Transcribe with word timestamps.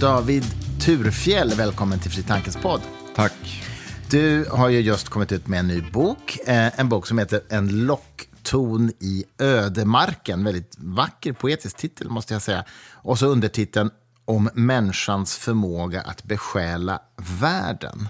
David 0.00 0.44
Turfjell, 0.80 1.54
välkommen 1.54 1.98
till 1.98 2.10
Fri 2.10 2.22
Tankes 2.22 2.56
podd. 2.56 2.80
Tack. 3.14 3.62
Du 4.10 4.48
har 4.50 4.68
ju 4.68 4.80
just 4.80 5.08
kommit 5.08 5.32
ut 5.32 5.46
med 5.46 5.58
en 5.58 5.68
ny 5.68 5.82
bok. 5.92 6.38
Eh, 6.46 6.80
en 6.80 6.88
bok 6.88 7.06
som 7.06 7.18
heter 7.18 7.40
En 7.48 7.86
lockton 7.86 8.90
i 9.00 9.24
ödemarken. 9.38 10.44
Väldigt 10.44 10.76
vacker 10.78 11.32
poetisk 11.32 11.76
titel 11.76 12.08
måste 12.10 12.34
jag 12.34 12.42
säga. 12.42 12.64
Och 12.92 13.18
så 13.18 13.26
undertiteln 13.26 13.90
Om 14.24 14.50
människans 14.54 15.36
förmåga 15.36 16.02
att 16.02 16.24
besjäla 16.24 17.00
världen. 17.40 18.08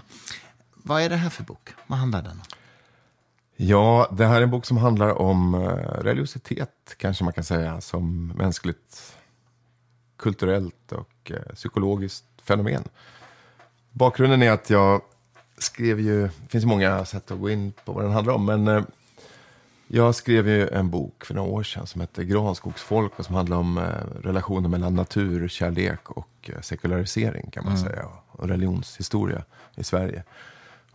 Vad 0.75 1.01
är 1.01 1.09
det 1.09 1.15
här 1.15 1.29
för 1.29 1.43
bok? 1.43 1.69
Vad 1.87 1.99
handlar 1.99 2.21
den 2.21 2.31
om? 2.31 2.41
Ja, 3.55 4.13
det 4.17 4.25
här 4.25 4.37
är 4.37 4.41
en 4.41 4.51
bok 4.51 4.65
som 4.65 4.77
handlar 4.77 5.21
om 5.21 5.53
eh, 5.53 5.59
religiositet, 6.01 6.69
kanske 6.97 7.23
man 7.23 7.33
kan 7.33 7.43
säga, 7.43 7.81
som 7.81 8.27
mänskligt, 8.27 9.16
kulturellt 10.17 10.91
och 10.91 11.31
eh, 11.31 11.53
psykologiskt 11.55 12.25
fenomen. 12.43 12.83
Bakgrunden 13.91 14.43
är 14.43 14.51
att 14.51 14.69
jag 14.69 15.01
skrev 15.57 15.99
ju, 15.99 16.21
det 16.21 16.49
finns 16.49 16.65
många 16.65 17.05
sätt 17.05 17.31
att 17.31 17.39
gå 17.39 17.49
in 17.49 17.73
på 17.85 17.91
vad 17.91 18.03
den 18.03 18.11
handlar 18.11 18.33
om, 18.33 18.45
men 18.45 18.67
eh, 18.67 18.83
jag 19.87 20.15
skrev 20.15 20.47
ju 20.47 20.67
en 20.67 20.89
bok 20.89 21.25
för 21.25 21.33
några 21.33 21.49
år 21.49 21.63
sedan 21.63 21.87
som 21.87 22.01
hette 22.01 22.25
Granskogsfolk 22.25 23.19
och 23.19 23.25
som 23.25 23.35
handlar 23.35 23.57
om 23.57 23.79
relationen 24.23 24.71
mellan 24.71 24.95
naturkärlek 24.95 26.11
och 26.11 26.51
sekularisering 26.61 27.49
kan 27.51 27.65
man 27.65 27.75
mm. 27.75 27.89
säga, 27.89 28.05
och 28.27 28.47
religionshistoria 28.47 29.43
i 29.75 29.83
Sverige. 29.83 30.23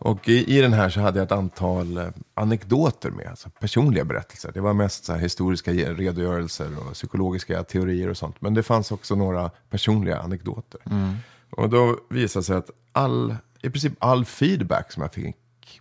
Och 0.04 0.28
i, 0.28 0.58
i 0.58 0.60
den 0.60 0.72
här 0.72 0.90
så 0.90 1.00
hade 1.00 1.18
jag 1.18 1.26
ett 1.26 1.32
antal 1.32 1.96
eh, 1.96 2.08
anekdoter 2.34 3.10
med, 3.10 3.26
alltså 3.26 3.50
personliga 3.50 4.04
berättelser. 4.04 4.52
Det 4.54 4.60
var 4.60 4.72
mest 4.72 5.04
så 5.04 5.14
historiska 5.14 5.72
redogörelser 5.72 6.78
och 6.78 6.92
psykologiska 6.92 7.62
teorier 7.62 8.08
och 8.08 8.16
sånt. 8.16 8.40
Men 8.40 8.54
det 8.54 8.62
fanns 8.62 8.92
också 8.92 9.14
några 9.14 9.50
personliga 9.70 10.18
anekdoter. 10.18 10.80
Mm. 10.90 11.16
Och 11.50 11.68
då 11.68 11.98
visade 12.10 12.40
det 12.40 12.44
sig 12.44 12.56
att 12.56 12.70
all, 12.92 13.36
i 13.62 13.70
princip 13.70 13.92
all 13.98 14.24
feedback 14.24 14.92
som 14.92 15.02
jag 15.02 15.12
fick 15.12 15.36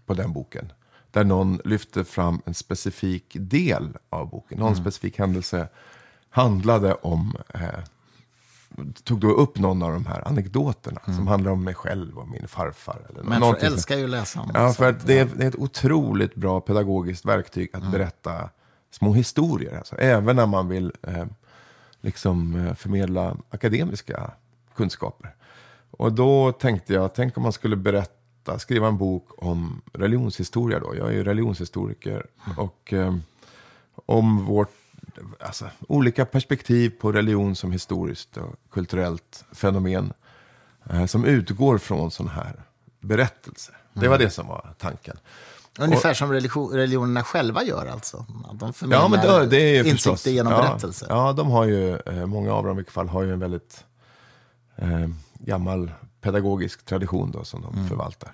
på 0.06 0.14
den 0.14 0.34
boken, 0.34 0.72
där 1.12 1.24
någon 1.24 1.60
lyfte 1.66 2.04
fram 2.04 2.42
en 2.46 2.54
specifik 2.54 3.36
del 3.40 3.98
av 4.10 4.30
boken, 4.30 4.60
någon 4.60 4.74
mm. 4.74 4.84
specifik 4.84 5.20
händelse, 5.20 5.68
handlade 6.30 6.94
om 6.94 7.36
eh, 7.54 7.60
tog 9.04 9.20
då 9.20 9.32
upp 9.32 9.60
någon 9.60 9.84
av 9.84 9.92
de 9.92 10.06
här 10.06 10.28
anekdoterna 10.28 11.02
mm. 11.06 11.18
som 11.18 11.28
handlar 11.28 11.52
om 11.52 11.64
mig 11.64 11.74
själv 11.74 12.18
och 12.18 12.28
min 12.28 12.48
farfar. 12.48 13.02
Eller 13.10 13.24
Människor 13.24 13.58
älskar 13.62 13.98
ju 13.98 14.04
att 14.04 14.10
läsa 14.10 14.42
om 14.42 14.52
Ja, 14.54 14.74
för 14.74 14.90
att 14.90 15.08
det 15.08 15.20
är, 15.20 15.30
det 15.36 15.44
är, 15.44 15.48
ett 15.48 15.56
otroligt 15.56 16.36
bra 16.36 16.62
pedagogiskt 16.62 17.26
verktyg 17.26 17.70
att 17.74 17.82
mm. 17.82 17.92
berätta 17.92 18.50
små 18.92 19.14
historier. 19.14 19.78
Alltså, 19.78 19.96
även 19.96 20.36
när 20.36 20.46
man 20.46 20.68
vill 20.68 20.94
eh, 21.02 21.26
liksom, 22.02 22.68
eh, 22.68 22.74
förmedla 22.74 23.38
akademiska 23.50 24.32
kunskaper. 24.76 25.36
Och 25.92 26.14
då 26.14 26.52
tänkte 26.52 26.94
jag, 26.94 27.14
tänk 27.14 27.38
om 27.38 27.44
man 27.44 27.54
skulle 27.54 27.76
berätta, 27.76 28.60
skriva 28.60 28.88
en 28.88 28.98
bok 28.98 29.28
om 29.38 29.82
religionshistoria 29.94 30.80
då. 30.80 30.96
Jag 30.96 31.08
är 31.08 31.12
ju 31.12 31.24
religionshistoriker. 31.24 32.26
Mm. 32.46 32.58
Och 32.58 32.94
eh, 32.94 33.16
om 34.06 34.46
vårt 34.46 34.81
alltså, 35.40 35.70
olika 35.88 36.26
perspektiv 36.26 36.90
på 36.90 37.12
religion 37.12 37.56
som 37.56 37.72
historiskt 37.72 38.38
och 38.38 38.56
kulturellt 38.72 39.46
fenomen. 39.52 40.14
Eh, 40.90 41.06
som 41.06 41.26
utgår 41.26 41.78
från 41.78 42.12
sådana 42.12 42.34
här 42.34 42.64
berättelser. 43.00 43.78
Det 43.94 44.08
var 44.08 44.16
mm. 44.16 44.26
det 44.26 44.32
som 44.32 44.48
var 44.48 44.74
tanken. 44.78 45.18
Ungefär 45.80 46.10
och, 46.10 46.18
som 46.18 46.32
religion, 46.32 46.72
religionerna 46.72 47.24
själva 47.24 47.64
gör 47.64 47.86
alltså? 47.86 48.26
De 48.54 48.74
förmedlar 48.74 49.04
ja, 49.04 49.08
men 49.08 49.20
det, 49.20 49.46
det 49.46 49.58
är 49.58 49.78
insikter 49.78 50.12
förstås, 50.12 50.28
genom 50.28 50.54
ja, 50.54 50.62
berättelser? 50.62 51.08
Ja, 51.10 51.34
de 51.34 51.52
har 51.52 51.66
ju, 51.66 51.98
eh, 51.98 52.26
många 52.26 52.54
av 52.54 52.64
dem 52.64 52.74
i 52.74 52.76
vilket 52.76 52.94
fall 52.94 53.10
har 53.10 53.24
ju 53.24 53.34
en 53.34 53.40
väldigt 53.40 53.86
eh, 54.76 55.08
gammal 55.34 55.92
pedagogisk 56.22 56.86
tradition 56.86 57.32
då, 57.32 57.44
som 57.44 57.62
de 57.62 57.74
mm. 57.74 57.88
förvaltar. 57.88 58.32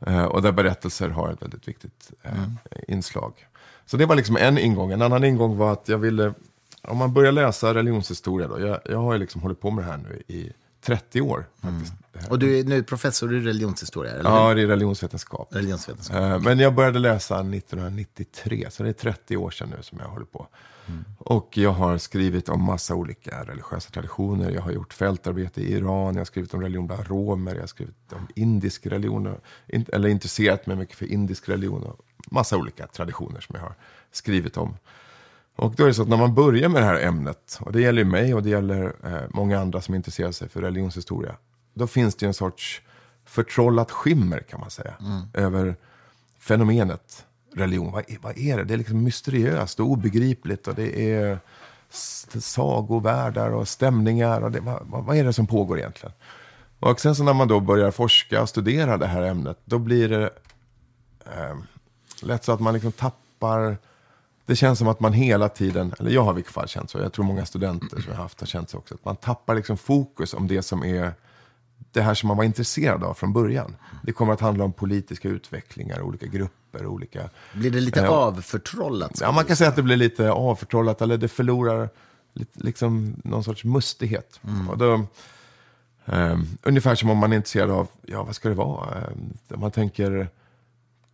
Eh, 0.00 0.24
och 0.24 0.42
där 0.42 0.52
berättelser 0.52 1.08
har 1.08 1.30
ett 1.30 1.42
väldigt 1.42 1.68
viktigt 1.68 2.12
eh, 2.22 2.32
mm. 2.32 2.58
inslag. 2.88 3.46
Så 3.86 3.96
det 3.96 4.06
var 4.06 4.16
liksom 4.16 4.36
en 4.36 4.58
ingång. 4.58 4.92
En 4.92 5.02
annan 5.02 5.24
ingång 5.24 5.56
var 5.56 5.72
att 5.72 5.88
jag 5.88 5.98
ville, 5.98 6.34
om 6.82 6.98
man 6.98 7.12
börjar 7.12 7.32
läsa 7.32 7.74
religionshistoria 7.74 8.48
då, 8.48 8.60
jag, 8.60 8.80
jag 8.84 8.98
har 8.98 9.12
ju 9.12 9.18
liksom 9.18 9.42
hållit 9.42 9.60
på 9.60 9.70
med 9.70 9.84
det 9.84 9.90
här 9.90 9.96
nu 9.96 10.22
i 10.34 10.52
30 10.82 11.20
år. 11.20 11.46
Faktiskt. 11.60 11.92
Mm. 12.14 12.30
Och 12.30 12.38
du 12.38 12.58
är 12.58 12.64
nu 12.64 12.82
professor 12.82 13.34
i 13.34 13.40
religionshistoria? 13.40 14.12
Eller? 14.12 14.30
Ja, 14.30 14.58
i 14.58 14.66
religionsvetenskap. 14.66 15.48
religionsvetenskap. 15.50 16.16
Uh, 16.16 16.38
men 16.38 16.58
jag 16.58 16.74
började 16.74 16.98
läsa 16.98 17.34
1993, 17.34 18.66
så 18.70 18.82
det 18.82 18.88
är 18.88 18.92
30 18.92 19.36
år 19.36 19.50
sedan 19.50 19.72
nu 19.76 19.82
som 19.82 19.98
jag 19.98 20.08
håller 20.08 20.26
på. 20.26 20.46
Mm. 20.86 21.04
Och 21.18 21.58
jag 21.58 21.70
har 21.70 21.98
skrivit 21.98 22.48
om 22.48 22.62
massa 22.62 22.94
olika 22.94 23.44
religiösa 23.44 23.90
traditioner. 23.90 24.50
Jag 24.50 24.62
har 24.62 24.72
gjort 24.72 24.92
fältarbete 24.92 25.60
i 25.60 25.72
Iran, 25.72 26.14
jag 26.14 26.20
har 26.20 26.24
skrivit 26.24 26.54
om 26.54 26.60
religion 26.62 26.86
bland 26.86 27.06
romer, 27.06 27.54
jag 27.54 27.60
har 27.62 27.66
skrivit 27.66 28.12
om 28.12 28.28
indisk 28.34 28.86
religion, 28.86 29.34
eller 29.68 30.08
intresserat 30.08 30.66
mig 30.66 30.76
mycket 30.76 30.96
för 30.96 31.06
indisk 31.06 31.48
religion 31.48 31.82
och 31.82 31.98
massa 32.30 32.56
olika 32.56 32.86
traditioner 32.86 33.40
som 33.40 33.54
jag 33.54 33.62
har 33.62 33.74
skrivit 34.12 34.56
om. 34.56 34.76
Och 35.56 35.74
då 35.74 35.82
är 35.82 35.86
det 35.86 35.94
så 35.94 36.02
att 36.02 36.08
när 36.08 36.16
man 36.16 36.34
börjar 36.34 36.68
med 36.68 36.82
det 36.82 36.86
här 36.86 37.00
ämnet, 37.00 37.58
och 37.60 37.72
det 37.72 37.80
gäller 37.80 38.02
ju 38.02 38.10
mig 38.10 38.34
och 38.34 38.42
det 38.42 38.50
gäller 38.50 38.92
eh, 39.04 39.22
många 39.30 39.60
andra 39.60 39.80
som 39.80 39.94
intresserar 39.94 40.32
sig 40.32 40.48
för 40.48 40.60
religionshistoria, 40.60 41.36
då 41.74 41.86
finns 41.86 42.14
det 42.14 42.24
ju 42.24 42.28
en 42.28 42.34
sorts 42.34 42.82
förtrollat 43.24 43.90
skimmer 43.90 44.38
kan 44.38 44.60
man 44.60 44.70
säga, 44.70 44.94
mm. 45.00 45.22
över 45.34 45.76
fenomenet 46.38 47.26
religion. 47.54 47.92
Vad 47.92 48.04
är, 48.10 48.18
vad 48.20 48.38
är 48.38 48.56
det? 48.56 48.64
Det 48.64 48.74
är 48.74 48.78
liksom 48.78 49.04
mysteriöst 49.04 49.80
och 49.80 49.86
obegripligt 49.86 50.68
och 50.68 50.74
det 50.74 51.12
är 51.12 51.38
sagovärldar 52.40 53.50
och 53.50 53.68
stämningar. 53.68 54.40
Och 54.40 54.50
det, 54.50 54.60
vad, 54.60 54.86
vad 54.86 55.16
är 55.16 55.24
det 55.24 55.32
som 55.32 55.46
pågår 55.46 55.78
egentligen? 55.78 56.12
Och 56.80 57.00
sen 57.00 57.14
så 57.14 57.22
när 57.22 57.34
man 57.34 57.48
då 57.48 57.60
börjar 57.60 57.90
forska 57.90 58.42
och 58.42 58.48
studera 58.48 58.96
det 58.96 59.06
här 59.06 59.22
ämnet, 59.22 59.58
då 59.64 59.78
blir 59.78 60.08
det 60.08 60.30
eh, 61.26 61.56
lätt 62.22 62.44
så 62.44 62.52
att 62.52 62.60
man 62.60 62.74
liksom 62.74 62.92
tappar 62.92 63.76
det 64.46 64.56
känns 64.56 64.78
som 64.78 64.88
att 64.88 65.00
man 65.00 65.12
hela 65.12 65.48
tiden, 65.48 65.94
eller 65.98 66.10
jag 66.10 66.22
har 66.22 66.32
i 66.32 66.34
vilket 66.34 66.52
fall 66.52 66.68
känt 66.68 66.90
så, 66.90 66.98
jag 66.98 67.12
tror 67.12 67.24
många 67.24 67.46
studenter 67.46 68.00
som 68.00 68.12
jag 68.12 68.18
haft 68.18 68.40
har 68.40 68.46
känt 68.46 68.70
så 68.70 68.78
också, 68.78 68.94
att 68.94 69.04
man 69.04 69.16
tappar 69.16 69.54
liksom 69.54 69.76
fokus 69.76 70.34
om 70.34 70.48
det 70.48 70.62
som 70.62 70.84
är 70.84 71.12
det 71.92 72.02
här 72.02 72.14
som 72.14 72.28
man 72.28 72.36
var 72.36 72.44
intresserad 72.44 73.04
av 73.04 73.14
från 73.14 73.32
början. 73.32 73.76
Det 74.02 74.12
kommer 74.12 74.32
att 74.32 74.40
handla 74.40 74.64
om 74.64 74.72
politiska 74.72 75.28
utvecklingar, 75.28 76.02
olika 76.02 76.26
grupper, 76.26 76.86
olika... 76.86 77.28
Blir 77.52 77.70
det 77.70 77.80
lite 77.80 78.02
eh, 78.02 78.10
avförtrollat? 78.10 79.18
Ja, 79.20 79.32
man 79.32 79.44
kan 79.44 79.56
säga 79.56 79.70
att 79.70 79.76
det 79.76 79.82
blir 79.82 79.96
lite 79.96 80.30
avförtrollat, 80.30 81.02
eller 81.02 81.16
det 81.16 81.28
förlorar 81.28 81.88
liksom 82.52 83.14
någon 83.24 83.44
sorts 83.44 83.64
mustighet. 83.64 84.40
Mm. 84.44 84.68
Och 84.68 84.78
då, 84.78 84.94
eh, 86.06 86.38
ungefär 86.62 86.94
som 86.94 87.10
om 87.10 87.18
man 87.18 87.32
är 87.32 87.36
intresserad 87.36 87.70
av, 87.70 87.88
ja 88.02 88.22
vad 88.22 88.34
ska 88.34 88.48
det 88.48 88.54
vara? 88.54 89.00
Eh, 89.00 89.58
man 89.58 89.70
tänker 89.70 90.28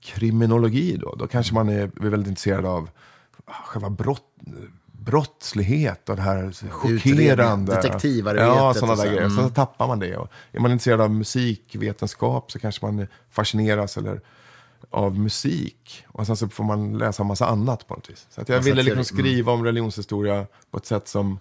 kriminologi 0.01 0.97
då, 0.97 1.15
då 1.15 1.27
kanske 1.27 1.55
man 1.55 1.69
är 1.69 1.91
väldigt 1.95 2.29
intresserad 2.29 2.67
av 2.67 2.91
själva 3.47 3.91
brott, 3.91 4.25
brottslighet 4.93 6.09
och 6.09 6.17
det 6.17 6.23
här 6.23 6.71
chockerande. 6.71 7.75
Detektivarbetet. 7.75 8.49
Ja, 8.49 8.75
sådana 8.75 8.97
där 8.97 9.07
grejer. 9.07 9.25
Mm. 9.25 9.37
Så 9.37 9.49
tappar 9.49 9.87
man 9.87 9.99
det. 9.99 10.17
Och 10.17 10.29
är 10.53 10.61
man 10.61 10.73
intresserad 10.73 11.01
av 11.01 11.11
musikvetenskap 11.11 12.53
så 12.53 12.59
kanske 12.59 12.87
man 12.87 13.07
fascineras 13.31 13.97
eller 13.97 14.21
av 14.91 15.19
musik. 15.19 16.05
Och 16.09 16.27
sen 16.27 16.37
så 16.37 16.49
får 16.49 16.65
man 16.65 16.99
läsa 16.99 17.23
en 17.23 17.27
massa 17.27 17.47
annat 17.47 17.87
på 17.89 17.95
något 17.95 18.11
vis. 18.11 18.27
Så 18.31 18.41
att 18.41 18.49
jag 18.49 18.61
ville 18.61 18.83
liksom 18.83 19.05
skriva 19.05 19.53
om 19.53 19.65
religionshistoria 19.65 20.47
på 20.71 20.79
ett 20.79 20.87
sätt 20.87 21.09
som 21.09 21.39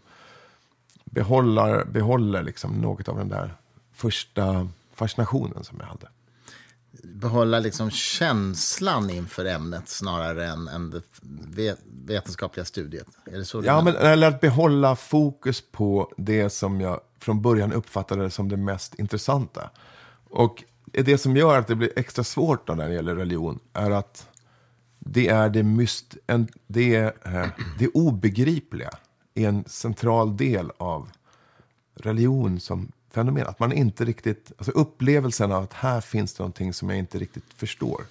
behåller, 1.06 1.86
behåller 1.86 2.44
liksom 2.44 2.74
något 2.74 3.08
av 3.08 3.18
den 3.18 3.30
där 3.30 3.54
första 3.94 4.70
fascinationen 4.94 5.64
som 5.64 5.78
jag 5.80 5.88
hade 5.88 6.08
behålla 7.04 7.60
liksom 7.60 7.92
känslan 7.92 9.10
inför 9.10 9.46
ämnet 9.46 9.90
snarare 9.90 10.48
än, 10.48 10.68
än 10.68 11.02
det 11.56 11.80
vetenskapliga 12.06 12.66
studiet? 12.66 13.08
Är 13.26 13.38
det 13.38 13.46
så 13.46 13.62
ja, 13.66 13.82
men, 13.82 13.96
eller 13.96 14.28
att 14.28 14.42
behålla 14.42 14.96
fokus 14.96 15.64
på 15.72 16.14
det 16.18 16.50
som 16.50 16.82
jag 16.82 17.00
från 17.20 17.42
början 17.42 17.74
uppfattade 17.74 18.30
som 18.30 18.50
det 18.50 18.58
mest 18.58 18.96
intressanta. 18.96 19.70
Och 20.30 20.64
det 20.92 21.18
som 21.18 21.38
gör 21.38 21.60
att 21.60 21.68
det 21.68 21.76
blir 21.76 21.92
extra 21.96 22.24
svårt 22.24 22.68
när 22.68 22.88
det 22.88 22.94
gäller 22.94 23.16
religion 23.16 23.60
är 23.74 23.92
att 23.92 24.30
det 25.00 25.28
är 25.28 25.50
det, 25.50 25.64
myst, 25.64 26.18
en, 26.28 26.48
det, 26.68 26.96
eh, 27.26 27.48
det 27.80 27.88
obegripliga 27.88 28.90
är 29.36 29.48
en 29.48 29.64
central 29.66 30.38
del 30.38 30.72
av 30.78 31.10
religion 31.96 32.60
som 32.60 32.92
fenomen. 33.18 33.48
Att 33.48 33.60
man 33.60 33.72
inte 33.72 34.06
riktigt, 34.06 34.52
alltså 34.58 34.72
upplevelsen 34.72 35.52
av 35.52 35.64
att 35.64 35.74
här 35.74 36.02
finns 36.02 36.34
det 36.34 36.42
någonting 36.42 36.74
som 36.74 36.90
jag 36.90 37.00
inte 37.00 37.20
riktigt 37.20 37.54
förstår. 37.56 38.02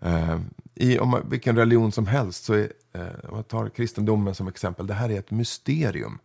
Eh, 0.00 0.40
I 0.74 0.98
om 0.98 1.08
man, 1.08 1.30
vilken 1.30 1.56
religion 1.56 1.92
som 1.92 2.06
helst, 2.06 2.44
så 2.44 2.54
är, 2.54 2.72
eh, 2.92 3.28
om 3.28 3.34
man 3.34 3.44
tar 3.44 3.68
kristendomen 3.68 4.34
som 4.34 4.48
exempel, 4.48 4.86
det 4.86 4.94
här 4.94 5.10
är 5.10 5.18
ett 5.18 5.30
mysterium. 5.30 6.18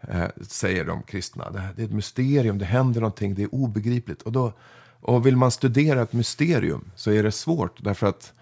Eh, 0.00 0.28
säger 0.48 0.84
de 0.84 1.02
kristna. 1.02 1.50
Det, 1.50 1.58
här, 1.58 1.72
det, 1.76 1.82
är 1.82 1.86
ett 1.86 1.92
mysterium, 1.92 2.58
det 2.58 2.64
händer 2.64 3.00
någonting, 3.00 3.34
det 3.34 3.42
är 3.42 3.54
obegripligt. 3.54 4.22
Och, 4.22 4.32
då, 4.32 4.52
och 5.00 5.26
vill 5.26 5.36
man 5.36 5.50
studera 5.50 6.02
ett 6.02 6.12
mysterium 6.12 6.90
så 6.96 7.10
är 7.10 7.22
det 7.22 7.32
svårt. 7.32 7.84
Därför 7.84 8.06
att, 8.06 8.32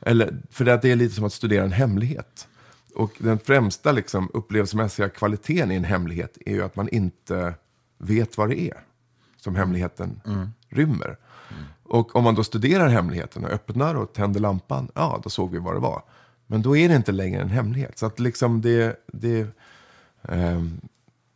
eller, 0.00 0.36
för 0.50 0.64
det 0.64 0.84
är 0.84 0.96
lite 0.96 1.14
som 1.14 1.24
att 1.24 1.32
studera 1.32 1.64
en 1.64 1.72
hemlighet. 1.72 2.48
Och 2.94 3.12
den 3.18 3.38
främsta 3.38 3.92
liksom, 3.92 4.30
upplevelsemässiga 4.34 5.08
kvaliteten 5.08 5.70
i 5.70 5.74
en 5.74 5.84
hemlighet 5.84 6.38
är 6.46 6.52
ju 6.52 6.62
att 6.62 6.76
man 6.76 6.88
inte 6.88 7.54
vet 8.02 8.38
vad 8.38 8.48
det 8.48 8.60
är 8.60 8.84
som 9.36 9.56
hemligheten 9.56 10.20
rymmer. 10.68 11.16
Och 11.82 12.16
om 12.16 12.24
man 12.24 12.34
då 12.34 12.44
studerar 12.44 12.88
hemligheten 12.88 13.44
och 13.44 13.50
öppnar 13.50 13.94
och 13.94 14.12
tänder 14.12 14.40
lampan, 14.40 14.88
ja, 14.94 15.20
då 15.24 15.30
såg 15.30 15.50
vi 15.50 15.58
vad 15.58 15.74
det 15.74 15.80
var. 15.80 16.02
Men 16.46 16.62
då 16.62 16.76
är 16.76 16.88
det 16.88 16.96
inte 16.96 17.12
längre 17.12 17.42
en 17.42 17.48
hemlighet. 17.48 17.98
Så 17.98 18.06
att 18.06 18.20
liksom 18.20 18.60
det, 18.60 18.96
det, 19.06 19.46
ehm, 20.22 20.80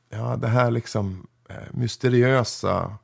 ja, 0.08 0.36
det 0.36 0.48
här 0.48 0.70
liksom 0.70 1.26
eh, 1.48 1.56
mysteriösa 1.70 2.96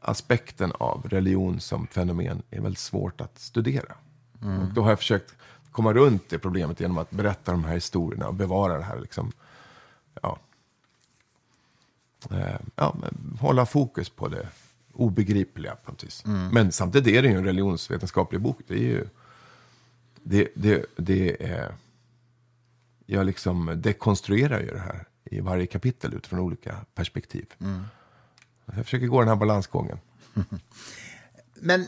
aspekten 0.00 0.72
av 0.72 1.06
religion 1.08 1.60
som 1.60 1.86
fenomen 1.86 2.42
är 2.50 2.60
väldigt 2.60 2.78
svårt 2.78 3.20
att 3.20 3.38
studera. 3.38 3.94
Och 4.60 4.74
då 4.74 4.82
har 4.82 4.88
jag 4.88 4.98
försökt 4.98 5.34
komma 5.70 5.92
runt 5.92 6.28
det 6.28 6.38
problemet 6.38 6.80
genom 6.80 6.98
att 6.98 7.10
berätta 7.10 7.52
de 7.52 7.64
här 7.64 7.74
historierna 7.74 8.28
och 8.28 8.34
bevara 8.34 8.78
det 8.78 8.84
här 8.84 9.00
liksom, 9.00 9.26
eh, 9.26 9.32
ja, 12.76 12.96
men 13.00 13.38
hålla 13.40 13.66
fokus 13.66 14.08
på 14.10 14.28
det 14.28 14.48
obegripliga 14.92 15.74
på 15.74 15.90
något 15.90 16.04
vis. 16.04 16.22
Men 16.52 16.72
samtidigt 16.72 17.14
är 17.14 17.22
det 17.22 17.28
ju 17.28 17.34
en 17.34 17.44
religionsvetenskaplig 17.44 18.40
bok. 18.40 18.58
Det 18.66 18.74
är 18.74 18.78
ju, 18.78 19.06
det, 20.22 20.48
det, 20.54 20.84
det 20.96 21.44
är, 21.44 21.74
jag 23.06 23.26
liksom 23.26 23.72
dekonstruerar 23.76 24.60
ju 24.60 24.66
det 24.70 24.78
här 24.78 25.06
i 25.24 25.40
varje 25.40 25.66
kapitel 25.66 26.14
utifrån 26.14 26.38
olika 26.40 26.76
perspektiv. 26.94 27.46
Jag 28.76 28.84
försöker 28.84 29.06
gå 29.06 29.20
den 29.20 29.28
här 29.28 29.36
balansgången. 29.36 29.98
Men 31.54 31.86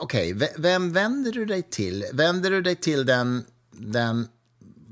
okej, 0.00 0.32
v- 0.32 0.48
vem 0.58 0.92
vänder 0.92 1.32
du 1.32 1.44
dig 1.44 1.62
till? 1.62 2.04
Vänder 2.12 2.50
du 2.50 2.62
dig 2.62 2.76
till 2.76 3.06
den, 3.06 3.44
den 3.70 4.28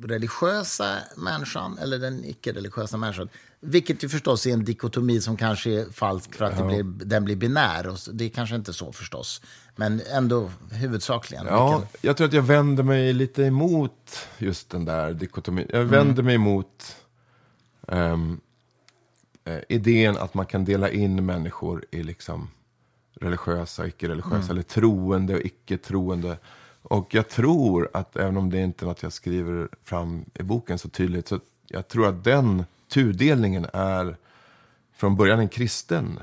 religiösa 0.02 0.98
människan 1.16 1.78
eller 1.78 1.98
den 1.98 2.24
icke-religiösa 2.24 2.96
människan? 2.96 3.28
Vilket 3.60 4.04
ju 4.04 4.08
förstås 4.08 4.46
är 4.46 4.52
en 4.52 4.64
dikotomi 4.64 5.20
som 5.20 5.36
kanske 5.36 5.70
är 5.70 5.92
falsk 5.92 6.34
för 6.34 6.44
att 6.44 6.56
det 6.58 6.64
blir, 6.64 6.82
den 6.82 7.24
blir 7.24 7.36
binär. 7.36 7.86
Och 7.88 7.98
det 8.12 8.24
är 8.24 8.28
kanske 8.28 8.56
inte 8.56 8.72
så 8.72 8.92
förstås. 8.92 9.42
Men 9.76 10.00
ändå 10.12 10.50
huvudsakligen. 10.72 11.46
Ja, 11.46 11.78
Vilken- 11.78 11.98
jag 12.00 12.16
tror 12.16 12.26
att 12.26 12.32
jag 12.32 12.42
vänder 12.42 12.82
mig 12.82 13.12
lite 13.12 13.42
emot 13.42 14.28
just 14.38 14.70
den 14.70 14.84
där 14.84 15.12
dikotomin. 15.14 15.66
Jag 15.72 15.84
vänder 15.84 16.22
mig 16.22 16.34
emot 16.34 16.96
eh, 17.88 18.16
idén 19.68 20.16
att 20.16 20.34
man 20.34 20.46
kan 20.46 20.64
dela 20.64 20.90
in 20.90 21.26
människor 21.26 21.84
i 21.90 22.02
liksom 22.02 22.48
religiösa 23.20 23.82
och 23.82 23.88
icke-religiösa, 23.88 24.50
eller 24.52 24.62
troende 24.62 25.34
och 25.34 25.40
icke-troende. 25.40 26.38
Och 26.88 27.14
jag 27.14 27.28
tror 27.28 27.90
att, 27.92 28.16
även 28.16 28.36
om 28.36 28.50
det 28.50 28.62
inte 28.62 28.84
är 28.84 28.86
något 28.86 29.02
jag 29.02 29.12
skriver 29.12 29.68
fram 29.84 30.24
i 30.34 30.42
boken 30.42 30.78
så 30.78 30.88
tydligt, 30.88 31.28
så 31.28 31.40
jag 31.66 31.88
tror 31.88 32.08
att 32.08 32.24
den 32.24 32.64
tudelningen 32.88 33.66
är 33.72 34.16
från 34.96 35.16
början 35.16 35.40
en 35.40 35.48
kristen 35.48 36.18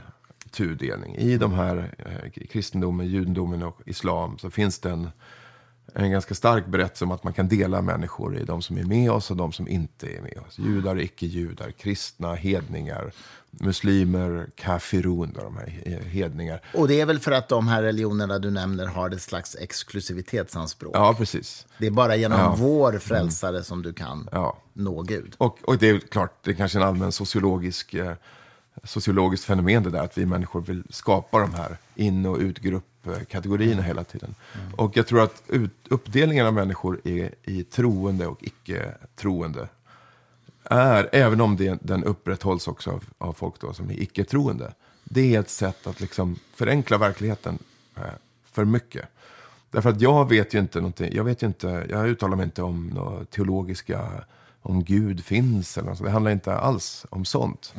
tudelning. 0.51 1.15
I 1.15 1.37
de 1.37 1.53
här 1.53 1.93
eh, 1.97 2.45
kristendomen, 2.47 3.07
judendomen 3.07 3.63
och 3.63 3.81
islam 3.85 4.37
så 4.37 4.49
finns 4.49 4.79
det 4.79 4.89
en, 4.89 5.09
en 5.95 6.11
ganska 6.11 6.35
stark 6.35 6.65
berättelse 6.67 7.05
om 7.05 7.11
att 7.11 7.23
man 7.23 7.33
kan 7.33 7.47
dela 7.47 7.81
människor 7.81 8.37
i 8.37 8.43
de 8.43 8.61
som 8.61 8.77
är 8.77 8.83
med 8.83 9.11
oss 9.11 9.31
och 9.31 9.37
de 9.37 9.51
som 9.51 9.67
inte 9.67 10.07
är 10.07 10.21
med 10.21 10.39
oss. 10.47 10.59
Judar, 10.59 10.99
icke-judar, 11.01 11.71
kristna, 11.71 12.35
hedningar, 12.35 13.11
muslimer, 13.51 14.47
kafirun, 14.55 15.33
de 15.33 15.57
här 15.57 15.67
hedningar. 16.03 16.61
Och 16.73 16.87
det 16.87 17.01
är 17.01 17.05
väl 17.05 17.19
för 17.19 17.31
att 17.31 17.49
de 17.49 17.67
här 17.67 17.83
religionerna 17.83 18.39
du 18.39 18.51
nämner 18.51 18.85
har 18.85 19.09
ett 19.09 19.21
slags 19.21 19.55
exklusivitetsanspråk. 19.59 20.95
Ja, 20.95 21.13
precis. 21.17 21.67
Det 21.77 21.87
är 21.87 21.91
bara 21.91 22.15
genom 22.15 22.39
Ja. 22.39 22.55
vår 22.59 22.97
frälsare 22.99 23.63
som 23.63 23.81
du 23.81 23.93
kan 23.93 24.29
Ja. 24.31 24.57
nå 24.73 25.01
Gud. 25.01 25.35
Och, 25.37 25.57
och 25.63 25.77
det 25.77 25.89
är 25.89 25.99
klart, 25.99 26.37
det 26.43 26.51
är 26.51 26.55
kanske 26.55 26.77
en 26.79 26.83
allmän 26.83 27.11
sociologisk, 27.11 27.93
eh, 27.93 28.13
sociologiskt 28.83 29.45
fenomen 29.45 29.83
det 29.83 29.89
där 29.89 30.03
att 30.03 30.17
vi 30.17 30.25
människor 30.25 30.61
vill 30.61 30.83
skapa 30.89 31.39
de 31.39 31.53
här 31.53 31.77
in 31.95 32.25
och 32.25 32.37
utgruppkategorierna 32.37 33.81
hela 33.81 34.03
tiden. 34.03 34.35
Och 34.77 34.97
jag 34.97 35.07
tror 35.07 35.23
att 35.23 35.43
ut, 35.47 35.71
uppdelningen 35.89 36.45
av 36.45 36.53
människor 36.53 37.01
är 37.03 37.35
i 37.43 37.63
troende 37.63 38.27
och 38.27 38.43
icke-troende 38.43 39.67
är, 40.63 41.09
även 41.11 41.41
om 41.41 41.57
det, 41.57 41.79
den 41.81 42.03
upprätthålls 42.03 42.67
också 42.67 42.91
av, 42.91 43.03
av 43.17 43.33
folk 43.33 43.59
då 43.59 43.73
som 43.73 43.89
är 43.89 44.01
icke-troende, 44.01 44.73
det 45.03 45.35
är 45.35 45.39
ett 45.39 45.49
sätt 45.49 45.87
att 45.87 46.01
liksom 46.01 46.39
förenkla 46.53 46.97
verkligheten 46.97 47.59
eh, 47.95 48.03
för 48.51 48.65
mycket. 48.65 49.05
Därför 49.71 49.89
att 49.89 50.01
jag 50.01 50.29
vet 50.29 50.53
ju 50.53 50.59
inte 50.59 50.79
någonting, 50.79 51.15
jag 51.15 51.23
vet 51.23 51.43
ju 51.43 51.47
inte, 51.47 51.85
jag 51.89 52.07
uttalar 52.07 52.35
mig 52.35 52.43
inte 52.43 52.63
om 52.63 52.99
teologiska, 53.29 54.09
om 54.61 54.83
Gud 54.83 55.25
finns 55.25 55.77
eller 55.77 55.89
något 55.89 55.97
sånt. 55.97 56.07
Det 56.07 56.11
handlar 56.11 56.31
inte 56.31 56.55
alls 56.55 57.05
om 57.09 57.25
sånt. 57.25 57.73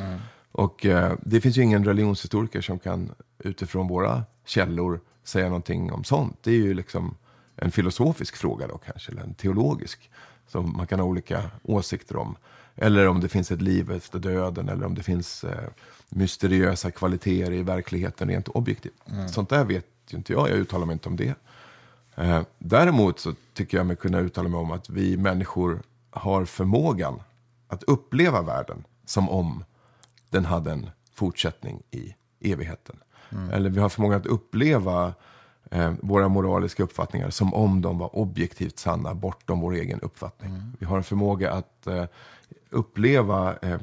Och 0.55 0.87
eh, 0.87 1.13
det 1.23 1.41
finns 1.41 1.57
ju 1.57 1.63
ingen 1.63 1.85
religionshistoriker 1.85 2.61
som 2.61 2.79
kan 2.79 3.15
utifrån 3.39 3.89
våra 3.89 4.25
källor 4.45 5.01
säga 5.25 5.47
någonting 5.47 5.93
om 5.93 6.05
sånt. 6.05 6.39
Det 6.43 6.51
är 6.51 6.55
ju 6.55 6.75
liksom 6.75 7.17
en 7.57 7.71
filosofisk 7.71 8.37
fråga 8.37 8.67
då 8.67 8.79
kanske, 8.79 9.13
eller 9.13 9.23
en 9.23 9.35
teologisk. 9.35 10.11
Som 10.47 10.77
man 10.77 10.87
kan 10.87 11.01
ha 11.01 11.07
olika 11.07 11.51
åsikter 11.63 12.17
om. 12.17 12.37
Eller 12.77 13.09
om 13.09 13.21
det 13.21 13.29
finns 13.29 13.51
ett 13.51 13.63
liv 13.63 13.91
efter 13.91 14.19
döden, 14.19 14.69
eller 14.69 14.87
om 14.87 14.95
det 14.95 15.03
finns 15.03 15.45
eh, 15.45 15.69
mysteriösa 16.09 16.91
kvaliteter 16.91 17.53
i 17.53 17.63
verkligheten 17.63 18.29
rent 18.29 18.49
objektivt. 18.49 19.03
Sånt 19.31 19.49
där 19.49 19.65
vet 19.65 19.87
ju 20.09 20.17
inte 20.17 20.33
jag, 20.33 20.51
jag 20.51 20.57
uttalar 20.57 20.87
mig 20.87 20.93
inte 20.93 21.09
om 21.09 21.17
det. 21.17 21.35
Eh, 22.15 22.43
däremot 22.59 23.19
så 23.19 23.35
tycker 23.55 23.77
jag 23.77 23.87
mig 23.87 23.97
kunna 23.97 24.19
uttala 24.19 24.49
mig 24.49 24.61
om 24.61 24.71
att 24.71 24.91
vi 24.91 25.17
människor 25.17 25.83
har 26.11 26.45
förmågan 26.45 27.23
att 27.69 27.83
uppleva 27.83 28.43
världen 28.43 28.85
som 29.07 29.29
om 29.29 29.65
den 30.35 30.45
hade 30.45 30.73
en 30.73 30.91
fortsättning 31.15 31.83
i 31.91 32.15
evigheten. 32.41 32.97
Eller 33.53 33.71
vi 33.71 33.81
har 33.81 33.89
förmågan 33.89 34.21
att 34.21 34.27
uppleva 34.27 35.15
eh, 35.71 35.93
våra 36.03 36.29
moraliska 36.29 36.83
uppfattningar 36.83 37.31
som 37.31 37.55
om 37.55 37.83
de 37.83 37.99
var 37.99 38.17
objektivt 38.17 38.79
sanna 38.79 39.15
bortom 39.15 39.61
vår 39.61 39.75
egen 39.75 40.01
uppfattning. 40.01 40.53
Vi 40.79 40.87
har 40.87 40.97
en 40.97 41.05
förmåga 41.05 41.53
att 41.53 41.87
eh, 41.87 42.05
uppleva 42.71 43.57
eh, 43.63 43.79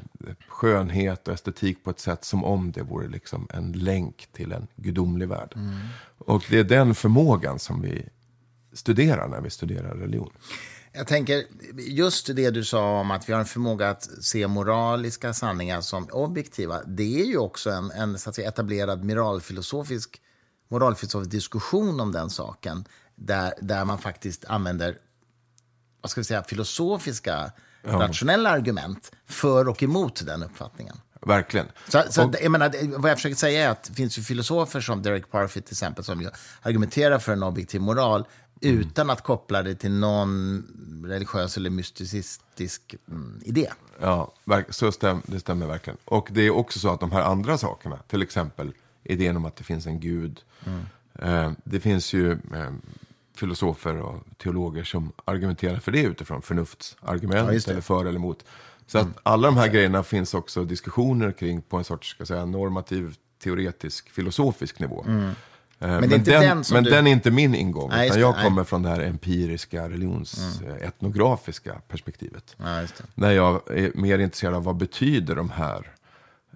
skönhet 0.48 1.28
och 1.28 1.34
estetik 1.34 1.84
på 1.84 1.90
ett 1.90 2.00
sätt 2.00 2.24
som 2.24 2.44
om 2.44 2.72
det 2.72 2.82
vore 2.82 3.08
liksom 3.08 3.46
en 3.50 3.72
länk 3.72 4.28
till 4.32 4.52
en 4.52 4.66
gudomlig 4.76 5.28
värld. 5.28 5.54
Och 6.18 6.44
det 6.50 6.58
är 6.58 6.64
den 6.64 6.94
förmågan 6.94 7.58
som 7.58 7.82
vi 7.82 8.08
studerar 8.72 9.28
när 9.28 9.40
vi 9.40 9.50
studerar 9.50 9.94
religion. 9.94 10.30
Jag 10.92 11.06
tänker, 11.06 11.44
just 11.76 12.36
det 12.36 12.50
du 12.50 12.64
sa 12.64 13.00
om 13.00 13.10
att 13.10 13.28
vi 13.28 13.32
har 13.32 13.40
en 13.40 13.46
förmåga 13.46 13.90
att 13.90 14.08
se 14.20 14.46
moraliska 14.46 15.34
sanningar 15.34 15.80
som 15.80 16.08
objektiva, 16.10 16.82
det 16.82 17.20
är 17.22 17.24
ju 17.24 17.38
också 17.38 17.70
en, 17.70 17.90
en 17.90 18.18
så 18.18 18.28
att 18.28 18.34
säga, 18.34 18.48
etablerad 18.48 19.04
moralfilosofisk, 19.04 20.20
moralfilosofisk 20.68 21.30
diskussion 21.30 22.00
om 22.00 22.12
den 22.12 22.30
saken, 22.30 22.84
där, 23.14 23.54
där 23.60 23.84
man 23.84 23.98
faktiskt 23.98 24.44
använder 24.44 24.98
vad 26.00 26.10
ska 26.10 26.20
vi 26.20 26.24
säga, 26.24 26.42
filosofiska, 26.42 27.52
rationella 27.82 28.50
argument 28.50 29.12
för 29.26 29.68
och 29.68 29.82
emot 29.82 30.26
den 30.26 30.42
uppfattningen. 30.42 30.96
Verkligen. 31.26 31.66
Så, 31.88 32.02
så 32.10 32.24
Och- 32.24 32.34
jag 32.42 32.50
menar, 32.50 32.98
vad 32.98 33.10
jag 33.10 33.18
försöker 33.18 33.36
säga 33.36 33.64
är 33.64 33.68
att 33.68 33.84
det 33.84 33.94
finns 33.94 34.18
ju 34.18 34.22
filosofer 34.22 34.80
som 34.80 35.02
Derek 35.02 35.30
Parfit 35.30 35.66
till 35.66 35.74
exempel 35.74 36.04
som 36.04 36.30
argumenterar 36.62 37.18
för 37.18 37.32
en 37.32 37.42
objektiv 37.42 37.80
moral 37.80 38.26
utan 38.62 39.10
att 39.10 39.22
koppla 39.22 39.62
det 39.62 39.74
till 39.74 39.92
någon 39.92 40.64
religiös 41.04 41.56
eller 41.56 41.70
mysticistisk 41.70 42.94
mm, 43.08 43.40
idé. 43.44 43.70
Ja, 44.00 44.32
så 44.68 44.92
stäm, 44.92 45.22
det 45.26 45.40
stämmer 45.40 45.66
verkligen. 45.66 45.96
Och 46.04 46.28
det 46.32 46.42
är 46.42 46.50
också 46.50 46.78
så 46.78 46.88
att 46.88 47.00
de 47.00 47.12
här 47.12 47.22
andra 47.22 47.58
sakerna, 47.58 47.98
till 48.08 48.22
exempel 48.22 48.72
idén 49.04 49.36
om 49.36 49.44
att 49.44 49.56
det 49.56 49.64
finns 49.64 49.86
en 49.86 50.00
gud. 50.00 50.40
Eh, 51.18 51.52
det 51.64 51.80
finns 51.80 52.12
ju 52.12 52.32
eh, 52.32 52.72
filosofer 53.34 53.96
och 53.96 54.24
teologer 54.38 54.84
som 54.84 55.12
argumenterar 55.24 55.78
för 55.78 55.92
det 55.92 56.02
utifrån 56.02 56.42
förnuftsargument, 56.42 57.66
Ja, 57.66 57.72
eller 57.72 57.80
för 57.80 58.00
eller 58.00 58.18
emot. 58.18 58.44
Så 58.86 58.98
att 58.98 59.08
alla 59.22 59.48
de 59.48 59.56
här 59.56 59.68
grejerna 59.68 60.02
finns 60.02 60.34
också 60.34 60.64
diskussioner 60.64 61.32
kring 61.32 61.62
på 61.62 61.76
en 61.76 61.84
sorts 61.84 62.08
ska 62.08 62.26
säga, 62.26 62.44
normativ, 62.44 63.16
teoretisk, 63.38 64.10
filosofisk 64.10 64.78
nivå. 64.78 65.04
Eh, 65.82 65.88
Men, 66.00 66.04
inte 66.12 66.30
den, 66.30 66.42
den 66.42 66.64
men 66.72 66.84
du- 66.84 66.90
den 66.90 67.06
är 67.06 67.10
inte 67.12 67.30
min 67.30 67.54
ingång, 67.54 67.88
Nej, 67.90 68.08
utan 68.08 68.20
jag 68.20 68.34
nej. 68.34 68.44
kommer 68.44 68.64
från 68.64 68.82
det 68.82 68.88
här 68.88 69.00
empiriska, 69.00 69.88
religionsetnografiska 69.88 71.80
perspektivet. 71.88 72.56
Ja, 72.58 72.80
just 72.80 72.96
det. 72.98 73.04
När 73.14 73.30
jag 73.30 73.70
är 73.70 73.90
mer 73.94 74.18
intresserad 74.18 74.54
av 74.54 74.64
vad 74.64 74.76
betyder 74.76 75.34
de 75.34 75.50
här 75.50 75.90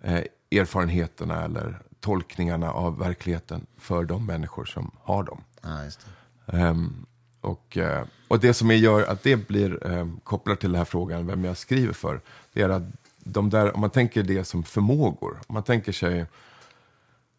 eh, 0.02 0.21
erfarenheterna 0.61 1.45
eller 1.45 1.78
tolkningarna 2.00 2.71
av 2.73 2.99
verkligheten 2.99 3.66
för 3.78 4.04
de 4.04 4.26
människor 4.26 4.64
som 4.64 4.90
har 5.02 5.23
dem. 5.23 5.40
Det. 5.62 6.56
Ehm, 6.56 7.06
och, 7.40 7.76
eh, 7.76 8.04
och 8.28 8.40
det 8.40 8.54
som 8.54 8.71
gör 8.71 9.02
att 9.02 9.23
det 9.23 9.37
blir 9.49 9.90
eh, 9.92 10.06
kopplat 10.25 10.61
till 10.61 10.71
den 10.73 10.78
här 10.78 10.85
frågan, 10.85 11.26
vem 11.26 11.45
jag 11.45 11.56
skriver 11.56 11.92
för, 11.92 12.21
det 12.52 12.62
är 12.62 12.68
att 12.68 12.83
de 13.18 13.50
där, 13.50 13.75
om 13.75 13.80
man 13.80 13.90
tänker 13.90 14.23
det 14.23 14.45
som 14.45 14.62
förmågor, 14.62 15.38
om 15.47 15.54
man 15.54 15.62
tänker 15.62 15.92
sig 15.92 16.18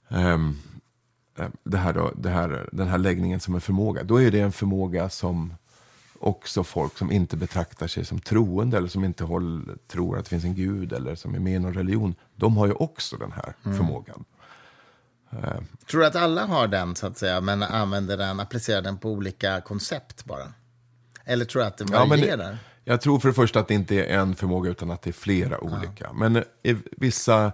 eh, 0.09 0.37
det 1.63 1.77
här 1.77 1.93
då, 1.93 2.11
det 2.15 2.29
här, 2.29 2.69
den 2.71 2.87
här 2.87 2.97
läggningen 2.97 3.39
som 3.39 3.55
en 3.55 3.61
förmåga, 3.61 4.03
då 4.03 4.21
är 4.21 4.31
det 4.31 4.39
en 4.39 4.51
förmåga 4.51 5.09
som 5.09 5.53
också 6.19 6.63
folk 6.63 6.97
som 6.97 7.11
inte 7.11 7.37
betraktar 7.37 7.87
sig 7.87 8.05
som 8.05 8.19
troende 8.19 8.77
eller 8.77 8.87
som 8.87 9.03
inte 9.03 9.23
håller, 9.23 9.75
tror 9.87 10.17
att 10.17 10.23
det 10.25 10.29
finns 10.29 10.43
en 10.43 10.55
gud 10.55 10.93
eller 10.93 11.15
som 11.15 11.35
är 11.35 11.39
med 11.39 11.53
i 11.55 11.59
någon 11.59 11.73
religion. 11.73 12.15
De 12.35 12.57
har 12.57 12.67
ju 12.67 12.73
också 12.73 13.17
den 13.17 13.31
här 13.31 13.53
Mm. 13.65 13.77
förmågan. 13.77 14.25
Tror 15.89 16.01
du 16.01 16.07
att 16.07 16.15
alla 16.15 16.45
har 16.45 16.67
den, 16.67 16.95
så 16.95 17.07
att 17.07 17.17
säga, 17.17 17.41
men 17.41 17.63
använder 17.63 18.17
den, 18.17 18.39
applicerar 18.39 18.81
den 18.81 18.97
på 18.97 19.09
olika 19.11 19.61
koncept 19.61 20.25
bara? 20.25 20.53
Eller 21.25 21.45
tror 21.45 21.61
du 21.61 21.67
att 21.67 21.77
den 21.77 21.87
Ja, 21.91 21.99
men 21.99 22.09
varierar? 22.09 22.57
jag 22.83 23.01
tror 23.01 23.19
för 23.19 23.27
det 23.27 23.33
första 23.33 23.59
att 23.59 23.67
det 23.67 23.73
inte 23.73 23.95
är 24.05 24.19
en 24.19 24.35
förmåga 24.35 24.69
utan 24.69 24.91
att 24.91 25.01
det 25.01 25.09
är 25.09 25.13
flera 25.13 25.59
olika. 25.63 26.13
Men 26.13 26.43
i 26.63 26.75
vissa 26.91 27.51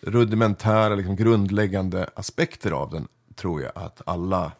rudimentära, 0.00 0.94
liksom 0.94 1.16
grundläggande 1.16 2.10
aspekter 2.14 2.70
av 2.70 2.90
den 2.90 3.08
tror 3.36 3.62
jag 3.62 3.72
att 3.74 4.02
alla 4.06 4.52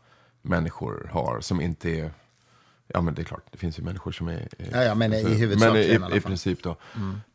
människor 0.43 1.11
har 1.13 1.41
som 1.41 1.61
inte 1.61 1.91
är... 1.91 2.11
Ja, 2.87 3.01
men 3.01 3.15
det 3.15 3.23
är 3.23 3.25
klart, 3.25 3.45
det 3.51 3.59
finns 3.59 3.79
ju 3.79 3.83
människor 3.83 4.13
som 4.13 4.29
är... 4.29 4.49
Ja, 4.73 4.83
ja, 4.83 4.95
men 4.95 5.13
i 5.15 5.23
men 5.23 5.33
huvudsaken 5.33 5.77
i, 5.77 5.81
i 5.81 5.95
i 5.95 5.99
fall. 5.99 6.21
princip 6.21 6.63
då. 6.63 6.77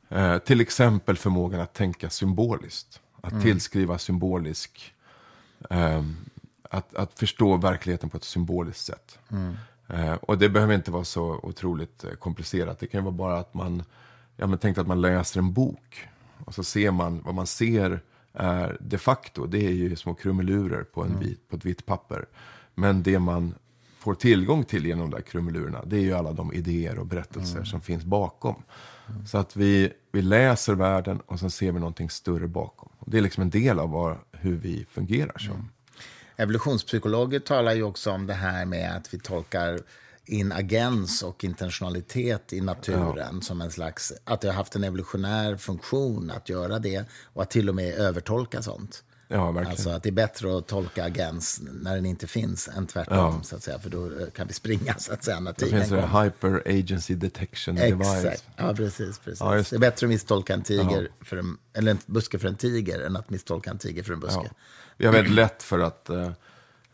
Eh, 0.10 0.38
till 0.38 0.62
exempel 0.62 1.18
förmågan 1.18 1.62
att 1.62 1.74
tänka 1.74 2.10
symboliskt. 2.10 3.00
Att 3.22 3.42
tillskriva 3.42 3.98
symbolisk... 3.98 4.94
ehm, 5.70 6.16
att, 6.74 6.96
att 6.96 7.20
förstå 7.20 7.58
verkligheten 7.58 8.10
på 8.10 8.18
ett 8.18 8.24
symboliskt 8.24 8.86
sätt. 8.86 9.20
Eh, 9.88 10.14
och 10.14 10.38
det 10.38 10.50
behöver 10.50 10.74
inte 10.74 10.92
vara 10.92 11.04
så 11.04 11.40
otroligt 11.44 12.04
eh, 12.04 12.12
komplicerat. 12.12 12.80
Det 12.80 12.88
kan 12.88 13.00
ju 13.00 13.04
vara 13.04 13.16
bara 13.16 13.40
att 13.40 13.54
man, 13.54 13.84
ja 14.36 14.48
men 14.48 14.60
tänk 14.60 14.78
att 14.78 14.88
man 14.88 15.02
läser 15.02 15.40
en 15.40 15.54
bok. 15.54 16.08
Och 16.46 16.56
så 16.56 16.64
ser 16.64 16.92
man, 16.92 17.22
vad 17.26 17.36
man 17.36 17.48
ser 17.48 18.02
är 18.34 18.78
de 18.80 18.98
facto, 18.98 19.46
det 19.46 19.66
är 19.66 19.72
ju 19.72 19.96
små 19.96 20.14
krumelurer 20.14 20.84
på, 20.84 21.04
en 21.04 21.20
vit, 21.20 21.48
på 21.50 21.56
ett 21.56 21.66
vitt 21.66 21.86
papper. 21.86 22.26
Men 22.76 23.04
det 23.04 23.20
man 23.20 23.54
får 24.00 24.16
tillgång 24.16 24.64
till 24.64 24.86
genom 24.86 25.10
de 25.10 25.18
där 25.18 25.24
krumelurerna, 25.24 25.86
det 25.86 25.96
är 25.96 26.02
ju 26.02 26.14
alla 26.14 26.32
de 26.32 26.54
idéer 26.54 27.00
och 27.00 27.06
berättelser 27.06 27.64
som 27.64 27.82
finns 27.82 28.04
bakom. 28.04 28.64
Så 29.26 29.38
att 29.38 29.56
vi, 29.56 29.94
vi 30.12 30.22
läser 30.22 30.74
världen 30.74 31.20
och 31.26 31.40
sen 31.40 31.52
ser 31.52 31.72
vi 31.72 31.80
någonting 31.80 32.10
större 32.10 32.48
bakom. 32.48 32.90
Och 33.00 33.12
det 33.12 33.18
är 33.18 33.22
liksom 33.22 33.44
en 33.44 33.50
del 33.50 33.80
av 33.80 33.90
vad, 33.90 34.18
hur 34.32 34.56
vi 34.58 34.86
fungerar 34.92 35.38
som. 35.38 35.70
Evolutionspsykologer 36.38 37.40
talar 37.40 37.74
ju 37.74 37.84
också 37.84 38.12
om 38.12 38.28
det 38.28 38.34
här 38.34 38.66
med 38.66 38.96
att 38.96 39.14
vi 39.14 39.20
tolkar 39.20 39.80
in 40.26 40.52
agens 40.52 41.24
och 41.24 41.44
intentionalitet 41.44 42.54
i 42.54 42.62
naturen 42.62 43.42
som 43.42 43.62
en 43.62 43.72
slags, 43.72 44.14
att 44.24 44.42
det 44.42 44.48
har 44.48 44.56
haft 44.56 44.76
en 44.76 44.84
evolutionär 44.84 45.56
funktion 45.58 46.32
att 46.32 46.50
göra 46.50 46.80
det 46.80 47.06
och 47.34 47.42
att 47.42 47.50
till 47.50 47.70
och 47.70 47.76
med 47.76 47.94
övertolka 47.94 48.62
sånt. 48.62 49.04
Ja, 49.34 49.52
verkligen. 49.52 49.72
Alltså 49.72 49.90
att 49.90 50.04
det 50.04 50.10
är 50.10 50.14
bättre 50.14 50.58
att 50.58 50.68
tolka 50.68 51.04
agens 51.04 51.62
när 51.72 51.96
den 51.96 52.06
inte 52.06 52.28
finns 52.28 52.68
än 52.68 52.88
tvärtom, 52.88 53.44
så 53.44 53.56
att 53.56 53.64
säga, 53.64 53.80
för 53.80 53.90
då 53.90 54.06
eh, 54.06 54.28
kan 54.36 54.48
vi 54.48 54.54
springa 54.54 54.94
så 54.98 55.14
att 55.14 55.24
säga 55.24 55.40
när 55.40 55.52
Det 55.52 55.66
tigern 55.66 55.80
finns 55.80 55.90
det. 55.90 56.22
Hyper 56.24 56.80
Agency 56.80 57.16
Detection 57.16 57.76
Device. 57.76 58.26
Exakt, 58.26 58.46
ja 58.58 58.74
precis. 58.74 59.20
precis. 59.20 59.40
Ja, 59.40 59.56
just 59.56 59.70
det 59.70 59.76
är 59.76 59.80
bättre 59.80 60.06
att 60.06 60.10
misstolka 60.10 60.54
en 60.54 60.64
tiger, 60.64 61.12
för 61.22 61.38
en, 61.38 61.58
eller 61.74 61.92
en 61.92 61.98
buske 62.06 62.40
för 62.40 62.48
en 62.48 62.56
tiger, 62.56 63.00
än 63.00 63.16
att 63.16 63.30
misstolka 63.30 63.70
en 63.70 63.78
tiger 63.78 64.04
för 64.04 64.14
en 64.14 64.20
buske. 64.20 64.42
Ja. 64.44 64.56
Vi 64.98 65.06
har 65.06 65.14
väldigt 65.14 65.34
lätt 65.34 65.64
för 65.64 65.80
att 65.80 66.10
eh, 66.10 66.32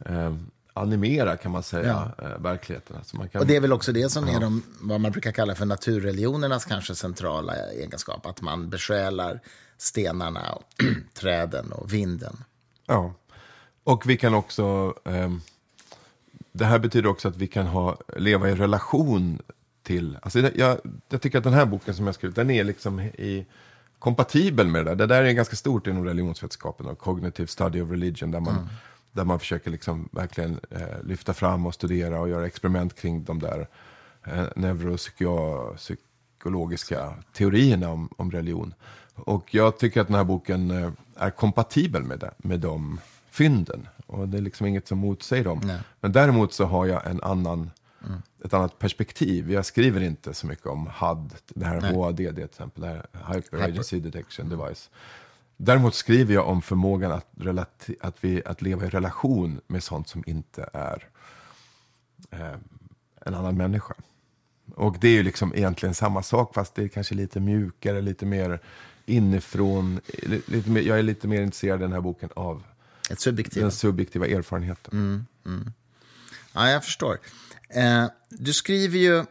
eh, 0.05 0.35
animera, 0.77 1.37
kan 1.37 1.51
man 1.51 1.63
säga, 1.63 2.11
eh, 2.17 2.41
verkligheten. 2.41 2.95
Alltså 2.95 3.17
man 3.17 3.29
kan, 3.29 3.41
Och 3.41 3.47
det 3.47 3.55
är 3.55 3.61
väl 3.61 3.73
också 3.73 3.91
det 3.91 4.09
som 4.09 4.27
är 4.27 4.39
de, 4.39 4.63
vad 4.81 5.01
man 5.01 5.11
brukar 5.11 5.31
kalla 5.31 5.55
för 5.55 5.65
naturreligionernas 5.65 6.65
kanske 6.65 6.95
centrala 6.95 7.53
egenskap. 7.55 8.25
Att 8.25 8.41
man 8.41 8.69
besjälar 8.69 9.39
stenarna, 9.77 10.51
och 10.51 10.63
träden 11.13 11.71
och 11.71 11.93
vinden. 11.93 12.37
Ja. 12.85 13.13
Och 13.83 14.09
vi 14.09 14.17
kan 14.17 14.33
också... 14.33 14.93
ehm, 15.05 15.41
det 16.51 16.65
här 16.65 16.79
betyder 16.79 17.09
också 17.09 17.27
att 17.27 17.37
vi 17.37 17.47
kan 17.47 17.67
ha, 17.67 17.97
leva 18.17 18.49
i 18.49 18.55
relation 18.55 19.41
till... 19.83 20.17
Alltså 20.21 20.39
jag, 20.39 20.77
jag 21.09 21.21
tycker 21.21 21.37
att 21.37 21.43
den 21.43 21.53
här 21.53 21.65
boken 21.65 21.95
som 21.95 22.05
jag 22.05 22.15
skrivit, 22.15 22.35
den 22.35 22.49
är 22.49 22.63
liksom 22.63 22.99
i, 22.99 23.45
kompatibel 23.99 24.67
med 24.67 24.85
det 24.85 24.89
där. 24.89 24.95
Det 24.95 25.05
där 25.05 25.23
är 25.23 25.31
ganska 25.31 25.55
stort 25.55 25.87
inom 25.87 26.05
religionsvetenskapen 26.05 26.85
och 26.85 26.99
cognitive 26.99 27.47
study 27.47 27.81
of 27.81 27.89
religion. 27.89 28.31
Där 28.31 28.39
man, 28.39 28.69
där 29.17 29.25
man 29.25 29.39
försöker 29.39 29.71
liksom 29.71 30.09
verkligen 30.11 30.59
eh, 30.71 31.03
lyfta 31.03 31.33
fram 31.33 31.65
och 31.65 31.73
studera 31.73 32.19
och 32.19 32.29
göra 32.29 32.45
experiment 32.45 32.95
kring 32.95 33.23
de 33.23 33.39
där 33.39 33.67
eh, 34.23 34.45
neuropsykologiska 34.55 37.13
teorierna 37.33 37.89
om, 37.89 38.09
om 38.17 38.31
religion. 38.31 38.73
Och 39.15 39.55
jag 39.55 39.79
tycker 39.79 40.01
att 40.01 40.07
den 40.07 40.15
här 40.15 40.23
boken 40.23 40.71
eh, 40.71 40.91
är 41.15 41.29
kompatibel 41.29 42.03
med, 42.03 42.19
det, 42.19 42.31
med 42.37 42.59
de 42.59 42.99
fynden. 43.29 43.87
Och 44.05 44.27
det 44.27 44.37
är 44.37 44.41
liksom 44.41 44.67
inget 44.67 44.87
som 44.87 44.97
motsäger 44.97 45.43
dem. 45.43 45.61
Nej. 45.63 45.79
Men 46.01 46.11
däremot 46.11 46.53
så 46.53 46.65
har 46.65 46.85
jag 46.85 47.07
en 47.07 47.23
annan, 47.23 47.71
ett 48.45 48.53
annat 48.53 48.79
perspektiv. 48.79 49.51
Jag 49.51 49.65
skriver 49.65 50.01
inte 50.01 50.33
så 50.33 50.47
mycket 50.47 50.65
om 50.65 50.87
HUD, 50.87 51.33
det 51.47 51.65
här. 51.65 51.81
HADD 51.81 52.17
till 52.17 52.43
exempel, 52.43 52.81
det 52.81 52.87
här 52.87 53.05
Hyper 53.33 53.57
Agency 53.57 53.99
Detection 53.99 54.49
Device. 54.49 54.89
Däremot 55.57 55.95
skriver 55.95 56.33
jag 56.33 56.47
om 56.47 56.61
förmågan 56.61 57.11
att, 57.11 57.27
relati- 57.35 57.95
att, 58.01 58.15
vi, 58.21 58.41
att 58.45 58.61
leva 58.61 58.85
i 58.85 58.89
relation 58.89 59.61
med 59.67 59.83
sånt 59.83 60.09
som 60.09 60.23
inte 60.27 60.69
är 60.73 61.07
eh, 62.31 62.55
en 63.25 63.33
annan 63.33 63.57
människa. 63.57 63.93
Och 64.75 64.97
det 65.01 65.07
är 65.07 65.11
ju 65.13 65.23
liksom 65.23 65.53
egentligen 65.55 65.95
samma 65.95 66.23
sak, 66.23 66.53
fast 66.53 66.75
det 66.75 66.83
är 66.83 66.87
kanske 66.87 67.15
lite 67.15 67.39
mjukare, 67.39 68.01
lite 68.01 68.25
mer 68.25 68.59
inifrån. 69.05 69.99
li- 70.23 70.41
Lite 70.45 70.69
mer, 70.69 70.81
jag 70.81 70.99
är 70.99 71.03
lite 71.03 71.27
mer 71.27 71.41
intresserad 71.41 71.79
i 71.79 71.83
den 71.83 71.93
här 71.93 72.01
boken 72.01 72.29
av 72.35 72.63
Ett 73.09 73.19
subjektivt. 73.19 73.61
den 73.63 73.71
subjektiva 73.71 74.27
erfarenheten. 74.27 75.25
Ja, 76.53 76.69
jag 76.69 76.83
förstår. 76.83 77.17
Eh, 77.69 78.05
du 78.29 78.53
skriver 78.53 78.97
ju 78.99 79.17
eh, 79.17 79.25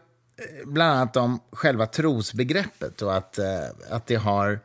bland 0.66 0.92
annat 0.92 1.16
om 1.16 1.40
själva 1.52 1.86
trosbegreppet 1.86 3.02
och 3.02 3.16
att, 3.16 3.38
eh, 3.38 3.44
att 3.90 4.06
det 4.06 4.14
har 4.16 4.60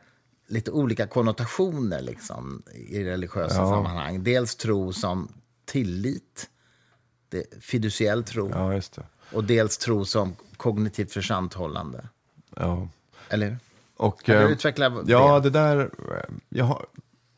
lite 0.46 0.70
olika 0.70 1.06
konnotationer 1.06 2.00
liksom, 2.02 2.62
i 2.74 3.04
religiösa 3.04 3.56
Ja. 3.56 3.68
sammanhang. 3.70 4.24
Dels 4.24 4.56
tro 4.56 4.92
som 4.92 5.28
tillit, 5.64 6.48
det, 7.28 7.44
fiduciell 7.60 8.24
tro, 8.24 8.50
Ja, 8.50 8.80
och 9.32 9.44
dels 9.44 9.78
tro 9.78 10.04
som 10.04 10.36
kognitivt 10.56 11.12
försanthållande. 11.12 12.08
Ja. 12.56 12.88
Eller 13.28 13.46
hur? 13.48 13.58
Och, 13.96 14.22
Kan 14.22 14.36
du 14.36 14.42
eh, 14.42 14.50
utveckla 14.50 14.90
det? 14.90 15.12
Ja, 15.12 15.40
det 15.40 15.50
där... 15.50 15.80
eh, 15.80 16.34
Jag 16.48 16.64
har, 16.64 16.86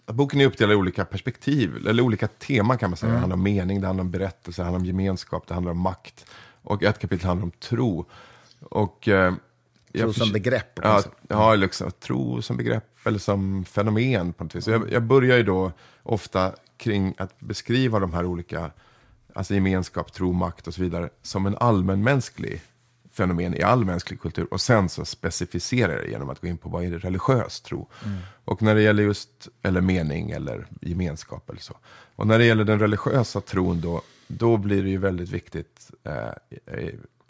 boken 0.06 0.40
är 0.40 0.46
uppdelad 0.46 0.72
i 0.72 0.76
olika 0.76 1.04
perspektiv, 1.04 1.76
eller 1.86 2.02
olika 2.02 2.28
teman 2.28 2.78
kan 2.78 2.90
man 2.90 2.96
säga. 2.96 3.12
Det 3.12 3.18
handlar 3.18 3.36
om 3.36 3.42
mening, 3.42 3.80
det 3.80 3.86
handlar 3.86 4.04
om 4.04 4.10
berättelse, 4.10 4.62
det 4.62 4.64
handlar 4.64 4.80
om 4.80 4.86
gemenskap, 4.86 5.46
det 5.46 5.54
handlar 5.54 5.72
om 5.72 5.78
makt. 5.80 6.26
Och 6.62 6.82
ett 6.82 6.98
kapitel 6.98 7.26
handlar 7.26 7.44
om 7.44 7.50
tro. 7.50 8.04
Och, 8.60 9.08
eh, 9.08 9.34
Tro 9.98 10.12
som 10.12 10.32
begrepp 10.32 10.80
Ja, 10.82 11.02
ja 11.28 11.54
liksom, 11.54 11.90
tro 11.90 12.42
som 12.42 12.56
begrepp 12.56 13.06
eller 13.06 13.18
som 13.18 13.64
fenomen 13.64 14.32
på 14.32 14.44
något 14.44 14.54
vis. 14.54 14.66
Jag, 14.66 14.92
jag 14.92 15.02
börjar 15.02 15.36
ju 15.36 15.42
då 15.42 15.72
ofta 16.02 16.52
kring 16.76 17.14
att 17.18 17.40
beskriva 17.40 17.98
de 17.98 18.12
här 18.12 18.24
olika, 18.24 18.70
alltså 19.34 19.54
gemenskap, 19.54 20.12
tro, 20.12 20.32
makt 20.32 20.66
och 20.66 20.74
så 20.74 20.82
vidare, 20.82 21.08
som 21.22 21.46
en 21.46 21.56
allmänmänsklig 21.56 22.62
fenomen 23.14 23.54
i 23.54 23.62
all 23.62 23.84
mänsklig 23.84 24.20
kultur. 24.20 24.46
Och 24.50 24.60
sen 24.60 24.88
så 24.88 25.04
specificerar 25.04 25.92
jag 25.92 26.02
det 26.02 26.10
genom 26.10 26.30
att 26.30 26.40
gå 26.40 26.46
in 26.46 26.58
på 26.58 26.68
vad 26.68 26.84
är 26.84 26.90
det 26.90 26.98
religiös 26.98 27.60
tro. 27.60 27.88
Och 28.44 28.62
när 28.62 28.74
det 28.74 28.82
gäller 28.82 29.02
just, 29.02 29.48
eller 29.62 29.80
mening 29.80 30.30
eller 30.30 30.66
gemenskap 30.80 31.50
eller 31.50 31.60
så. 31.60 31.76
Och 32.16 32.26
när 32.26 32.38
det 32.38 32.44
gäller 32.44 32.64
den 32.64 32.78
religiösa 32.78 33.40
tron 33.40 33.80
då, 33.80 34.02
då 34.26 34.56
blir 34.56 34.82
det 34.82 34.90
ju 34.90 34.98
väldigt 34.98 35.30
viktigt, 35.30 35.90
eh, 36.04 36.86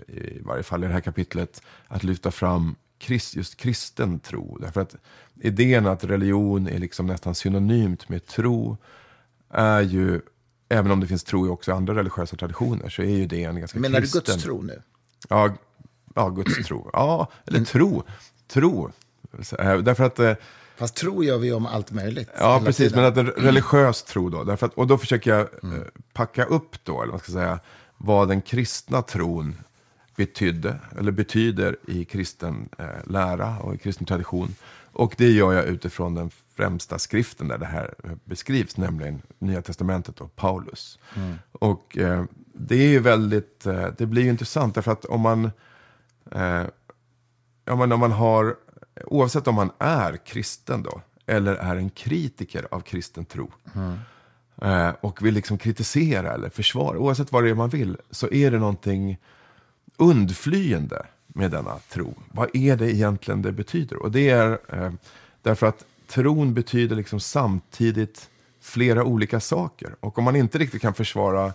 i, 0.08 0.40
varje 0.42 0.62
fall 0.62 0.84
i 0.84 0.86
det 0.86 0.92
här 0.92 1.00
kapitlet, 1.00 1.62
att 1.88 2.04
lyfta 2.04 2.30
fram 2.30 2.76
krist, 2.98 3.36
just 3.36 3.56
kristen 3.56 4.18
tro. 4.18 4.58
Därför 4.60 4.80
att 4.80 4.96
idén 5.40 5.86
att 5.86 6.04
religion 6.04 6.68
är 6.68 6.78
liksom 6.78 7.06
nästan 7.06 7.34
synonymt 7.34 8.08
med 8.08 8.26
tro 8.26 8.76
är 9.50 9.80
ju, 9.80 10.20
även 10.68 10.90
om 10.90 11.00
det 11.00 11.06
finns 11.06 11.24
tro 11.24 11.50
också 11.52 11.70
i 11.70 11.74
andra 11.74 11.94
religiösa 11.94 12.36
traditioner, 12.36 12.88
så 12.88 13.02
är 13.02 13.16
ju 13.16 13.26
det 13.26 13.44
en 13.44 13.58
ganska 13.58 13.78
Menar 13.78 14.00
du 14.00 14.02
kristen... 14.02 14.22
Guds 14.26 14.42
tro 14.42 14.62
nu? 14.62 14.82
Ja, 15.28 15.54
ja 16.14 16.28
Guds 16.28 16.66
tro. 16.66 16.90
Ja, 16.92 17.28
eller 17.46 17.64
tro. 17.64 18.02
Tro. 18.48 18.90
Eh, 19.58 19.78
Därför 19.78 20.04
att, 20.04 20.18
eh, 20.18 20.34
Fast 20.76 20.96
tro 20.96 21.24
gör 21.24 21.38
vi 21.38 21.52
om 21.52 21.66
allt 21.66 21.92
möjligt. 21.92 22.30
ja 22.38 22.62
precis, 22.64 22.92
tiden. 22.92 23.02
men 23.02 23.12
att 23.12 23.36
en 23.36 23.44
religiös 23.44 24.02
tro 24.02 24.30
då. 24.30 24.44
Därför 24.44 24.66
att, 24.66 24.74
och 24.74 24.86
då 24.86 24.98
försöker 24.98 25.30
jag 25.30 25.40
eh, 25.40 25.80
packa 26.12 26.44
upp 26.44 26.84
då, 26.84 27.02
eller 27.02 27.12
vad 27.12 27.22
ska 27.22 27.32
jag 27.32 27.40
säga, 27.40 27.60
vad 27.96 28.28
den 28.28 28.42
kristna 28.42 29.02
tron 29.02 29.56
betydde, 30.16 30.78
eller 30.98 31.12
betyder 31.12 31.76
i 31.88 32.04
kristen 32.04 32.68
eh, 32.78 32.86
lära 33.06 33.58
och 33.58 33.74
i 33.74 33.78
kristen 33.78 34.06
tradition. 34.06 34.54
Och 34.92 35.14
det 35.18 35.30
gör 35.30 35.52
jag 35.52 35.64
utifrån 35.64 36.14
den 36.14 36.30
främsta 36.56 36.98
skriften 36.98 37.48
där 37.48 37.58
det 37.58 37.66
här 37.66 37.94
beskrivs, 38.24 38.76
nämligen 38.76 39.22
Nya 39.38 39.62
Testamentet 39.62 40.20
och 40.20 40.36
Paulus. 40.36 40.98
Och 41.52 41.98
eh, 41.98 42.24
det 42.54 42.76
är 42.76 42.88
ju 42.88 42.98
väldigt, 42.98 43.66
eh, 43.66 43.86
det 43.98 44.06
blir 44.06 44.22
ju 44.22 44.30
intressant 44.30 44.74
därför 44.74 44.92
att 44.92 45.04
om 45.04 45.20
man, 45.20 45.44
eh, 46.30 46.64
ja, 47.64 47.76
men 47.76 47.92
om 47.92 48.00
man 48.00 48.12
har, 48.12 48.56
oavsett 49.04 49.48
om 49.48 49.54
man 49.54 49.70
är 49.78 50.16
kristen 50.16 50.82
då, 50.82 51.00
eller 51.26 51.54
är 51.54 51.76
en 51.76 51.90
kritiker 51.90 52.66
av 52.70 52.80
kristen 52.80 53.24
tro, 53.24 53.52
eh, 54.62 54.90
och 55.00 55.26
vill 55.26 55.34
liksom 55.34 55.58
kritisera 55.58 56.32
eller 56.32 56.50
försvara, 56.50 56.98
oavsett 56.98 57.32
vad 57.32 57.44
det 57.44 57.50
är 57.50 57.54
man 57.54 57.68
vill, 57.68 57.96
så 58.10 58.30
är 58.30 58.50
det 58.50 58.58
någonting 58.58 59.18
undflyende 59.96 61.06
med 61.26 61.50
denna 61.50 61.78
tro. 61.78 62.14
Vad 62.32 62.56
är 62.56 62.76
det 62.76 62.94
egentligen 62.94 63.42
det 63.42 63.52
betyder? 63.52 64.02
Och 64.02 64.10
det 64.10 64.30
är 64.30 64.58
eh, 64.68 64.92
därför 65.42 65.66
att 65.66 65.84
tron 66.08 66.54
betyder 66.54 66.96
liksom 66.96 67.20
samtidigt 67.20 68.30
flera 68.60 69.04
olika 69.04 69.40
saker. 69.40 69.96
Och 70.00 70.18
om 70.18 70.24
man 70.24 70.36
inte 70.36 70.58
riktigt 70.58 70.82
kan 70.82 70.94
försvara 70.94 71.52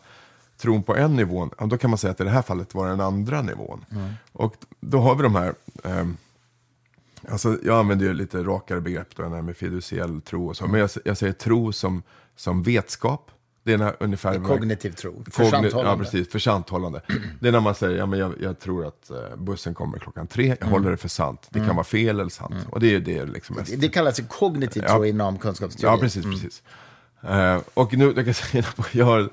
tron 0.57 0.83
på 0.83 0.95
en 0.95 1.15
nivå, 1.15 1.49
då 1.59 1.77
kan 1.77 1.89
man 1.89 1.97
säga 1.97 2.11
att 2.11 2.21
i 2.21 2.23
det 2.23 2.29
här 2.29 2.41
fallet 2.41 2.75
var 2.75 2.85
det 2.85 2.91
den 2.91 3.01
andra 3.01 3.41
nivån. 3.41 3.85
Mm. 3.91 4.13
Och 4.31 4.55
då 4.79 4.99
har 4.99 5.15
vi 5.15 5.23
de 5.23 5.35
här, 5.35 5.53
eh, 5.83 6.07
alltså 7.29 7.57
jag 7.63 7.79
använder 7.79 8.05
ju 8.05 8.13
lite 8.13 8.43
rakare 8.43 8.81
begrepp 8.81 9.15
då, 9.15 9.29
med 9.29 9.57
fiduciell 9.57 10.21
tro 10.21 10.47
och 10.47 10.57
så, 10.57 10.67
men 10.67 10.79
jag, 10.79 10.89
jag, 11.05 11.17
säger 11.17 11.33
tro 11.33 11.71
som, 11.71 12.03
som 12.35 12.63
vetskap. 12.63 13.31
Det 13.63 13.73
är 13.73 13.77
när, 13.77 13.95
ungefär... 13.99 14.33
Det 14.33 14.39
kognitiv 14.39 14.91
tro, 14.91 15.23
försanthållande. 15.31 15.89
Ja, 15.89 15.97
precis, 15.97 16.31
försanthållande. 16.31 17.01
Det 17.39 17.47
är 17.47 17.51
när 17.51 17.59
man 17.59 17.75
säger, 17.75 17.97
ja 17.97 18.05
men 18.05 18.19
jag, 18.19 18.33
jag 18.41 18.59
tror 18.59 18.87
att 18.87 19.11
uh, 19.11 19.37
bussen 19.37 19.73
kommer 19.73 19.99
klockan 19.99 20.27
tre, 20.27 20.47
jag 20.47 20.61
mm. 20.61 20.71
håller 20.71 20.91
det 20.91 20.97
för 20.97 21.09
sant. 21.09 21.47
Det 21.49 21.59
kan 21.59 21.63
mm. 21.63 21.75
vara 21.75 21.83
fel 21.83 22.19
eller 22.19 22.29
sant. 22.29 22.55
Och 22.69 22.79
det 22.79 22.95
är 22.95 22.99
det 22.99 23.25
liksom 23.25 23.55
mest. 23.55 23.71
Det, 23.71 23.77
det 23.77 23.89
kallas 23.89 24.19
ju 24.19 24.23
kognitiv 24.23 24.81
tro 24.81 25.05
ja. 25.05 25.05
inom 25.05 25.37
kunskapsteori. 25.37 25.93
Ja, 25.93 25.99
precis, 26.01 26.25
precis. 26.25 26.63
Uh, 27.23 27.61
och 27.73 27.93
nu, 27.93 28.13
jag 28.15 28.25
kan 28.25 28.33
säga, 28.33 28.63
jag 28.91 29.05
har 29.05 29.29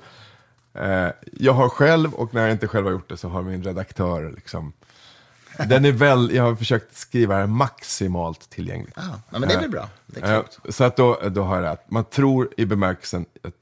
Eh, 0.79 1.09
jag 1.31 1.53
har 1.53 1.69
själv, 1.69 2.13
och 2.13 2.33
när 2.33 2.41
jag 2.41 2.51
inte 2.51 2.67
själv 2.67 2.85
har 2.85 2.91
gjort 2.91 3.09
det 3.09 3.17
så 3.17 3.29
har 3.29 3.41
min 3.41 3.63
redaktör 3.63 4.31
liksom 4.35 4.73
den 5.69 5.85
är 5.85 5.91
väl, 5.91 6.31
jag 6.35 6.43
har 6.43 6.55
försökt 6.55 6.97
skriva 6.97 7.37
det 7.37 7.47
maximalt 7.47 8.49
tillgängligt. 8.49 8.97
Ah, 8.97 9.15
men 9.29 9.41
det 9.41 9.53
är 9.53 9.59
väl 9.59 9.69
bra. 9.69 9.89
Eh, 10.15 10.41
så 10.69 10.83
att 10.83 10.95
då, 10.95 11.19
då 11.29 11.43
har 11.43 11.55
jag 11.55 11.71
rätt. 11.71 11.91
Man 11.91 12.03
tror 12.03 12.49
i 12.57 12.65
bemärkelsen, 12.65 13.25
att 13.43 13.53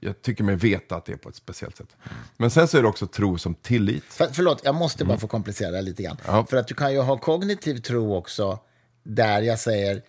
jag 0.00 0.22
tycker 0.22 0.44
mig 0.44 0.56
veta 0.56 0.96
att 0.96 1.04
det 1.04 1.12
är 1.12 1.16
på 1.16 1.28
ett 1.28 1.36
speciellt 1.36 1.76
sätt. 1.76 1.96
Men 2.36 2.50
sen 2.50 2.68
så 2.68 2.78
är 2.78 2.82
det 2.82 2.88
också 2.88 3.06
tro 3.06 3.38
som 3.38 3.54
tillit. 3.54 4.04
För, 4.04 4.28
förlåt, 4.32 4.60
jag 4.64 4.74
måste 4.74 5.04
bara 5.04 5.12
mm. 5.12 5.20
få 5.20 5.26
komplicera 5.26 5.70
det 5.70 5.82
lite 5.82 6.02
grann. 6.02 6.16
Ja. 6.26 6.46
För 6.50 6.56
att 6.56 6.68
du 6.68 6.74
kan 6.74 6.92
ju 6.92 7.00
ha 7.00 7.18
kognitiv 7.18 7.78
tro 7.78 8.16
också, 8.16 8.58
där 9.02 9.42
jag 9.42 9.58
säger, 9.58 10.02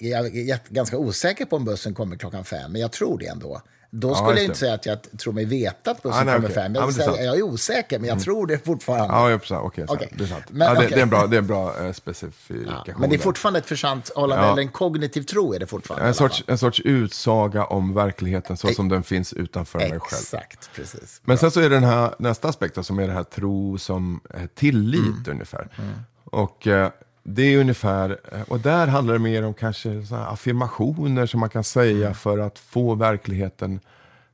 jag 0.00 0.36
är 0.36 0.72
ganska 0.72 0.98
osäker 0.98 1.44
på 1.44 1.56
om 1.56 1.64
bussen 1.64 1.94
kommer 1.94 2.16
klockan 2.16 2.44
fem, 2.44 2.72
men 2.72 2.80
jag 2.80 2.92
tror 2.92 3.18
det 3.18 3.26
ändå. 3.26 3.62
Då 3.94 4.14
skulle 4.14 4.30
ja, 4.30 4.36
jag 4.36 4.44
inte 4.44 4.58
säga 4.58 4.74
att 4.74 4.86
jag 4.86 4.98
tror 5.18 5.32
mig 5.32 5.44
veta 5.44 5.90
att 5.90 6.02
bussen 6.02 6.20
ah, 6.20 6.24
nej, 6.24 6.34
kommer 6.34 6.48
okay. 6.48 6.62
fem. 6.62 6.74
Jag, 6.74 6.88
ja, 6.88 6.92
säga, 6.92 7.24
jag 7.24 7.36
är 7.36 7.42
osäker, 7.42 7.98
men 7.98 8.08
jag 8.08 8.14
mm. 8.14 8.24
tror 8.24 8.46
det 8.46 8.64
fortfarande. 8.64 9.14
Ja, 9.14 9.30
jag 9.30 9.40
okej, 9.40 9.56
okay, 9.58 9.84
okay. 9.84 10.08
det 10.12 10.24
är 10.24 10.28
sant. 10.28 10.44
Men, 10.48 10.68
ja, 10.68 10.80
det, 10.80 10.86
det, 10.86 10.94
är 10.94 11.02
en 11.02 11.08
bra, 11.08 11.26
det 11.26 11.36
är 11.36 11.38
en 11.38 11.46
bra 11.46 11.74
uh, 11.80 11.92
specifikation. 11.92 12.84
Ja, 12.86 12.94
men 12.98 13.10
det 13.10 13.16
är 13.16 13.18
fortfarande 13.18 13.58
ett 13.58 13.66
försanthållande, 13.66 14.44
ja. 14.44 14.52
eller 14.52 14.62
en 14.62 14.68
kognitiv 14.68 15.22
tro 15.22 15.54
är 15.54 15.58
det 15.58 15.66
fortfarande. 15.66 16.08
En 16.08 16.14
sorts, 16.14 16.44
en 16.46 16.58
sorts 16.58 16.80
utsaga 16.80 17.64
om 17.64 17.94
verkligheten 17.94 18.56
så 18.56 18.68
som 18.68 18.88
den 18.88 19.02
finns 19.02 19.32
utanför 19.32 19.78
mig 19.78 19.88
själv. 19.88 20.00
Exakt, 20.02 20.70
precis. 20.74 21.20
Men 21.24 21.38
sen 21.38 21.50
så 21.50 21.60
är 21.60 21.70
det 21.70 21.76
den 21.76 21.84
här, 21.84 22.14
nästa 22.18 22.48
aspekt 22.48 22.84
som 22.84 22.98
är 22.98 23.06
det 23.06 23.14
här 23.14 23.24
tro 23.24 23.78
som 23.78 24.20
tillit 24.54 25.26
mm. 25.26 25.30
ungefär. 25.30 25.68
Mm. 25.78 25.94
Och... 26.24 26.66
Uh, 26.66 26.88
det 27.22 27.42
är 27.42 27.58
ungefär, 27.58 28.18
och 28.48 28.60
där 28.60 28.86
handlar 28.86 29.14
det 29.14 29.20
mer 29.20 29.42
om 29.44 29.54
kanske 29.54 30.02
affirmationer 30.10 31.26
som 31.26 31.40
man 31.40 31.48
kan 31.48 31.64
säga 31.64 32.06
mm. 32.06 32.14
för 32.14 32.38
att 32.38 32.58
få 32.58 32.94
verkligheten, 32.94 33.80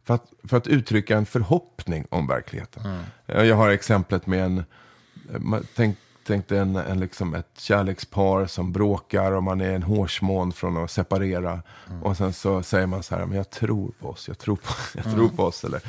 för 0.05 0.15
att, 0.15 0.25
för 0.45 0.57
att 0.57 0.67
uttrycka 0.67 1.17
en 1.17 1.27
förhoppning 1.27 2.07
om 2.11 2.27
verkligheten. 2.27 2.83
Mm. 2.85 3.49
Jag 3.49 3.57
har 3.57 3.71
exemplet 3.71 4.27
med 4.27 4.45
en, 4.45 4.65
tänk, 5.77 5.97
tänk 6.29 6.49
dig 6.49 6.59
en, 6.59 6.77
en, 6.77 7.01
liksom 7.01 7.35
ett 7.35 7.59
kärlekspar 7.59 8.47
som 8.47 8.73
bråkar 8.73 9.33
och 9.33 9.43
man 9.43 9.61
är 9.61 9.73
en 9.73 9.83
hårsmån 9.83 10.53
från 10.53 10.77
att 10.77 10.91
separera. 10.91 11.63
Mm. 11.89 12.03
Och 12.03 12.17
sen 12.17 12.33
så 12.33 12.63
säger 12.63 12.87
man 12.87 13.03
så 13.03 13.15
här, 13.15 13.27
men 13.27 13.37
jag 13.37 13.51
tror 13.51 13.93
på 14.01 14.09
oss, 14.09 14.29
jag 14.29 14.39
tror 14.39 14.57
på, 14.57 14.73
jag 14.95 15.07
mm. 15.07 15.17
tror 15.17 15.29
på 15.29 15.45
oss. 15.45 15.65
Eller 15.65 15.81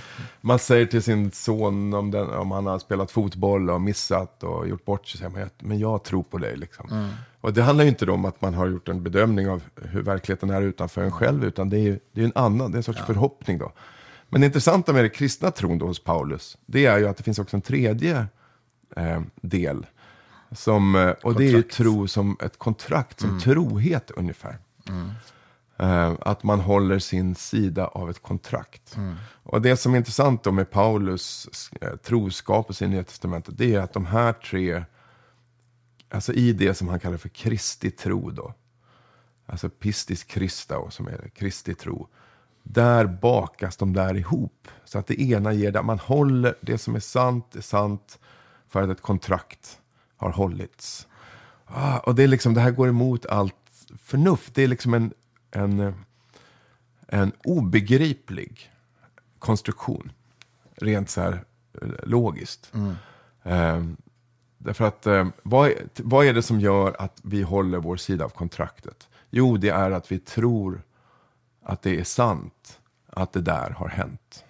man 0.41 0.59
säger 0.59 0.85
till 0.85 1.03
sin 1.03 1.31
son 1.31 1.93
om, 1.93 2.11
den, 2.11 2.29
om 2.29 2.51
han 2.51 2.65
har 2.65 2.79
spelat 2.79 3.11
fotboll 3.11 3.69
och 3.69 3.81
missat 3.81 4.43
och 4.43 4.67
gjort 4.67 4.85
bort 4.85 5.07
sig, 5.07 5.17
säger 5.17 5.31
man, 5.31 5.49
men 5.59 5.79
jag 5.79 6.03
tror 6.03 6.23
på 6.23 6.37
dig. 6.37 6.57
Liksom. 6.57 6.89
Mm. 6.91 7.09
Och 7.41 7.53
det 7.53 7.63
handlar 7.63 7.83
ju 7.83 7.89
inte 7.89 8.11
om 8.11 8.25
att 8.25 8.41
man 8.41 8.53
har 8.53 8.67
gjort 8.67 8.89
en 8.89 9.03
bedömning 9.03 9.49
av 9.49 9.63
hur 9.75 10.01
verkligheten 10.01 10.49
är 10.49 10.61
utanför 10.61 11.01
en 11.01 11.11
själv, 11.11 11.43
utan 11.43 11.69
det 11.69 11.79
är, 11.79 11.99
det 12.11 12.21
är 12.21 12.25
en 12.25 12.31
annan, 12.35 12.71
det 12.71 12.75
är 12.75 12.79
en 12.79 12.83
sorts 12.83 12.99
ja. 12.99 13.05
förhoppning 13.05 13.57
då. 13.57 13.71
Men 14.29 14.41
det 14.41 14.47
intressanta 14.47 14.93
med 14.93 15.03
det 15.03 15.09
kristna 15.09 15.51
tron 15.51 15.77
då 15.77 15.85
hos 15.85 16.03
Paulus, 16.03 16.57
det 16.65 16.85
är 16.85 16.97
ju 16.97 17.07
att 17.07 17.17
det 17.17 17.23
finns 17.23 17.39
också 17.39 17.57
en 17.57 17.61
tredje 17.61 18.25
eh, 18.95 19.21
del 19.41 19.85
som, 20.51 20.95
eh, 20.95 21.09
och 21.09 21.35
det 21.35 21.47
är 21.47 21.51
ju 21.51 21.61
tro 21.61 22.07
som 22.07 22.37
ett 22.41 22.57
kontrakt, 22.57 23.19
som 23.19 23.29
mm. 23.29 23.41
trohet 23.41 24.11
ungefär. 24.11 24.57
Mm. 24.89 25.11
Uh, 25.83 26.17
att 26.21 26.43
man 26.43 26.59
håller 26.59 26.99
sin 26.99 27.35
sida 27.35 27.87
av 27.87 28.09
ett 28.09 28.21
kontrakt. 28.21 28.95
Mm. 28.95 29.15
Och 29.43 29.61
det 29.61 29.77
som 29.77 29.93
är 29.93 29.97
intressant 29.97 30.43
då 30.43 30.51
med 30.51 30.71
Paulus 30.71 31.49
uh, 31.83 31.95
troskap 31.95 32.81
i 32.81 32.87
Nya 32.87 33.03
Testamentet, 33.03 33.57
det 33.57 33.75
är 33.75 33.79
att 33.79 33.93
de 33.93 34.05
här 34.05 34.33
tre, 34.33 34.83
alltså 36.09 36.33
i 36.33 36.53
det 36.53 36.73
som 36.73 36.87
han 36.87 36.99
kallar 36.99 37.17
för 37.17 37.29
Kristi 37.29 37.91
tro 37.91 38.31
då, 38.31 38.53
alltså 39.45 39.69
pistis 39.69 40.23
Krista, 40.23 40.91
som 40.91 41.07
är 41.07 41.29
Kristi 41.35 41.75
tro, 41.75 42.07
där 42.63 43.05
bakas 43.05 43.77
de 43.77 43.93
där 43.93 44.17
ihop. 44.17 44.67
Så 44.85 44.99
att 44.99 45.07
det 45.07 45.21
ena 45.21 45.53
ger 45.53 45.71
det, 45.71 45.81
man 45.81 45.99
håller 45.99 46.55
det 46.61 46.77
som 46.77 46.95
är 46.95 46.99
sant, 46.99 47.55
är 47.55 47.61
sant, 47.61 48.19
för 48.67 48.81
att 48.81 48.89
ett 48.89 49.01
kontrakt 49.01 49.78
har 50.19 50.29
hållits. 50.29 51.07
Ah, 51.65 51.97
och 51.97 52.15
det, 52.15 52.23
är 52.23 52.27
liksom, 52.27 52.53
det 52.53 52.61
här 52.61 52.71
går 52.71 52.89
emot 52.89 53.25
allt 53.25 53.55
förnuft. 54.01 54.55
Det 54.55 54.63
är 54.63 54.67
liksom 54.67 54.93
en, 54.93 55.13
en, 55.51 55.93
en 57.07 57.31
obegriplig 57.43 58.71
konstruktion. 59.39 60.11
Rent 60.75 61.09
så 61.09 61.21
här 61.21 61.43
eh, 61.81 61.87
logiskt. 62.03 62.71
Mm. 62.73 62.95
Eh, 63.43 63.95
därför 64.57 64.85
att 64.85 65.07
eh, 65.07 65.27
vad, 65.43 65.71
vad 65.95 66.25
är 66.25 66.33
det 66.33 66.43
som 66.43 66.59
gör 66.59 66.95
att 66.99 67.19
vi 67.23 67.41
håller 67.41 67.77
vår 67.77 67.97
sida 67.97 68.25
av 68.25 68.29
kontraktet? 68.29 69.07
Jo, 69.29 69.57
det 69.57 69.69
är 69.69 69.91
att 69.91 70.11
vi 70.11 70.19
tror 70.19 70.81
att 71.63 71.81
det 71.81 71.99
är 71.99 72.03
sant 72.03 72.79
att 73.07 73.33
det 73.33 73.41
där 73.41 73.69
har 73.69 73.87
hänt. 73.87 74.43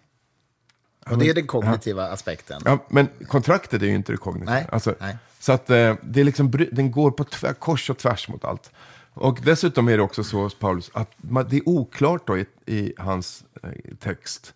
Och 1.09 1.17
det 1.17 1.29
är 1.29 1.33
den 1.33 1.47
kognitiva 1.47 2.07
ja. 2.07 2.13
aspekten. 2.13 2.61
Ja, 2.65 2.85
men 2.89 3.07
kontraktet 3.27 3.81
är 3.81 3.85
ju 3.85 3.95
inte 3.95 4.11
det 4.11 4.17
kognitiva. 4.17 4.51
Nej, 4.51 4.67
alltså, 4.71 4.95
nej. 4.99 5.17
Så 5.39 5.51
att 5.51 5.69
eh, 5.69 5.95
det 6.03 6.19
är 6.19 6.23
liksom, 6.23 6.51
den 6.71 6.91
går 6.91 7.11
på 7.11 7.23
tvär, 7.23 7.53
kors 7.53 7.89
och 7.89 7.97
tvärs 7.97 8.29
mot 8.29 8.45
allt. 8.45 8.71
Och 9.13 9.39
dessutom 9.43 9.87
är 9.87 9.97
det 9.97 10.03
också 10.03 10.23
så 10.23 10.49
Paulus 10.49 10.91
att 10.93 11.11
det 11.49 11.57
är 11.57 11.69
oklart 11.69 12.27
då 12.27 12.37
i, 12.37 12.45
i 12.65 12.93
hans 12.97 13.43
eh, 13.63 13.69
text 13.99 14.53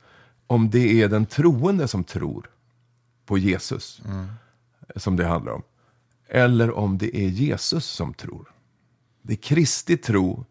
om 0.48 0.69
det 0.69 1.02
är 1.02 1.08
den 1.08 1.26
troende 1.26 1.88
som 1.88 2.04
tror 2.04 2.50
på 3.26 3.38
Jesus, 3.38 4.02
mm. 4.06 4.28
som 4.96 5.15
det 5.15 5.26
handlar 5.26 5.52
om. 5.52 5.63
Eller 6.28 6.72
om 6.72 6.98
det 6.98 7.17
är 7.17 7.28
Jesus 7.28 7.86
som 7.86 8.13
tror. 8.13 8.52
Det 9.22 9.34
är 9.34 9.38
Kristi 9.38 9.98
tro 9.98 10.46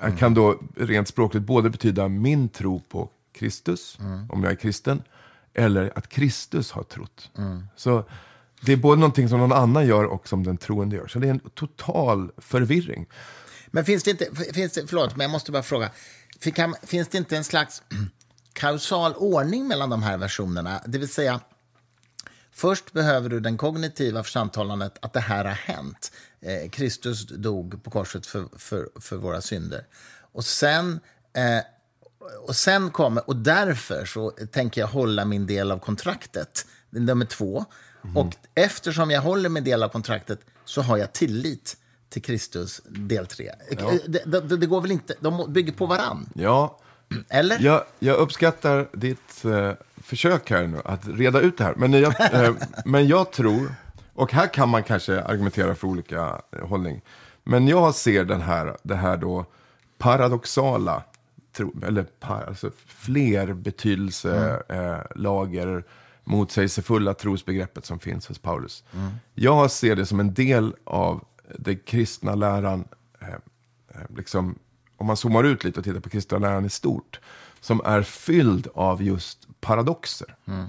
mm. 0.00 0.16
kan 0.16 0.34
då 0.34 0.60
rent 0.76 1.08
språkligt 1.08 1.46
både 1.46 1.70
betyda 1.70 2.08
min 2.08 2.48
tro 2.48 2.80
på 2.80 3.08
Kristus, 3.32 3.98
mm. 4.00 4.30
om 4.30 4.42
jag 4.42 4.52
är 4.52 4.56
kristen, 4.56 5.02
eller 5.54 5.98
att 5.98 6.08
Kristus 6.08 6.72
har 6.72 6.82
trott. 6.82 7.30
Mm. 7.38 7.66
Så 7.76 8.04
det 8.66 8.72
är 8.72 8.76
både 8.76 9.00
någonting 9.00 9.28
som 9.28 9.38
någon 9.38 9.52
annan 9.52 9.86
gör 9.86 10.04
och 10.04 10.28
som 10.28 10.44
den 10.44 10.56
troende 10.56 10.96
gör. 10.96 11.06
Så 11.06 11.18
det 11.18 11.26
är 11.26 11.30
en 11.30 11.50
total 11.54 12.30
förvirring. 12.38 13.06
Men 13.66 13.84
finns 13.84 14.02
det 14.02 14.10
inte, 14.10 14.26
finns 14.52 14.72
det, 14.72 14.86
förlåt, 14.86 15.16
men 15.16 15.24
jag 15.24 15.30
måste 15.30 15.52
bara 15.52 15.62
fråga. 15.62 15.90
Finns 16.82 17.08
det 17.08 17.18
inte 17.18 17.36
en 17.36 17.44
slags 17.44 17.82
kausal 18.52 19.14
ordning 19.14 19.68
mellan 19.68 19.90
de 19.90 20.02
här 20.02 20.16
versionerna? 20.16 20.80
Det 20.86 20.98
vill 20.98 21.08
säga, 21.08 21.40
först 22.52 22.92
behöver 22.92 23.28
du 23.28 23.40
den 23.40 23.56
kognitiva 23.56 24.22
församtalandet 24.22 24.98
att 25.02 25.12
det 25.12 25.20
här 25.20 25.44
har 25.44 25.52
hänt. 25.52 26.12
Eh, 26.40 26.70
Kristus 26.70 27.26
dog 27.26 27.84
på 27.84 27.90
korset 27.90 28.26
för, 28.26 28.48
för, 28.58 28.88
för 29.00 29.16
våra 29.16 29.40
synder. 29.40 29.86
Och 30.32 30.44
sen, 30.44 31.00
eh, 31.36 31.64
och 32.46 32.56
sen 32.56 32.90
kommer, 32.90 33.28
och 33.28 33.36
därför 33.36 34.04
så 34.04 34.30
tänker 34.30 34.80
jag 34.80 34.88
hålla 34.88 35.24
min 35.24 35.46
del 35.46 35.70
av 35.70 35.78
kontraktet, 35.78 36.66
nummer 36.90 37.26
två. 37.26 37.64
Mm. 38.04 38.16
Och 38.16 38.34
eftersom 38.54 39.10
jag 39.10 39.22
håller 39.22 39.48
min 39.48 39.64
del 39.64 39.82
av 39.82 39.88
kontraktet 39.88 40.40
så 40.64 40.82
har 40.82 40.96
jag 40.96 41.12
tillit 41.12 41.76
till 42.08 42.22
Kristus, 42.22 42.80
del 42.84 43.26
tre. 43.26 43.50
Ja. 43.78 43.92
Det, 44.06 44.24
det, 44.24 44.56
det, 44.56 44.66
går 44.66 44.80
väl 44.80 44.90
inte, 44.90 45.14
de 45.20 45.52
bygger 45.52 45.72
på 45.72 45.86
varann. 45.86 46.28
Ja, 46.34 46.78
eller? 47.28 47.56
Jag, 47.60 47.84
jag 47.98 48.16
uppskattar 48.16 48.88
ditt 48.92 49.44
eh, 49.44 49.72
försök 49.96 50.50
här 50.50 50.66
nu 50.66 50.80
att 50.84 51.08
reda 51.08 51.40
ut 51.40 51.58
det 51.58 51.64
här. 51.64 51.74
Men 51.74 51.92
jag, 51.92 52.44
eh, 52.44 52.54
men 52.84 53.08
jag 53.08 53.32
tror, 53.32 53.74
och 54.14 54.32
här 54.32 54.46
kan 54.46 54.68
man 54.68 54.82
kanske 54.82 55.22
argumentera 55.22 55.74
för 55.74 55.88
olika 55.88 56.40
eh, 56.52 56.68
hållning. 56.68 57.02
Men 57.44 57.68
jag 57.68 57.94
ser 57.94 58.24
den 58.24 58.40
här, 58.40 58.76
det 58.82 58.94
här 58.94 59.16
då 59.16 59.46
paradoxala, 59.98 61.02
tro, 61.56 61.74
eller 61.86 62.02
par, 62.02 62.44
alltså 62.48 62.70
fler 62.86 63.52
betydelselager. 63.52 65.66
Mm. 65.66 65.78
Eh, 65.78 65.84
motsägelsefulla 66.24 67.14
trosbegreppet 67.14 67.86
som 67.86 67.98
finns 67.98 68.26
hos 68.26 68.38
Paulus. 68.38 68.84
Mm. 68.94 69.12
Jag 69.34 69.70
ser 69.70 69.96
det 69.96 70.06
som 70.06 70.20
en 70.20 70.34
del 70.34 70.74
av 70.84 71.24
den 71.58 71.78
kristna 71.78 72.34
läran, 72.34 72.88
eh, 73.20 73.28
eh, 73.28 74.16
liksom, 74.16 74.58
om 74.96 75.06
man 75.06 75.16
zoomar 75.16 75.44
ut 75.44 75.64
lite 75.64 75.80
och 75.80 75.84
tittar 75.84 76.00
på 76.00 76.10
kristna 76.10 76.38
läran 76.38 76.64
i 76.64 76.70
stort, 76.70 77.20
som 77.60 77.80
är 77.84 78.02
fylld 78.02 78.68
av 78.74 79.02
just 79.02 79.48
paradoxer. 79.60 80.36
Mm. 80.46 80.66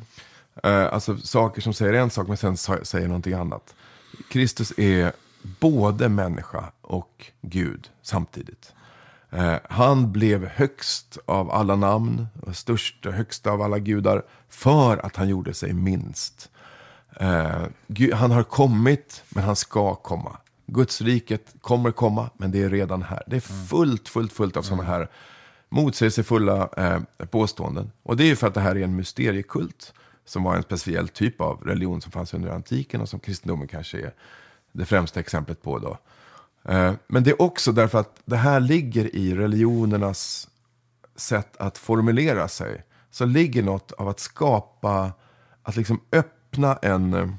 Eh, 0.64 0.94
alltså 0.94 1.18
saker 1.18 1.62
som 1.62 1.74
säger 1.74 1.94
en 1.94 2.10
sak 2.10 2.28
men 2.28 2.38
sen 2.38 2.58
säger 2.58 3.08
någonting 3.08 3.34
annat. 3.34 3.76
Kristus 4.30 4.74
är 4.78 5.12
både 5.60 6.10
människa 6.10 6.72
och 6.82 7.32
Gud 7.42 7.90
samtidigt. 8.02 8.74
Eh, 9.36 9.58
han 9.70 10.12
blev 10.12 10.46
högst 10.48 11.18
av 11.26 11.52
alla 11.52 11.76
namn, 11.76 12.28
och 12.42 12.56
störst 12.56 13.06
och 13.06 13.14
högst 13.14 13.48
av 13.48 13.62
alla 13.62 13.80
gudar, 13.80 14.24
för 14.50 15.06
att 15.06 15.16
han 15.16 15.30
gjorde 15.30 15.54
sig 15.54 15.74
minst. 15.74 16.50
Eh, 17.20 17.66
Gud, 17.88 18.14
han 18.14 18.32
har 18.32 18.44
kommit, 18.44 19.24
men 19.30 19.44
han 19.44 19.56
ska 19.56 19.96
komma. 19.96 20.38
Guds 20.68 21.02
riket 21.02 21.56
kommer 21.62 21.92
komma, 21.92 22.30
men 22.38 22.52
det 22.52 22.64
är 22.64 22.70
redan 22.70 23.04
här. 23.04 23.24
Det 23.28 23.36
är 23.36 23.68
fullt, 23.70 24.10
fullt, 24.10 24.34
fullt 24.34 24.58
av 24.58 24.62
sådana 24.62 24.84
här 24.84 25.08
motsägelsefulla 25.70 26.70
eh, 26.78 27.26
påståenden. 27.26 27.92
Och 28.04 28.18
det 28.18 28.24
är 28.24 28.28
ju 28.28 28.36
för 28.36 28.48
att 28.48 28.54
det 28.54 28.62
här 28.62 28.78
är 28.78 28.84
en 28.84 28.96
mysteriekult, 28.96 29.94
som 30.26 30.44
var 30.44 30.56
en 30.56 30.64
speciell 30.64 31.08
typ 31.08 31.42
av 31.42 31.62
religion 31.62 32.02
som 32.02 32.12
fanns 32.12 32.34
under 32.34 32.50
antiken 32.50 33.02
och 33.02 33.10
som 33.10 33.20
kristendomen 33.20 33.68
kanske 33.68 33.98
är 33.98 34.14
det 34.72 34.86
främsta 34.86 35.20
exemplet 35.20 35.62
på 35.62 35.80
då. 35.80 35.98
Eh, 36.66 36.94
men 37.08 37.24
det 37.24 37.32
är 37.32 37.42
också 37.42 37.72
därför 37.72 38.00
att 38.00 38.22
det 38.26 38.38
här 38.38 38.60
ligger 38.60 39.16
i 39.16 39.36
religionernas 39.36 40.50
sätt 41.16 41.58
att 41.58 41.78
formulera 41.78 42.48
sig. 42.48 42.84
Så 43.12 43.26
ligger 43.26 43.64
något 43.64 43.92
av 43.92 44.08
att 44.08 44.20
skapa, 44.20 45.12
att 45.64 45.76
liksom 45.76 46.02
öppna 46.12 46.76
en, 46.76 47.14
eh, 47.14 47.30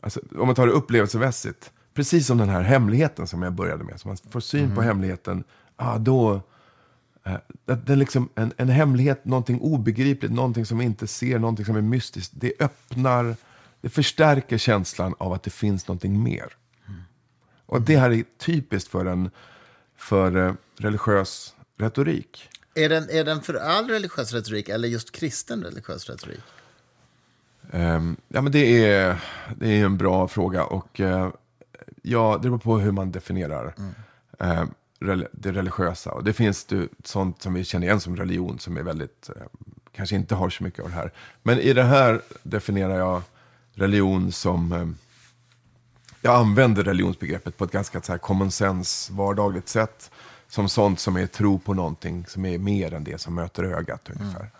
alltså, 0.00 0.20
om 0.38 0.46
man 0.46 0.54
tar 0.54 0.66
det 0.66 0.72
upplevelsemässigt, 0.72 1.72
precis 1.94 2.26
som 2.26 2.38
den 2.38 2.48
här 2.48 2.62
hemligheten 2.62 3.26
som 3.26 3.42
jag 3.42 3.52
började 3.52 3.84
med. 3.84 4.00
Så 4.00 4.08
man 4.08 4.16
får 4.16 4.40
syn 4.40 4.74
på 4.74 4.82
hemligheten, 4.82 5.44
ah, 5.76 5.98
då, 5.98 6.40
eh, 7.24 7.36
det 7.64 7.92
är 7.92 7.96
liksom 7.96 8.28
en, 8.34 8.52
en 8.56 8.68
hemlighet, 8.68 9.24
någonting 9.24 9.60
obegripligt, 9.60 10.32
någonting 10.32 10.66
som 10.66 10.78
vi 10.78 10.84
inte 10.84 11.06
ser, 11.06 11.38
någonting 11.38 11.66
som 11.66 11.76
är 11.76 11.82
mystiskt. 11.82 12.32
Det 12.36 12.52
öppnar, 12.60 13.36
det 13.80 13.88
förstärker 13.88 14.58
känslan 14.58 15.14
av 15.18 15.32
att 15.32 15.42
det 15.42 15.50
finns 15.50 15.88
någonting 15.88 16.22
mer. 16.22 16.56
Och 17.66 17.82
det 17.82 17.96
här 17.96 18.10
är 18.10 18.24
typiskt 18.38 18.90
för 18.90 19.04
en 19.04 19.30
för 19.96 20.36
eh, 20.46 20.54
religiös 20.78 21.54
retorik. 21.78 22.48
Är 22.74 22.88
den, 22.88 23.10
är 23.10 23.24
den 23.24 23.40
för 23.42 23.54
all 23.54 23.88
religiös 23.88 24.32
retorik 24.32 24.68
eller 24.68 24.88
just 24.88 25.12
kristen 25.12 25.62
religiös 25.64 26.10
retorik? 26.10 26.40
Ehm, 27.72 28.16
ja, 28.28 28.40
men 28.40 28.52
det 28.52 28.84
är, 28.86 29.24
det 29.56 29.68
är 29.68 29.84
en 29.84 29.96
bra 29.96 30.28
fråga. 30.28 30.64
Och 30.64 31.00
eh, 31.00 31.30
ja, 32.02 32.38
det 32.42 32.48
beror 32.48 32.58
på 32.58 32.78
hur 32.78 32.92
man 32.92 33.12
definierar 33.12 33.74
eh, 34.40 34.64
rel- 35.00 35.28
det 35.32 35.52
religiösa. 35.52 36.10
Och 36.12 36.24
det 36.24 36.32
finns 36.32 36.64
det, 36.64 36.88
sånt 37.04 37.42
som 37.42 37.54
vi 37.54 37.64
känner 37.64 37.86
igen 37.86 38.00
som 38.00 38.16
religion 38.16 38.58
som 38.58 38.76
är 38.76 38.82
väldigt, 38.82 39.30
eh, 39.36 39.42
kanske 39.92 40.16
inte 40.16 40.34
har 40.34 40.50
så 40.50 40.64
mycket 40.64 40.80
av 40.84 40.88
det 40.90 40.96
här. 40.96 41.12
Men 41.42 41.58
i 41.58 41.72
det 41.72 41.82
här 41.82 42.20
definierar 42.42 42.98
jag 42.98 43.22
religion 43.74 44.32
som, 44.32 44.72
eh, 44.72 44.86
jag 46.24 46.34
använder 46.34 46.84
religionsbegreppet 46.84 47.56
på 47.56 47.64
ett 47.64 47.70
ganska 47.70 48.02
så 48.02 48.12
här 48.12 48.18
common 48.18 48.50
sense, 48.50 49.12
vardagligt 49.12 49.68
sätt. 49.68 50.10
Som 50.48 50.68
sånt 50.68 51.00
som 51.00 51.16
är 51.16 51.26
tro 51.26 51.58
på 51.58 51.74
någonting 51.74 52.26
som 52.26 52.44
är 52.44 52.58
mer 52.58 52.94
än 52.94 53.04
det 53.04 53.20
som 53.20 53.34
möter 53.34 53.64
ögat 53.64 54.10
ungefär. 54.10 54.50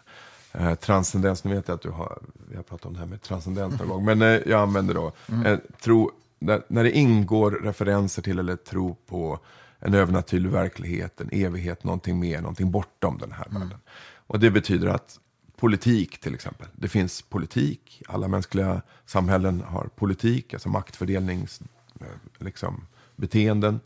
Eh, 0.53 0.75
transcendens, 0.75 1.45
nu 1.45 1.55
vet 1.55 1.69
jag 1.69 1.75
att 1.75 1.83
du 1.83 1.91
har, 1.91 2.19
vi 2.49 2.57
har 2.57 2.63
pratat 2.63 2.87
om 2.87 2.93
det 2.93 2.99
här 2.99 3.07
med 3.07 3.23
transcendent 3.23 3.79
någon 3.79 3.89
gång, 3.89 4.05
men 4.05 4.23
eh, 4.23 4.41
jag 4.47 4.61
använder 4.61 4.95
då 4.95 5.13
eh, 5.45 5.59
tro, 5.83 6.11
när, 6.39 6.63
när 6.69 6.85
det 6.85 6.91
ingår 6.91 7.51
referenser 7.51 8.23
till 8.23 8.39
eller 8.39 8.57
tro 8.57 8.97
på 9.07 9.39
en 9.79 9.95
övernaturlig 9.95 10.51
verklighet, 10.51 11.21
en 11.21 11.29
evighet, 11.33 11.85
någonting 11.85 12.21
mer, 12.21 12.41
någonting 12.41 12.71
bortom 12.71 13.19
den 13.19 13.33
här 13.33 13.47
världen. 13.51 13.79
Och 14.27 14.41
det 14.41 14.51
betyder 14.51 14.87
att 14.89 15.19
politik 15.57 16.21
till 16.21 16.35
exempel, 16.35 16.67
det 16.73 16.89
finns 16.89 17.23
politik, 17.23 18.03
alla 18.09 18.29
mänskliga 18.29 18.83
samhällen 19.07 19.61
har 19.61 19.89
politik, 19.97 20.55
alltså 20.55 20.69
maktfördelnings, 20.69 21.61
eh, 22.01 22.07
liksom, 22.39 22.87
beteenden. 23.17 23.81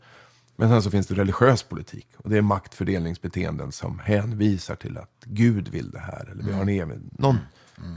Men 0.55 0.69
sen 0.69 0.81
så 0.81 0.91
finns 0.91 1.07
det 1.07 1.15
religiös 1.15 1.63
politik. 1.63 2.07
Och 2.17 2.29
det 2.29 2.37
är 2.37 2.41
maktfördelningsbeteenden 2.41 3.71
som 3.71 3.99
hänvisar 3.99 4.75
till 4.75 4.97
att 4.97 5.23
Gud 5.25 5.67
vill 5.67 5.91
det 5.91 5.99
här. 5.99 6.29
Eller 6.31 6.43
vi 6.43 6.51
har 6.51 6.61
en 6.61 6.69
evig... 6.69 6.99
Någon, 7.11 7.37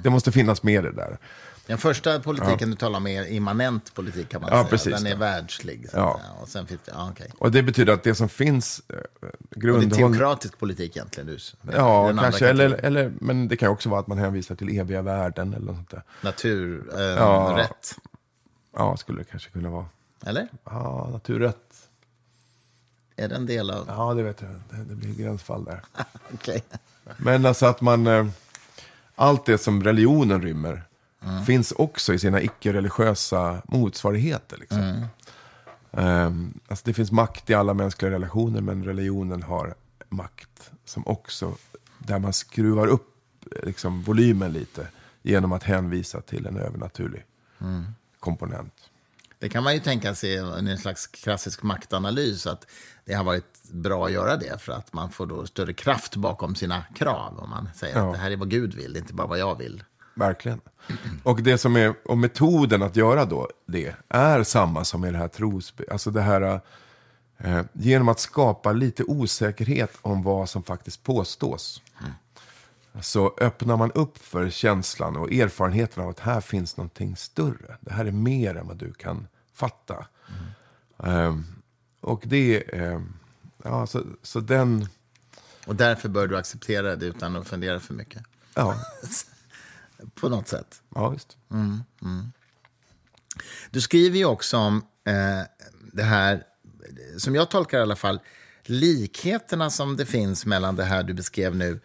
Det 0.02 0.10
måste 0.10 0.32
finnas 0.32 0.62
med 0.62 0.84
det 0.84 0.92
där. 0.92 1.18
Den 1.66 1.78
första 1.78 2.20
politiken 2.20 2.70
du 2.70 2.76
talar 2.76 2.96
om 2.96 3.06
är 3.06 3.32
immanent 3.32 3.94
politik 3.94 4.28
kan 4.28 4.40
man 4.40 4.50
Ja, 4.52 4.56
säga. 4.58 4.70
precis. 4.70 4.94
Den 4.94 5.06
är 5.06 5.16
världslig. 5.16 5.86
Ja. 5.92 6.14
att 6.14 6.20
säga. 6.20 6.32
Och 6.42 6.48
sen 6.48 6.66
finns 6.66 6.80
det, 6.84 6.92
ja, 6.94 7.08
okej. 7.12 7.30
Och 7.38 7.50
det 7.52 7.62
betyder 7.62 7.92
att 7.92 8.02
det 8.02 8.14
som 8.14 8.28
finns... 8.28 8.82
Eh, 8.88 8.96
Och 9.72 9.80
det 9.80 9.86
är 9.86 9.90
teokratisk 9.90 10.58
politik 10.58 10.96
egentligen. 10.96 11.26
Du, 11.26 11.38
Ja, 11.72 12.12
kanske. 12.20 12.48
Eller, 12.48 12.70
eller, 12.70 13.12
men 13.20 13.48
det 13.48 13.56
kan 13.56 13.68
också 13.68 13.88
vara 13.88 14.00
att 14.00 14.06
man 14.06 14.18
hänvisar 14.18 14.54
till 14.54 14.78
eviga 14.78 15.02
värden 15.02 15.54
eller 15.54 15.66
något 15.66 15.76
sånt 15.76 15.90
där. 15.90 16.02
Naturrätt. 16.20 16.94
Eh, 16.94 17.00
Ja. 17.02 17.54
rätt. 17.58 17.94
Ja, 18.76 18.96
skulle 18.96 19.18
det 19.18 19.24
kanske 19.24 19.50
kunna 19.50 19.70
vara. 19.70 19.86
Eller? 20.26 20.48
Ja, 20.64 21.08
naturrätt. 21.12 21.88
Är 23.16 23.28
det 23.28 23.34
en 23.34 23.46
del 23.46 23.70
av... 23.70 23.84
Ja, 23.88 24.14
det 24.14 24.22
vet 24.22 24.40
jag. 24.42 24.50
Det, 24.50 24.84
det 24.84 24.94
blir 24.94 25.14
gränsfall 25.14 25.64
där. 25.64 25.80
Okej. 26.34 26.62
Men 27.16 27.46
alltså 27.46 27.66
att 27.66 27.80
man... 27.80 28.06
Eh, 28.06 28.26
allt 29.14 29.44
det 29.46 29.58
som 29.58 29.84
religionen 29.84 30.42
rymmer 30.42 30.82
finns 31.46 31.72
också 31.72 32.14
i 32.14 32.18
sina 32.18 32.42
icke-religiösa 32.42 33.62
motsvarigheter. 33.64 34.56
Liksom. 34.58 35.06
Ehm, 35.92 36.60
alltså 36.68 36.82
det 36.86 36.92
finns 36.94 37.12
makt 37.12 37.50
i 37.50 37.54
alla 37.54 37.74
mänskliga 37.74 38.10
relationer, 38.10 38.60
men 38.60 38.84
religionen 38.84 39.42
har 39.42 39.74
makt 40.08 40.70
som 40.84 41.06
också, 41.06 41.54
där 41.98 42.18
man 42.18 42.32
skruvar 42.32 42.86
upp 42.86 43.08
liksom, 43.62 44.02
volymen 44.02 44.52
lite 44.52 44.86
genom 45.22 45.52
att 45.52 45.62
hänvisa 45.62 46.20
till 46.20 46.46
en 46.46 46.56
övernaturlig 46.56 47.24
komponent. 48.20 48.74
Det 49.38 49.48
kan 49.48 49.64
man 49.64 49.74
ju 49.74 49.80
tänka 49.80 50.14
sig 50.14 50.30
i 50.30 50.36
en 50.36 50.78
slags 50.78 51.06
klassisk 51.06 51.62
maktanalys. 51.62 52.46
Att 52.46 52.66
det 53.04 53.14
har 53.14 53.24
varit 53.24 53.62
bra 53.70 54.06
att 54.06 54.12
göra 54.12 54.36
det 54.36 54.60
för 54.62 54.72
att 54.72 54.92
man 54.92 55.10
får 55.10 55.26
då 55.26 55.46
större 55.46 55.72
kraft 55.72 56.16
bakom 56.16 56.54
sina 56.54 56.84
krav. 56.94 57.38
Om 57.38 57.50
man 57.50 57.68
säger 57.74 57.96
Ja. 57.98 58.06
att 58.06 58.12
det 58.14 58.18
här 58.18 58.30
är 58.30 58.36
vad 58.36 58.50
Gud 58.50 58.74
vill, 58.74 58.96
inte 58.96 59.14
bara 59.14 59.26
vad 59.26 59.38
jag 59.38 59.58
vill. 59.58 59.82
Verkligen. 60.14 60.60
Och 61.22 61.42
det 61.42 61.58
som 61.58 61.76
är, 61.76 61.94
och 62.04 62.18
metoden 62.18 62.82
att 62.82 62.96
göra 62.96 63.24
då 63.24 63.48
det 63.66 63.94
är 64.08 64.42
samma 64.42 64.84
som 64.84 65.04
i 65.04 65.10
det 65.10 65.18
här 65.18 65.28
tros... 65.28 65.74
Alltså 65.90 66.10
det 66.10 66.20
här, 66.20 66.60
eh, 67.38 67.62
genom 67.72 68.08
att 68.08 68.20
skapa 68.20 68.72
lite 68.72 69.04
osäkerhet 69.04 69.98
om 70.02 70.22
vad 70.22 70.48
som 70.48 70.62
faktiskt 70.62 71.02
påstås. 71.02 71.82
Så 73.00 73.34
öppnar 73.38 73.76
man 73.76 73.92
upp 73.92 74.18
för 74.18 74.50
känslan 74.50 75.16
och 75.16 75.32
erfarenheten 75.32 76.02
av 76.02 76.08
att 76.08 76.20
här 76.20 76.40
finns 76.40 76.76
någonting 76.76 77.16
större. 77.16 77.76
Det 77.80 77.92
här 77.92 78.04
är 78.04 78.12
mer 78.12 78.56
än 78.56 78.66
vad 78.66 78.76
du 78.76 78.92
kan 78.92 79.26
fatta. 79.54 80.06
Ehm, 81.04 81.44
och 82.00 82.22
det, 82.26 82.74
eh, 82.74 83.00
ja, 83.64 83.86
så, 83.86 84.02
så 84.22 84.40
den, 84.40 84.88
Och 85.66 85.76
därför 85.76 86.08
bör 86.08 86.26
du 86.26 86.36
acceptera 86.36 86.96
det 86.96 87.06
utan 87.06 87.36
att 87.36 87.48
fundera 87.48 87.80
för 87.80 87.94
mycket. 87.94 88.22
ja, 88.54 88.74
På 90.14 90.28
något 90.28 90.48
sätt. 90.48 90.82
ja 90.94 91.08
visst. 91.08 91.36
Du 93.70 93.80
skriver 93.80 94.18
ju 94.18 94.24
också 94.24 94.56
om 94.56 94.76
eh, 95.06 95.12
det 95.92 96.02
här, 96.02 96.42
som 97.18 97.34
jag 97.34 97.50
tolkar 97.50 97.78
i 97.78 97.82
alla 97.82 97.96
fall, 97.96 98.20
likheterna 98.64 99.70
som 99.70 99.96
det 99.96 100.06
finns 100.06 100.46
mellan 100.46 100.76
det 100.76 100.84
här 100.84 101.02
du 101.02 101.14
beskrev 101.14 101.56
nu 101.56 101.80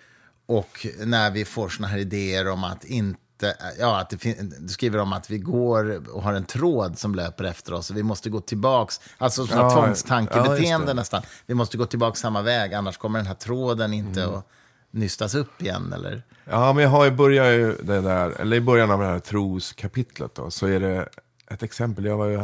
och 0.46 0.88
när 1.00 1.32
vi 1.32 1.46
får 1.46 1.70
såna 1.70 1.88
här 1.88 1.98
idéer 1.98 2.48
om 2.48 2.64
att 2.64 2.84
inte... 2.86 3.58
Ja, 3.80 4.00
att 4.00 4.10
du 4.10 4.68
skriver 4.68 5.00
om 5.00 5.14
att 5.14 5.30
vi 5.30 5.38
går 5.38 6.10
och 6.10 6.24
har 6.24 6.34
en 6.34 6.46
tråd 6.46 7.00
som 7.00 7.16
löper 7.16 7.44
efter 7.44 7.74
oss 7.74 7.90
och 7.90 7.98
vi 7.98 8.04
måste 8.04 8.30
gå 8.30 8.42
tillbaks. 8.42 9.00
Alltså 9.18 9.48
såna 9.48 9.62
Ja, 9.62 9.70
ja, 9.72 9.82
tvångstankebeteende 9.82 10.88
det. 10.88 10.94
nästan. 10.94 11.22
Vi 11.46 11.54
måste 11.54 11.78
gå 11.78 11.86
tillbaka 11.86 12.16
samma 12.16 12.42
väg, 12.42 12.74
annars 12.74 12.98
kommer 12.98 13.20
den 13.20 13.28
här 13.28 13.34
tråden 13.34 13.94
inte 13.94 14.26
att 14.28 14.48
nystas 14.92 15.36
upp 15.36 15.62
igen. 15.62 15.94
Eller? 15.94 16.24
Ja, 16.46 16.74
men 16.74 16.84
jag 16.84 16.90
har 16.90 17.06
ju 17.06 17.12
börjat 17.12 17.48
ju 17.48 17.76
det 17.84 18.02
där, 18.02 18.30
eller 18.42 18.58
i 18.58 18.62
början 18.62 18.92
av 18.92 19.00
det 19.00 19.06
här 19.06 19.20
troskapitlet 19.20 20.36
då, 20.36 20.52
så 20.52 20.68
är 20.68 20.80
det 20.80 21.10
ett 21.48 21.64
exempel. 21.64 22.06
Jag 22.06 22.18
var 22.18 22.26
ju 22.26 22.42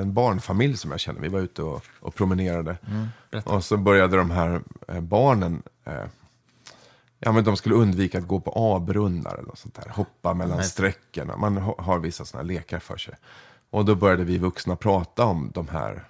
en 0.00 0.14
barnfamilj 0.14 0.76
som 0.76 0.90
jag 0.90 1.00
känner. 1.00 1.20
Vi 1.20 1.28
var 1.28 1.40
ute 1.40 1.62
och, 1.62 1.82
och 2.00 2.14
promenerade. 2.14 2.76
och 3.44 3.64
så 3.64 3.76
började 3.76 4.16
de 4.16 4.30
här 4.30 4.60
eh, 4.88 5.00
barnen, 5.00 5.62
eh, 5.84 5.92
ja 7.18 7.32
men 7.32 7.44
de 7.44 7.56
skulle 7.56 7.74
undvika 7.74 8.18
att 8.18 8.26
gå 8.26 8.40
på 8.40 8.52
A-brunnar 8.56 9.34
eller 9.34 9.48
något 9.48 9.58
sånt 9.58 9.74
där. 9.74 9.88
Hoppa 9.90 10.34
mellan 10.34 10.64
sträckorna. 10.64 11.36
Man 11.36 11.56
ha- 11.56 11.76
har 11.78 11.98
vissa 11.98 12.24
sådana 12.24 12.46
lekar 12.48 12.78
för 12.78 12.96
sig. 12.96 13.14
Och 13.70 13.84
då 13.84 13.94
började 13.94 14.24
vi 14.24 14.38
vuxna 14.38 14.76
prata 14.76 15.24
om 15.24 15.50
de 15.54 15.68
här, 15.68 16.04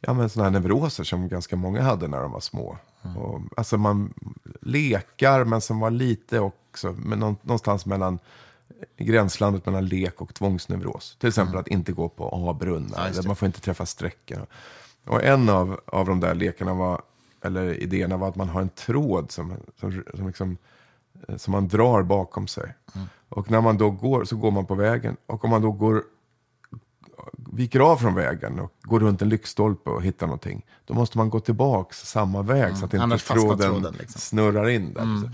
ja 0.00 0.12
men 0.12 0.28
sådana 0.30 0.50
här 0.50 0.60
neuroser 0.60 1.04
som 1.04 1.28
ganska 1.28 1.56
många 1.56 1.82
hade 1.82 2.08
när 2.08 2.20
de 2.20 2.32
var 2.32 2.40
små. 2.40 2.78
Och, 3.02 3.40
alltså 3.56 3.78
man 3.78 4.14
lekar, 4.60 5.44
men 5.44 5.60
som 5.60 5.80
var 5.80 5.90
lite 5.90 6.40
också, 6.40 6.94
men 6.98 7.18
nå- 7.18 7.36
någonstans 7.42 7.86
mellan 7.86 8.18
i 8.96 9.04
gränslandet 9.04 9.66
mellan 9.66 9.86
lek 9.86 10.20
och 10.20 10.34
tvångsneuros. 10.34 11.16
Till 11.20 11.28
exempel 11.28 11.58
att 11.58 11.68
inte 11.68 11.92
gå 11.92 12.08
på 12.08 12.28
A-brunnar, 12.50 13.10
det. 13.14 13.26
man 13.26 13.36
får 13.36 13.46
inte 13.46 13.60
träffa 13.60 13.86
sträckor. 13.86 14.46
Och 15.06 15.24
en 15.24 15.48
av, 15.48 15.80
av 15.86 16.06
de 16.06 16.20
där 16.20 16.34
lekarna 16.34 16.74
var, 16.74 17.02
eller 17.42 17.82
idéerna 17.82 18.16
var 18.16 18.28
att 18.28 18.36
man 18.36 18.48
har 18.48 18.60
en 18.60 18.68
tråd 18.68 19.30
som, 19.30 19.54
som, 19.80 20.02
som 20.14 20.26
liksom 20.26 20.56
eh, 21.28 21.36
som 21.36 21.52
man 21.52 21.68
drar 21.68 22.02
bakom 22.02 22.46
sig. 22.46 22.74
Och 23.28 23.50
när 23.50 23.60
man 23.60 23.78
då 23.78 23.90
går 23.90 24.24
så 24.24 24.36
går 24.36 24.50
man 24.50 24.66
på 24.66 24.74
vägen. 24.74 25.16
Och 25.26 25.44
om 25.44 25.50
man 25.50 25.62
då 25.62 25.72
går 25.72 26.04
viker 27.32 27.80
av 27.80 27.96
från 27.96 28.14
vägen 28.14 28.58
och 28.60 28.72
går 28.82 29.00
runt 29.00 29.22
en 29.22 29.28
lyktstolpe 29.28 29.90
och 29.90 30.02
hittar 30.02 30.26
någonting. 30.26 30.66
Då 30.84 30.94
måste 30.94 31.18
man 31.18 31.30
gå 31.30 31.40
tillbaks 31.40 31.98
samma 32.06 32.42
väg 32.42 32.76
så 32.76 32.84
att 32.84 32.94
inte 32.94 33.02
Annars 33.02 33.22
fastnar 33.22 33.42
tråden, 33.44 33.70
tråden, 33.70 33.94
liksom. 33.98 34.20
snurrar 34.20 34.68
in 34.68 34.92
där. 34.92 35.30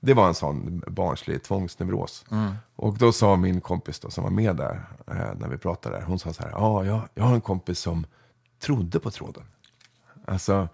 Det 0.00 0.14
var 0.14 0.28
en 0.28 0.34
sån 0.34 0.82
barnslig 0.86 1.42
tvångsneuros. 1.42 2.24
Och 2.76 2.98
då 2.98 3.12
sa 3.12 3.36
min 3.36 3.60
kompis 3.60 4.00
då, 4.00 4.10
som 4.10 4.24
var 4.24 4.30
med 4.30 4.56
där 4.56 4.88
eh, 5.06 5.14
när 5.14 5.48
vi 5.48 5.58
pratade, 5.58 5.96
där, 5.96 6.04
hon 6.04 6.18
sa 6.18 6.32
så 6.32 6.42
här, 6.42 6.50
ja, 6.50 6.84
jag, 6.84 7.00
jag 7.14 7.24
har 7.24 7.34
en 7.34 7.40
kompis 7.40 7.78
som 7.78 8.06
trodde 8.62 9.00
på 9.00 9.10
tråden. 9.10 9.42
Alltså, 10.24 10.68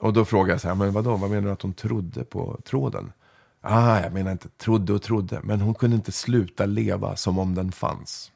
Och 0.00 0.12
då 0.12 0.24
frågade 0.24 0.52
jag 0.52 0.60
så 0.60 0.68
här, 0.68 0.74
men 0.74 0.92
vadå, 0.92 1.16
vad 1.16 1.30
menar 1.30 1.42
du 1.42 1.50
att 1.50 1.62
hon 1.62 1.72
trodde 1.72 2.24
på 2.24 2.60
tråden? 2.64 3.12
Ah, 3.60 4.00
jag 4.00 4.12
menar 4.12 4.32
inte 4.32 4.48
trodde 4.48 4.92
och 4.92 5.02
trodde, 5.02 5.40
men 5.42 5.60
hon 5.60 5.74
kunde 5.74 5.96
inte 5.96 6.12
sluta 6.12 6.66
leva 6.66 7.16
som 7.16 7.38
om 7.38 7.54
den 7.54 7.72
fanns. 7.72 8.32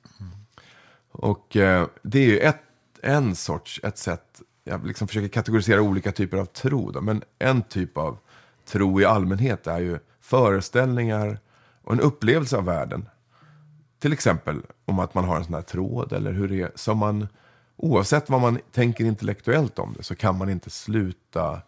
Och 1.14 1.56
eh, 1.56 1.86
det 2.02 2.18
är 2.18 2.26
ju 2.26 2.38
ett, 2.38 2.62
en 3.02 3.34
sorts, 3.34 3.80
ett 3.82 3.98
sätt, 3.98 4.42
jag 4.64 4.86
liksom 4.86 5.08
försöker 5.08 5.28
kategorisera 5.28 5.82
olika 5.82 6.12
typer 6.12 6.38
av 6.38 6.44
tro. 6.44 6.90
Då, 6.90 7.00
men 7.00 7.22
en 7.38 7.62
typ 7.62 7.98
av 7.98 8.18
tro 8.64 9.00
i 9.00 9.04
allmänhet 9.04 9.66
är 9.66 9.80
ju 9.80 9.98
föreställningar 10.20 11.38
och 11.84 11.92
en 11.92 12.00
upplevelse 12.00 12.56
av 12.56 12.64
världen. 12.64 13.08
Till 13.98 14.12
exempel 14.12 14.62
om 14.84 14.98
att 14.98 15.14
man 15.14 15.24
har 15.24 15.36
en 15.36 15.44
sån 15.44 15.54
här 15.54 15.62
tråd 15.62 16.12
eller 16.12 16.32
hur 16.32 16.48
det 16.48 16.60
är. 16.60 16.72
Som 16.74 16.98
man, 16.98 17.28
oavsett 17.76 18.30
vad 18.30 18.40
man 18.40 18.58
tänker 18.72 19.04
intellektuellt 19.04 19.78
om 19.78 19.94
det 19.96 20.02
så 20.02 20.14
kan 20.14 20.38
man 20.38 20.50
inte 20.50 20.70
sluta 20.70 21.62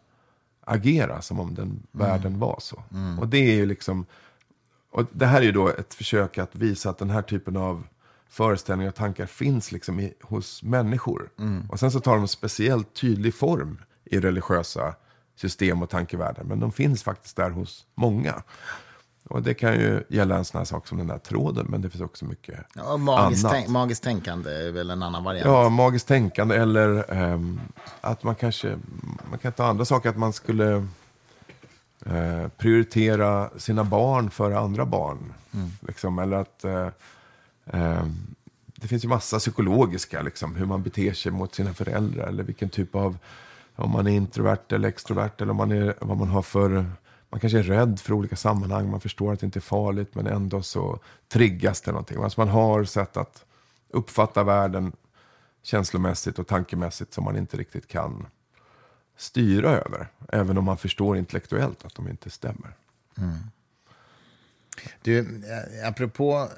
agera 0.60 1.22
som 1.22 1.40
om 1.40 1.54
den 1.54 1.82
världen 1.92 2.38
var 2.38 2.56
så. 2.60 2.82
Och 3.20 3.28
det 3.28 3.38
är 3.38 3.54
ju 3.54 3.66
liksom, 3.66 4.06
och 4.90 5.04
det 5.12 5.26
här 5.26 5.38
är 5.38 5.44
ju 5.44 5.52
då 5.52 5.68
ett 5.68 5.94
försök 5.94 6.38
att 6.38 6.56
visa 6.56 6.90
att 6.90 6.98
den 6.98 7.10
här 7.10 7.22
typen 7.22 7.56
av 7.56 7.86
föreställningar 8.28 8.90
och 8.90 8.94
tankar 8.96 9.26
finns 9.26 9.72
liksom 9.72 10.00
i, 10.00 10.12
hos 10.22 10.62
människor. 10.62 11.30
Och 11.68 11.80
sen 11.80 11.90
så 11.90 12.00
tar 12.00 12.12
de 12.12 12.22
en 12.22 12.28
speciellt 12.28 12.94
tydlig 12.94 13.34
form 13.34 13.78
i 14.04 14.20
religiösa 14.20 14.94
system 15.36 15.82
och 15.82 15.90
tankevärldar. 15.90 16.44
Men 16.44 16.60
de 16.60 16.72
finns 16.72 17.02
faktiskt 17.02 17.36
där 17.36 17.50
hos 17.50 17.86
många. 17.94 18.42
Och 19.28 19.42
det 19.42 19.54
kan 19.54 19.72
ju 19.74 20.02
gälla 20.08 20.36
en 20.36 20.44
sån 20.44 20.58
här 20.58 20.64
sak 20.64 20.88
som 20.88 20.98
den 20.98 21.06
där 21.06 21.18
tråden, 21.18 21.66
men 21.68 21.82
det 21.82 21.90
finns 21.90 22.02
också 22.02 22.24
mycket 22.24 22.60
Ja, 22.74 22.96
magiskt, 22.96 23.44
annat. 23.44 23.56
tänk, 23.56 23.68
magiskt 23.68 24.02
tänkande 24.02 24.50
är 24.50 24.72
väl 24.72 24.90
en 24.90 25.02
annan 25.02 25.24
variant. 25.24 25.46
Ja, 25.46 25.68
magiskt 25.68 26.08
tänkande 26.08 26.56
eller 26.56 27.12
ehm, 27.14 27.60
att 28.00 28.22
man 28.22 28.34
kanske, 28.34 28.78
man 29.30 29.38
kan 29.38 29.52
ta 29.52 29.64
andra 29.66 29.84
saker, 29.84 30.08
att 30.10 30.16
man 30.16 30.32
skulle 30.32 30.86
eh, 32.06 32.48
prioritera 32.56 33.50
sina 33.56 33.84
barn 33.84 34.30
före 34.30 34.58
andra 34.58 34.84
barn. 34.86 35.32
Liksom, 35.80 36.18
eller 36.18 36.36
att 36.36 36.64
eh, 37.66 38.06
det 38.76 38.88
finns 38.88 39.04
ju 39.04 39.08
massa 39.08 39.38
psykologiska, 39.38 40.22
liksom, 40.22 40.56
hur 40.56 40.66
man 40.66 40.82
beter 40.82 41.12
sig 41.12 41.32
mot 41.32 41.54
sina 41.54 41.74
föräldrar 41.74 42.26
eller 42.26 42.42
vilken 42.42 42.68
typ 42.68 42.94
av, 42.94 43.18
om 43.76 43.90
man 43.90 44.06
är 44.06 44.10
introvert 44.10 44.72
eller 44.72 44.88
extrovert 44.88 45.40
eller 45.40 45.50
om 45.50 45.56
man 45.56 45.72
är, 45.72 45.94
vad 46.00 46.18
man 46.18 46.28
har 46.28 46.42
för, 46.42 46.86
man 47.28 47.40
kanske 47.40 47.58
är 47.58 47.62
rädd 47.62 48.00
för 48.00 48.12
olika 48.12 48.36
sammanhang, 48.36 48.90
man 48.90 49.00
förstår 49.00 49.32
att 49.32 49.40
det 49.40 49.46
inte 49.46 49.58
är 49.58 49.60
farligt 49.60 50.14
men 50.14 50.26
ändå 50.26 50.62
så 50.62 50.98
triggas 51.28 51.80
det 51.80 51.90
någonting. 51.90 52.22
Alltså 52.22 52.40
man 52.40 52.48
har 52.48 52.84
sätt 52.84 53.16
att 53.16 53.44
uppfatta 53.90 54.44
världen 54.44 54.92
känslomässigt 55.62 56.38
och 56.38 56.46
tankemässigt 56.46 57.14
som 57.14 57.24
man 57.24 57.36
inte 57.36 57.56
riktigt 57.56 57.88
kan 57.88 58.26
styra 59.16 59.70
över. 59.70 60.08
Även 60.28 60.58
om 60.58 60.64
man 60.64 60.76
förstår 60.76 61.16
intellektuellt 61.16 61.84
att 61.84 61.94
de 61.94 62.08
inte 62.08 62.30
stämmer. 62.30 62.76
Mm. 63.18 63.38
Du, 65.02 65.18
eh, 65.18 65.88
apropå 65.88 66.48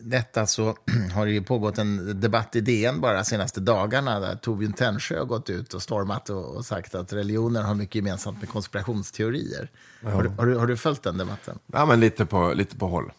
detta 0.00 0.46
så 0.46 0.76
har 1.14 1.26
det 1.26 1.32
ju 1.32 1.42
pågått 1.42 1.78
en 1.78 2.20
debatt 2.20 2.56
i 2.56 2.60
DN 2.60 3.00
bara 3.00 3.24
senaste 3.24 3.60
dagarna 3.60 4.20
där 4.20 4.36
Torbjörn 4.36 4.72
Tännsjö 4.72 5.18
har 5.18 5.24
gått 5.24 5.50
ut 5.50 5.74
och 5.74 5.82
stormat 5.82 6.30
och, 6.30 6.56
och 6.56 6.64
sagt 6.64 6.94
att 6.94 7.12
religioner 7.12 7.62
har 7.62 7.74
mycket 7.74 7.94
gemensamt 7.94 8.40
med 8.40 8.48
konspirationsteorier. 8.48 9.70
Har, 10.02 10.22
du, 10.22 10.28
har, 10.28 10.46
du, 10.46 10.56
har 10.56 10.66
du 10.66 10.76
följt 10.76 11.02
den 11.02 11.18
debatten? 11.18 11.58
Ja, 11.66 11.86
men 11.86 12.00
lite 12.00 12.26
på, 12.26 12.52
lite 12.54 12.76
på 12.76 12.88
håll. 12.88 13.12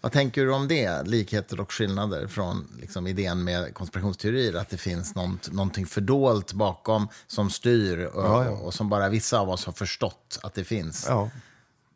Vad 0.00 0.12
tänker 0.12 0.44
du 0.44 0.52
om 0.52 0.68
det? 0.68 1.02
Likheter 1.02 1.60
och 1.60 1.72
skillnader 1.72 2.26
från 2.26 2.68
liksom, 2.80 3.06
idén 3.06 3.44
med 3.44 3.74
konspirationsteorier? 3.74 4.54
Att 4.54 4.68
det 4.68 4.76
finns 4.76 5.14
något, 5.14 5.52
någonting 5.52 5.86
fördolt 5.86 6.52
bakom 6.52 7.08
som 7.26 7.50
styr 7.50 8.04
och, 8.04 8.24
Ja, 8.24 8.44
ja. 8.44 8.50
och 8.50 8.74
som 8.74 8.88
bara 8.88 9.08
vissa 9.08 9.40
av 9.40 9.50
oss 9.50 9.66
har 9.66 9.72
förstått 9.72 10.40
att 10.42 10.54
det 10.54 10.64
finns. 10.64 11.06
Ja. 11.08 11.30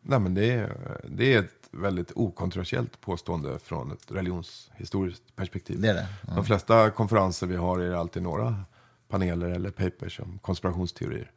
Nej, 0.02 0.18
men 0.18 0.34
det, 0.34 0.50
är, 0.50 0.76
det 1.08 1.34
är 1.34 1.48
väldigt 1.70 2.12
okontroversiellt 2.14 3.00
påstående 3.00 3.58
från 3.58 3.92
ett 3.92 4.10
religionshistoriskt 4.10 5.36
perspektiv. 5.36 5.80
Det 5.80 5.88
är 5.88 5.94
det. 5.94 6.06
De 6.34 6.44
flesta 6.44 6.90
konferenser 6.90 7.46
vi 7.46 7.56
har 7.56 7.78
är 7.78 7.92
alltid 7.92 8.22
några 8.22 8.64
paneler 9.08 9.50
eller 9.50 9.70
papers 9.70 10.20
om 10.20 10.38
konspirationsteorier. 10.38 11.30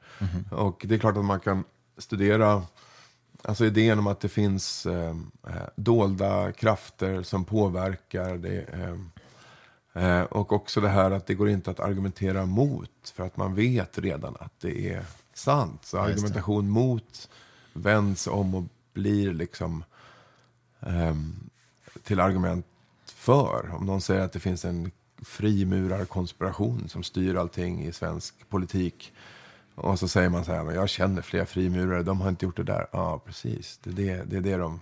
Och 0.52 0.86
det 0.88 0.96
är 0.96 1.00
klart 1.00 1.18
att 1.18 1.26
man 1.26 1.40
kan 1.40 1.64
studera 1.98 2.64
alltså 3.42 3.66
idén 3.66 4.00
om 4.00 4.08
att 4.08 4.20
det 4.20 4.30
finns 4.30 4.86
eh, 4.86 5.16
eh, 5.48 5.56
dolda 5.76 6.52
krafter 6.52 7.24
som 7.24 7.46
påverkar. 7.46 8.38
Det, 8.38 8.62
eh, 8.74 8.96
eh, 10.04 10.24
och 10.24 10.52
också 10.52 10.82
det 10.82 10.90
här 10.90 11.12
att 11.12 11.28
det 11.28 11.34
går 11.34 11.50
inte 11.50 11.72
att 11.72 11.80
argumentera 11.80 12.46
mot 12.46 13.14
för 13.16 13.24
att 13.24 13.38
man 13.38 13.56
vet 13.56 14.00
redan 14.00 14.36
att 14.40 14.60
det 14.62 14.94
är 14.94 15.06
sant. 15.34 15.86
Så 15.86 15.98
argumentation 15.98 16.70
mot 16.70 17.30
vänds 17.74 18.28
om 18.28 18.56
och 18.56 18.64
blir 18.94 19.34
liksom 19.34 19.72
ehm, 19.74 19.84
till 22.04 22.20
argument 22.20 22.66
för. 23.06 23.70
Om 23.74 23.86
någon 23.86 24.02
säger 24.02 24.22
att 24.22 24.34
det 24.34 24.40
finns 24.40 24.66
en 24.66 24.92
frimurarkonspiration 25.22 26.90
som 26.90 27.04
styr 27.04 27.36
allting 27.36 27.86
i 27.86 27.92
svensk 27.92 28.50
politik. 28.50 29.14
Och 29.76 30.00
så 30.00 30.08
säger 30.08 30.30
man 30.30 30.46
så 30.46 30.52
här, 30.52 30.64
men 30.64 30.76
jag 30.76 30.90
känner 30.90 31.22
flera 31.22 31.46
frimurare, 31.46 32.04
de 32.04 32.22
har 32.22 32.30
inte 32.30 32.46
gjort 32.46 32.58
det 32.58 32.64
där. 32.64 32.88
Ja, 32.92 33.22
precis. 33.26 33.80
Det 33.84 33.90
är 33.90 33.94
det, 33.94 34.24
det, 34.24 34.38
är 34.38 34.42
det 34.42 34.58
de 34.58 34.80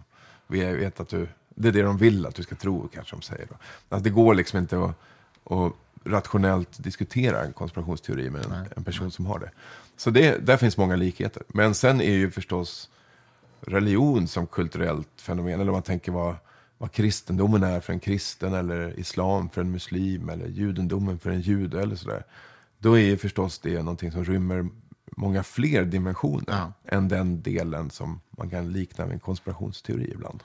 vet 0.48 1.00
att 1.00 1.10
du, 1.10 1.28
det 1.56 1.68
är 1.68 1.72
det 1.72 1.82
de 1.82 1.98
vill 1.98 2.26
att 2.26 2.36
du 2.36 2.44
ska 2.44 2.56
tro, 2.56 2.88
kanske 2.94 3.16
de 3.16 3.22
säger. 3.22 3.46
Då. 3.46 3.56
Alltså, 3.90 4.04
det 4.04 4.10
går 4.10 4.36
liksom 4.36 4.60
inte 4.60 4.84
att, 4.84 4.96
att 5.52 5.74
rationellt 6.04 6.84
diskutera 6.84 7.44
en 7.44 7.54
konspirationsteori 7.54 8.30
med 8.30 8.46
en, 8.46 8.54
en 8.76 8.84
person 8.84 9.12
som 9.12 9.26
har 9.26 9.40
det. 9.40 9.52
Så 9.98 10.10
det, 10.10 10.38
där 10.46 10.58
finns 10.58 10.78
många 10.78 10.96
likheter. 10.96 11.44
Men 11.48 11.76
sen 11.76 12.02
är 12.02 12.14
ju 12.14 12.32
förstås 12.32 12.90
religion 13.62 14.28
som 14.28 14.48
kulturellt 14.48 15.22
fenomen, 15.22 15.54
eller 15.54 15.68
om 15.70 15.74
man 15.74 15.84
tänker 15.84 16.12
vad, 16.12 16.36
vad 16.78 16.92
kristendomen 16.92 17.64
är 17.64 17.80
för 17.80 17.94
en 17.94 18.00
kristen, 18.00 18.54
eller 18.54 19.00
islam 19.00 19.50
för 19.50 19.62
en 19.62 19.72
muslim, 19.72 20.30
eller 20.30 20.48
judendomen 20.48 21.20
för 21.20 21.30
en 21.30 21.42
jude, 21.42 21.82
eller 21.82 21.96
sådär. 21.96 22.24
Då 22.78 22.94
är 22.98 23.02
ju 23.04 23.18
förstås 23.18 23.60
det 23.60 23.78
någonting 23.84 24.12
som 24.12 24.26
rymmer 24.26 24.70
många 25.18 25.44
fler 25.44 25.86
dimensioner 25.86 26.44
Ja. 26.48 26.74
än 26.86 27.08
den 27.08 27.42
delen 27.42 27.90
som 27.90 28.22
man 28.30 28.50
kan 28.50 28.72
likna 28.72 29.06
med 29.06 29.14
en 29.14 29.20
konspirationsteori 29.20 30.12
ibland. 30.12 30.44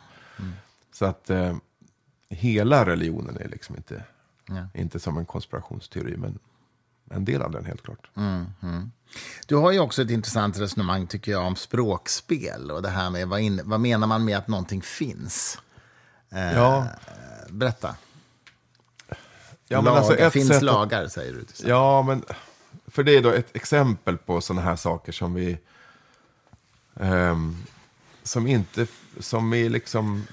Så 0.93 1.05
att 1.05 1.31
eh, 1.31 1.57
hela 2.29 2.87
religionen 2.87 3.37
är 3.37 3.49
liksom 3.49 3.77
inte, 3.77 4.03
Ja. 4.49 4.69
inte 4.75 5.01
som 5.01 5.19
en 5.19 5.27
konspirationsteori, 5.27 6.17
men 6.17 6.39
en 7.11 7.25
del 7.25 7.43
av 7.43 7.51
den 7.51 7.65
helt 7.65 7.83
klart. 7.83 8.11
Du 9.47 9.57
har 9.57 9.73
ju 9.73 9.79
också 9.81 10.03
ett 10.03 10.11
intressant 10.11 10.59
resonemang 10.59 11.07
tycker 11.07 11.33
jag 11.33 11.45
om 11.47 11.57
språkspel 11.57 12.71
och 12.71 12.83
det 12.83 12.89
här 12.89 13.11
med 13.11 13.29
vad, 13.29 13.41
in, 13.41 13.61
vad 13.65 13.81
menar 13.81 14.07
man 14.07 14.25
med 14.25 14.39
att 14.39 14.49
någonting 14.49 14.83
finns? 14.83 15.59
Eh, 16.31 16.53
Ja. 16.55 16.87
Berätta. 17.51 17.97
Ja, 19.69 19.77
men 19.81 19.85
Lag, 19.85 19.97
alltså 19.97 20.15
ett 20.17 20.33
finns 20.33 20.49
sätt 20.49 20.57
att- 20.57 20.63
lagar, 20.63 21.09
säger 21.09 21.33
du. 21.33 21.45
till. 21.45 21.69
Ja, 21.69 22.03
men 22.03 22.25
för 22.87 23.03
det 23.03 23.17
är 23.17 23.23
då 23.23 23.31
ett 23.31 23.57
exempel 23.57 24.17
på 24.19 24.41
sådana 24.41 24.63
här 24.63 24.77
saker 24.77 25.13
som 25.13 25.35
vi... 25.35 25.59
ehm, 27.01 27.57
som 28.23 28.47
inte... 28.47 28.87
Som 29.21 29.51
vi 29.51 29.69
liksom... 29.69 30.27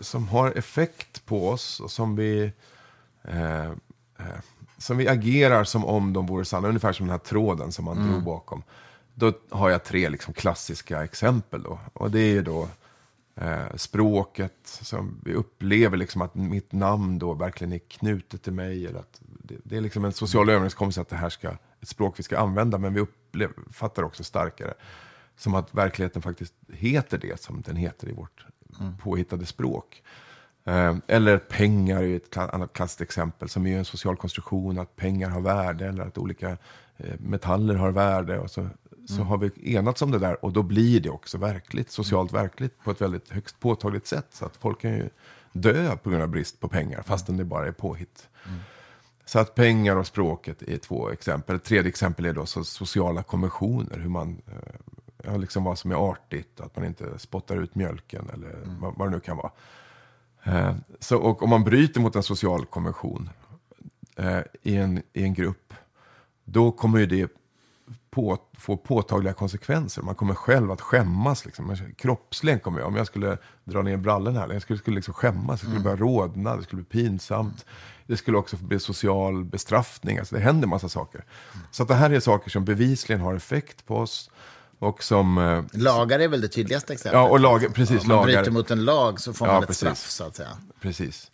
Som 0.00 0.28
har 0.28 0.50
effekt 0.58 1.26
på 1.26 1.48
oss 1.48 1.80
och 1.80 1.90
som 1.90 2.16
vi... 2.16 2.52
eh, 3.24 3.64
eh, 3.64 3.72
som 4.80 4.96
vi 4.96 5.08
agerar 5.08 5.64
som 5.64 5.84
om 5.84 6.12
de 6.12 6.26
vore 6.26 6.44
sanna. 6.44 6.68
Ungefär 6.68 6.92
som 6.92 7.06
den 7.06 7.10
här 7.10 7.18
tråden 7.18 7.72
som 7.72 7.84
man 7.84 8.08
drog 8.08 8.22
bakom. 8.22 8.62
Då 9.14 9.32
har 9.50 9.70
jag 9.70 9.84
tre 9.84 10.08
liksom 10.08 10.34
klassiska 10.34 11.04
exempel. 11.04 11.62
Då. 11.62 11.78
Och 11.92 12.10
det 12.10 12.20
är 12.20 12.32
ju 12.32 12.42
då 12.42 12.68
eh, 13.34 13.74
språket. 13.74 14.56
Som 14.62 15.20
vi 15.24 15.34
upplever 15.34 15.96
liksom 15.96 16.22
att 16.22 16.34
mitt 16.34 16.72
namn 16.72 17.18
då 17.18 17.34
verkligen 17.34 17.72
är 17.72 17.78
knutet 17.78 18.42
till 18.42 18.52
mig. 18.52 18.86
Eller 18.86 18.98
att 18.98 19.20
det, 19.20 19.56
det 19.64 19.76
är 19.76 19.80
liksom 19.80 20.04
en 20.04 20.12
social 20.12 20.50
överenskommelse 20.50 21.00
att 21.00 21.08
det 21.08 21.16
här 21.16 21.30
ska, 21.30 21.50
ett 21.80 21.88
språk 21.88 22.18
vi 22.18 22.22
ska 22.22 22.38
använda. 22.38 22.78
Men 22.78 22.94
vi 22.94 23.00
uppfattar 23.00 24.02
också 24.02 24.24
starkare. 24.24 24.74
Som 25.36 25.54
att 25.54 25.74
verkligheten 25.74 26.22
faktiskt 26.22 26.54
heter 26.68 27.18
det 27.18 27.40
som 27.40 27.62
den 27.62 27.76
heter 27.76 28.08
i 28.08 28.12
vårt 28.12 28.46
påhittade 29.02 29.46
språk. 29.46 30.02
Eh, 30.64 30.96
eller 31.06 31.38
pengar 31.38 32.02
är 32.02 32.16
ett 32.16 32.36
annat 32.36 32.72
klassiskt 32.72 33.00
exempel 33.00 33.48
som 33.48 33.66
är 33.66 33.78
en 33.78 33.84
social 33.84 34.16
konstruktion. 34.16 34.78
Att 34.78 34.96
pengar 34.96 35.28
har 35.28 35.40
värde 35.40 35.86
eller 35.86 36.04
att 36.04 36.18
olika 36.18 36.50
eh, 36.96 37.14
metaller 37.18 37.74
har 37.74 37.90
värde. 37.90 38.38
Och 38.38 38.50
så 38.50 38.68
så 39.06 39.22
har 39.22 39.38
vi 39.38 39.74
enats 39.74 40.02
om 40.02 40.10
det 40.10 40.18
där 40.18 40.44
och 40.44 40.52
då 40.52 40.62
blir 40.62 41.00
det 41.00 41.10
också 41.10 41.38
verkligt, 41.38 41.90
socialt 41.90 42.32
verkligt 42.32 42.84
på 42.84 42.90
ett 42.90 43.00
väldigt 43.00 43.30
högst 43.30 43.60
påtagligt 43.60 44.06
sätt. 44.06 44.26
Så 44.30 44.44
att 44.44 44.56
folk 44.56 44.80
kan 44.80 44.90
ju 44.90 45.08
dö 45.52 45.96
på 45.96 46.10
grund 46.10 46.22
av 46.22 46.28
brist 46.28 46.60
på 46.60 46.68
pengar 46.68 47.02
fastän 47.02 47.36
det 47.36 47.44
bara 47.44 47.66
är 47.66 47.72
påhitt. 47.72 48.28
Så 49.24 49.38
att 49.38 49.54
pengar 49.54 49.96
och 49.96 50.06
språket 50.06 50.62
är 50.62 50.76
två 50.76 51.10
exempel. 51.10 51.56
Ett 51.56 51.64
tredje 51.64 51.88
exempel 51.88 52.26
är 52.26 52.32
då 52.32 52.46
så 52.46 52.64
sociala 52.64 53.22
konventioner. 53.22 53.98
Hur 53.98 54.08
man, 54.08 54.42
eh, 54.46 54.74
ja, 55.24 55.36
liksom 55.36 55.64
vad 55.64 55.78
som 55.78 55.90
är 55.90 56.10
artigt, 56.10 56.60
att 56.60 56.76
man 56.76 56.84
inte 56.84 57.18
spottar 57.18 57.56
ut 57.56 57.74
mjölken 57.74 58.30
eller 58.34 58.56
vad, 58.80 58.94
vad 58.96 59.08
det 59.08 59.10
nu 59.10 59.20
kan 59.20 59.36
vara. 59.36 59.50
Eh, 60.44 60.74
så, 61.00 61.18
och 61.18 61.42
om 61.42 61.50
man 61.50 61.64
bryter 61.64 62.00
mot 62.00 62.16
en 62.16 62.22
social 62.22 62.66
konvention 62.66 63.30
eh, 64.16 64.40
i, 64.62 64.76
en, 64.76 65.02
i 65.12 65.22
en 65.22 65.34
grupp, 65.34 65.74
då 66.44 66.72
kommer 66.72 66.98
ju 66.98 67.06
det 67.06 67.32
på, 68.10 68.38
få 68.58 68.76
påtagliga 68.76 69.32
konsekvenser. 69.32 70.02
Man 70.02 70.14
kommer 70.14 70.34
själv 70.34 70.70
att 70.70 70.80
skämmas. 70.80 71.44
Liksom. 71.44 71.76
Kroppsligen 71.96 72.60
kommer 72.60 72.78
jag, 72.78 72.88
om 72.88 72.96
jag 72.96 73.06
skulle 73.06 73.38
dra 73.64 73.82
ner 73.82 73.96
brallorna 73.96 74.40
här, 74.40 74.52
jag 74.52 74.62
skulle, 74.62 74.78
skulle 74.78 74.94
liksom 74.94 75.14
skämmas, 75.14 75.62
jag 75.62 75.70
skulle 75.70 75.84
börja 75.84 75.96
rodna, 75.96 76.56
det 76.56 76.62
skulle 76.62 76.82
bli 76.82 77.02
pinsamt. 77.02 77.66
Det 78.06 78.16
skulle 78.16 78.36
också 78.36 78.56
bli 78.56 78.80
social 78.80 79.44
bestraffning, 79.44 80.18
alltså 80.18 80.34
det 80.34 80.40
händer 80.40 80.68
massa 80.68 80.88
saker. 80.88 81.24
Så 81.70 81.82
att 81.82 81.88
det 81.88 81.94
här 81.94 82.10
är 82.10 82.20
saker 82.20 82.50
som 82.50 82.64
bevisligen 82.64 83.20
har 83.20 83.34
effekt 83.34 83.86
på 83.86 83.96
oss. 83.96 84.30
Och 84.82 85.02
som... 85.04 85.38
eh, 85.38 85.80
Lagar 85.80 86.18
är 86.20 86.28
väl 86.28 86.40
det 86.40 86.48
tydligaste 86.48 86.92
exemplet. 86.92 87.20
Ja, 87.20 87.28
och 87.28 87.40
lagar, 87.40 87.68
precis, 87.68 88.02
Om 88.02 88.08
man 88.08 88.16
lagar. 88.16 88.26
bryter 88.36 88.50
mot 88.50 88.70
en 88.70 88.84
lag 88.84 89.20
så 89.20 89.32
får 89.32 89.48
Ja, 89.48 89.52
man 89.54 89.62
ett 89.62 89.66
precis. 89.68 89.80
straff, 89.80 90.10
så 90.10 90.24
att 90.24 90.36
säga. 90.36 90.48
Precis. 90.80 91.30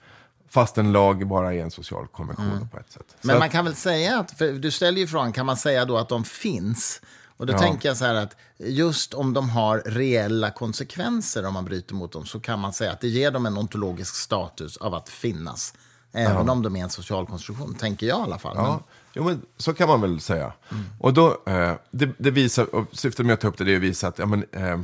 Fast 0.51 0.79
en 0.79 0.93
lag 0.93 1.27
bara 1.29 1.55
är 1.55 1.59
en 1.63 1.71
social 1.71 2.07
konvention 2.07 2.69
på 2.73 2.79
ett 2.79 2.93
sätt. 2.93 3.17
Men 3.23 3.39
man 3.39 3.51
kan 3.51 3.65
väl 3.65 3.75
säga 3.75 4.19
att, 4.19 4.31
för 4.39 4.53
du 4.53 4.71
ställer 4.71 4.99
ju 4.99 5.07
frågan, 5.07 5.33
kan 5.33 5.47
man 5.47 5.57
säga 5.57 5.85
då 5.85 5.99
att 5.99 6.09
de 6.09 6.25
finns? 6.25 7.01
Och 7.37 7.47
då 7.47 7.53
Ja. 7.53 7.59
tänker 7.59 7.89
jag 7.89 7.97
så 7.97 8.05
här 8.05 8.15
att 8.15 8.37
just 8.59 9.15
om 9.15 9.33
de 9.33 9.51
har 9.51 9.83
reella 9.87 10.51
konsekvenser 10.51 11.47
om 11.47 11.55
man 11.55 11.65
bryter 11.65 11.95
mot 11.95 12.13
dem 12.13 12.27
så 12.27 12.41
kan 12.41 12.59
man 12.59 12.73
säga 12.73 12.93
att 12.93 13.01
det 13.01 13.09
ger 13.09 13.31
dem 13.31 13.47
en 13.47 13.59
ontologisk 13.59 14.15
status 14.15 14.77
av 14.77 14.95
att 14.95 15.09
finnas. 15.09 15.75
Även 16.13 16.49
om 16.49 16.63
de 16.63 16.77
är 16.77 16.83
en 16.83 16.91
social 16.91 17.27
konstruktion, 17.27 17.75
tänker 17.75 18.07
jag 18.07 18.19
i 18.19 18.23
alla 18.23 18.39
fall. 18.39 18.57
Ja, 18.57 18.81
jo, 19.17 19.25
men 19.25 19.43
så 19.57 19.75
kan 19.75 19.89
man 19.89 20.01
väl 20.01 20.21
säga. 20.21 20.53
Och 21.01 21.15
då, 21.15 21.43
eh, 21.47 21.73
det, 21.91 22.11
det 22.19 22.31
visar, 22.31 22.75
och 22.75 22.87
syftet 22.93 23.27
med 23.27 23.35
att 23.35 23.41
ta 23.41 23.49
upp 23.49 23.59
det, 23.59 23.65
det 23.65 23.73
är 23.73 23.77
att 23.77 23.83
visa 23.83 24.09
att 24.09 24.19
ja, 24.19 24.27
men, 24.27 24.45
eh, 24.53 24.81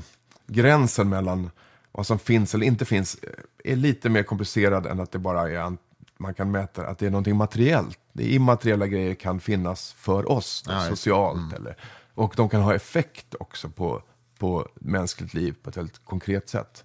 gränsen 0.46 1.08
mellan 1.08 1.50
vad 1.92 2.06
som 2.06 2.18
finns 2.18 2.54
eller 2.54 2.66
inte 2.66 2.84
finns 2.84 3.14
eh, 3.22 3.72
är 3.72 3.76
lite 3.76 4.08
mer 4.08 4.22
komplicerad 4.22 4.86
än 4.86 5.00
att 5.00 5.12
det 5.12 5.18
bara 5.18 5.50
är, 5.50 5.58
an- 5.58 5.78
man 6.18 6.34
kan 6.34 6.50
mäta 6.50 6.86
att 6.86 6.98
det 6.98 7.06
är 7.06 7.10
någonting 7.10 7.36
materiellt. 7.36 7.98
Det 8.12 8.34
immateriella 8.34 8.86
grejer 8.86 9.14
kan 9.14 9.40
finnas 9.40 9.92
för 9.92 10.30
oss, 10.30 10.62
det. 10.66 10.86
socialt. 10.88 11.52
Eller, 11.52 11.76
och 12.14 12.34
de 12.36 12.48
kan 12.48 12.62
ha 12.62 12.74
effekt 12.74 13.34
också 13.40 13.68
på, 13.68 14.02
på 14.38 14.68
mänskligt 14.74 15.34
liv 15.34 15.54
på 15.62 15.70
ett 15.70 15.76
väldigt 15.76 16.04
konkret 16.04 16.48
sätt. 16.48 16.84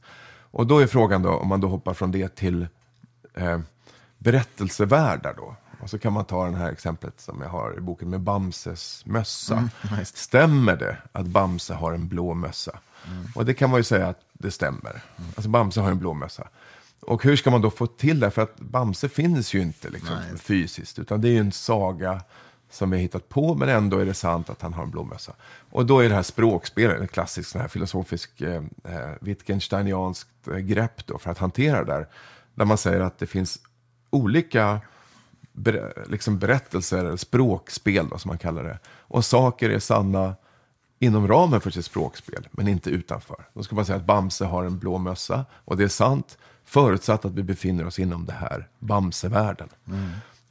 Och 0.51 0.67
då 0.67 0.79
är 0.79 0.87
frågan 0.87 1.21
då, 1.21 1.29
om 1.29 1.47
man 1.47 1.61
då 1.61 1.67
hoppar 1.67 1.93
från 1.93 2.11
det 2.11 2.35
till 2.35 2.67
eh, 3.33 3.59
berättelsevärldar 4.17 5.33
då. 5.37 5.55
Och 5.81 5.89
så 5.89 5.99
kan 5.99 6.13
man 6.13 6.25
ta 6.25 6.49
det 6.49 6.57
här 6.57 6.71
exemplet 6.71 7.21
som 7.21 7.41
jag 7.41 7.49
har 7.49 7.77
i 7.77 7.81
boken 7.81 8.09
med 8.09 8.21
Bamses 8.21 9.05
mössa. 9.05 9.69
Stämmer 10.03 10.75
det 10.75 10.97
att 11.11 11.25
Bamse 11.25 11.73
har 11.73 11.93
en 11.93 12.07
blå 12.07 12.33
mössa? 12.33 12.79
Och 13.35 13.45
det 13.45 13.53
kan 13.53 13.69
man 13.69 13.79
ju 13.79 13.83
säga 13.83 14.07
att 14.07 14.19
det 14.33 14.51
stämmer. 14.51 15.01
Alltså 15.35 15.49
Bamse 15.49 15.81
har 15.81 15.91
en 15.91 15.99
blå 15.99 16.13
mössa. 16.13 16.47
Och 16.99 17.23
hur 17.23 17.35
ska 17.35 17.51
man 17.51 17.61
då 17.61 17.69
få 17.69 17.87
till 17.87 18.19
det? 18.19 18.31
För 18.31 18.41
att 18.41 18.59
Bamse 18.59 19.09
finns 19.09 19.53
ju 19.53 19.61
inte 19.61 19.89
liksom, 19.89 20.17
fysiskt, 20.37 20.99
utan 20.99 21.21
det 21.21 21.27
är 21.27 21.31
ju 21.31 21.39
en 21.39 21.51
saga 21.51 22.21
som 22.69 22.89
vi 22.89 22.97
har 22.97 23.01
hittat 23.01 23.29
på, 23.29 23.55
men 23.55 23.69
ändå 23.69 23.97
är 23.97 24.05
det 24.05 24.13
sant 24.13 24.49
att 24.49 24.61
han 24.61 24.73
har 24.73 24.83
en 24.83 24.91
blå 24.91 25.03
mössa. 25.03 25.33
Och 25.69 25.85
då 25.85 25.99
är 25.99 26.09
det 26.09 26.15
här 26.15 26.23
språkspelet 26.23 27.01
ett 27.01 27.11
klassiskt 27.11 27.49
sån 27.49 27.61
här 27.61 27.67
filosofisk 27.67 28.41
eh, 28.41 28.63
eh, 28.83 29.09
Wittgensteinianskt 29.21 30.47
eh, 30.47 30.57
grepp 30.57 31.07
då 31.07 31.17
för 31.17 31.31
att 31.31 31.37
hantera 31.37 31.83
det 31.83 31.91
där. 31.93 32.07
Där 32.55 32.65
man 32.65 32.77
säger 32.77 32.99
att 32.99 33.19
det 33.19 33.27
finns 33.27 33.59
olika 34.09 34.81
ber, 35.57 36.05
liksom 36.09 36.39
berättelser, 36.39 36.97
eller 36.97 37.17
språkspel 37.17 38.07
då, 38.09 38.17
som 38.17 38.29
man 38.29 38.37
kallar 38.37 38.63
det. 38.63 38.79
Och 38.87 39.25
saker 39.25 39.69
är 39.69 39.79
sanna 39.79 40.35
inom 40.99 41.27
ramen 41.27 41.61
för 41.61 41.71
sitt 41.71 41.85
språkspel, 41.85 42.47
men 42.51 42.67
inte 42.67 42.89
utanför. 42.89 43.45
Då 43.53 43.63
ska 43.63 43.75
man 43.75 43.85
säga 43.85 43.97
att 43.97 44.05
Bamse 44.05 44.45
har 44.45 44.63
en 44.63 44.79
blå 44.79 44.97
mössa, 44.97 45.45
och 45.51 45.77
det 45.77 45.83
är 45.83 45.87
sant, 45.87 46.37
förutsatt 46.65 47.25
att 47.25 47.31
vi 47.33 47.43
befinner 47.43 47.87
oss 47.87 47.99
inom 47.99 48.25
det 48.25 48.33
här 48.33 48.67
Bamsevärlden. 48.79 49.69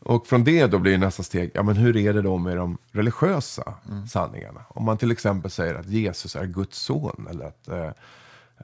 Och 0.00 0.26
från 0.26 0.44
det 0.44 0.66
då 0.66 0.78
blir 0.78 0.98
nästa 0.98 1.22
steg, 1.22 1.50
ja 1.54 1.62
men 1.62 1.76
hur 1.76 1.96
är 1.96 2.12
det 2.12 2.22
då 2.22 2.38
med 2.38 2.56
de 2.56 2.78
religiösa 2.92 3.74
sanningarna? 4.08 4.64
Om 4.68 4.84
man 4.84 4.98
till 4.98 5.10
exempel 5.10 5.50
säger 5.50 5.74
att 5.74 5.86
Jesus 5.86 6.36
är 6.36 6.46
Guds 6.46 6.78
son, 6.78 7.26
eller 7.30 7.44
att, 7.44 7.68
eh, 7.68 7.90